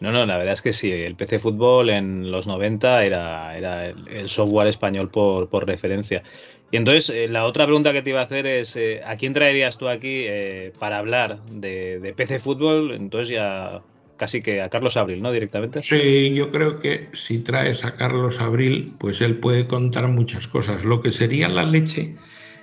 No, 0.01 0.11
no, 0.11 0.26
la 0.26 0.36
verdad 0.36 0.55
es 0.55 0.62
que 0.62 0.72
sí. 0.72 0.90
El 0.90 1.14
PC 1.14 1.38
Fútbol 1.38 1.90
en 1.90 2.30
los 2.30 2.47
90 2.47 3.05
era, 3.05 3.57
era 3.57 3.86
el, 3.86 4.28
software 4.28 4.68
español 4.68 5.11
por, 5.11 5.66
referencia. 5.66 6.22
Y 6.70 6.76
entonces, 6.76 7.11
eh, 7.11 7.28
la 7.28 7.45
otra 7.45 7.66
pregunta 7.66 7.92
que 7.92 8.03
te 8.03 8.11
iba 8.11 8.20
a 8.20 8.24
hacer 8.24 8.47
es: 8.47 8.74
eh, 8.76 9.03
¿a 9.05 9.16
quién 9.16 9.32
traerías 9.32 9.78
tú 9.78 9.88
aquí 9.88 10.24
eh, 10.26 10.72
para 10.78 10.99
hablar 10.99 11.45
de, 11.47 12.12
PC 12.16 12.40
Fútbol? 12.40 12.92
Entonces, 12.92 13.28
ya 13.28 13.82
casi 14.16 14.42
que 14.42 14.62
a 14.62 14.68
Carlos 14.68 14.97
Abril, 14.97 15.22
¿no? 15.22 15.30
Directamente. 15.30 15.80
Sí, 15.80 16.34
yo 16.34 16.51
creo 16.51 16.80
que 16.80 17.09
si 17.12 17.38
traes 17.38 17.84
a 17.84 17.97
Carlos 17.97 18.40
Abril, 18.40 18.95
pues 18.99 19.20
él 19.20 19.36
puede 19.36 19.66
contar 19.66 20.09
muchas 20.09 20.49
cosas. 20.49 20.84
Lo 20.84 21.01
que 21.01 21.12
sería 21.12 21.49
la 21.49 21.64
leche 21.64 22.16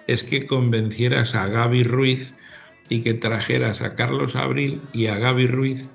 es 0.07 0.23
que 0.23 0.45
convencieras 0.45 1.35
a 1.35 1.47
Gaby 1.47 1.83
Ruiz 1.83 2.33
y 2.89 3.01
que 3.01 3.13
trajeras 3.13 3.81
a 3.81 3.95
Carlos 3.95 4.35
Abril 4.35 4.81
y 4.91 5.07
a 5.07 5.17
Gaby 5.17 5.47
Ruiz 5.47 5.89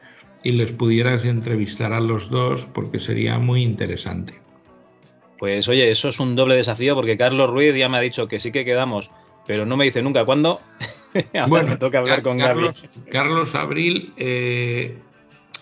y 0.47 0.53
les 0.53 0.71
pudieras 0.71 1.25
entrevistar 1.25 1.93
a 1.93 1.99
los 1.99 2.31
dos 2.31 2.69
porque 2.73 3.01
sería 3.01 3.37
muy 3.41 3.63
interesante. 3.63 4.41
Pues 5.41 5.67
oye, 5.67 5.91
eso 5.91 6.09
es 6.09 6.21
un 6.21 6.37
doble 6.37 6.55
desafío 6.55 6.95
porque 6.95 7.17
Carlos 7.17 7.51
Ruiz 7.51 7.75
ya 7.75 7.89
me 7.89 7.97
ha 7.97 8.01
dicho 8.01 8.29
que 8.29 8.39
sí 8.39 8.53
que 8.53 8.65
quedamos, 8.65 9.11
pero 9.45 9.67
no 9.67 9.77
me 9.77 9.87
dice 9.87 10.03
nunca 10.03 10.25
cuándo. 10.25 10.61
bueno, 11.49 11.71
me 11.71 11.77
toca 11.79 11.99
hablar 11.99 12.23
con 12.23 12.39
Carlos, 12.39 12.87
Carlos 13.11 13.57
Abril 13.57 14.13
eh, 14.19 14.97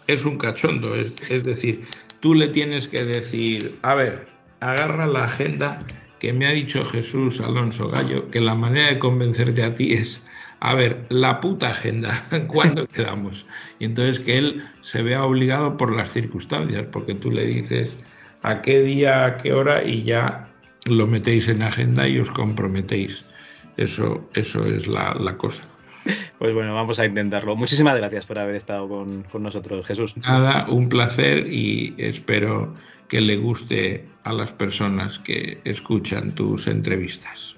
es 0.06 0.26
un 0.26 0.36
cachondo, 0.36 0.94
es, 0.94 1.14
es 1.30 1.42
decir, 1.42 1.86
tú 2.20 2.34
le 2.34 2.48
tienes 2.48 2.86
que 2.86 3.06
decir, 3.06 3.76
a 3.80 3.94
ver, 3.94 4.26
agarra 4.60 5.06
la 5.06 5.24
agenda 5.24 5.78
que 6.18 6.34
me 6.34 6.46
ha 6.46 6.50
dicho 6.50 6.84
Jesús 6.84 7.40
Alonso 7.40 7.88
Gallo, 7.88 8.30
que 8.30 8.42
la 8.42 8.54
manera 8.54 8.88
de 8.88 8.98
convencerte 8.98 9.62
a 9.62 9.74
ti 9.74 9.94
es 9.94 10.20
a 10.64 10.74
ver, 10.74 11.04
la 11.10 11.40
puta 11.40 11.70
agenda, 11.70 12.24
¿cuándo 12.48 12.86
quedamos? 12.92 13.46
Y 13.78 13.84
entonces 13.84 14.18
que 14.20 14.38
él 14.38 14.64
se 14.80 15.02
vea 15.02 15.24
obligado 15.24 15.76
por 15.76 15.94
las 15.94 16.10
circunstancias, 16.10 16.86
porque 16.90 17.14
tú 17.14 17.30
le 17.30 17.46
dices 17.46 17.90
a 18.42 18.62
qué 18.62 18.80
día, 18.80 19.26
a 19.26 19.36
qué 19.36 19.52
hora 19.52 19.84
y 19.84 20.02
ya 20.02 20.46
lo 20.86 21.06
metéis 21.06 21.48
en 21.48 21.62
agenda 21.62 22.08
y 22.08 22.18
os 22.18 22.30
comprometéis. 22.30 23.22
Eso, 23.76 24.26
eso 24.34 24.64
es 24.64 24.86
la, 24.86 25.36
cosa. 25.36 25.64
Pues 26.38 26.54
bueno, 26.54 26.74
vamos 26.74 26.98
a 26.98 27.04
intentarlo. 27.04 27.56
Muchísimas 27.56 27.96
gracias 27.96 28.24
por 28.24 28.38
haber 28.38 28.54
estado 28.54 28.88
con, 28.88 29.24
con, 29.24 29.42
nosotros, 29.42 29.84
Jesús. 29.84 30.14
Nada, 30.18 30.66
un 30.68 30.88
placer 30.88 31.46
y 31.46 31.94
espero 31.98 32.74
que 33.08 33.20
le 33.20 33.36
guste 33.36 34.06
a 34.22 34.32
las 34.32 34.52
personas 34.52 35.18
que 35.18 35.60
escuchan 35.64 36.34
tus 36.34 36.66
entrevistas. 36.68 37.56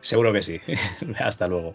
Seguro 0.00 0.32
que 0.32 0.42
sí. 0.42 0.60
Hasta 1.18 1.48
luego. 1.48 1.74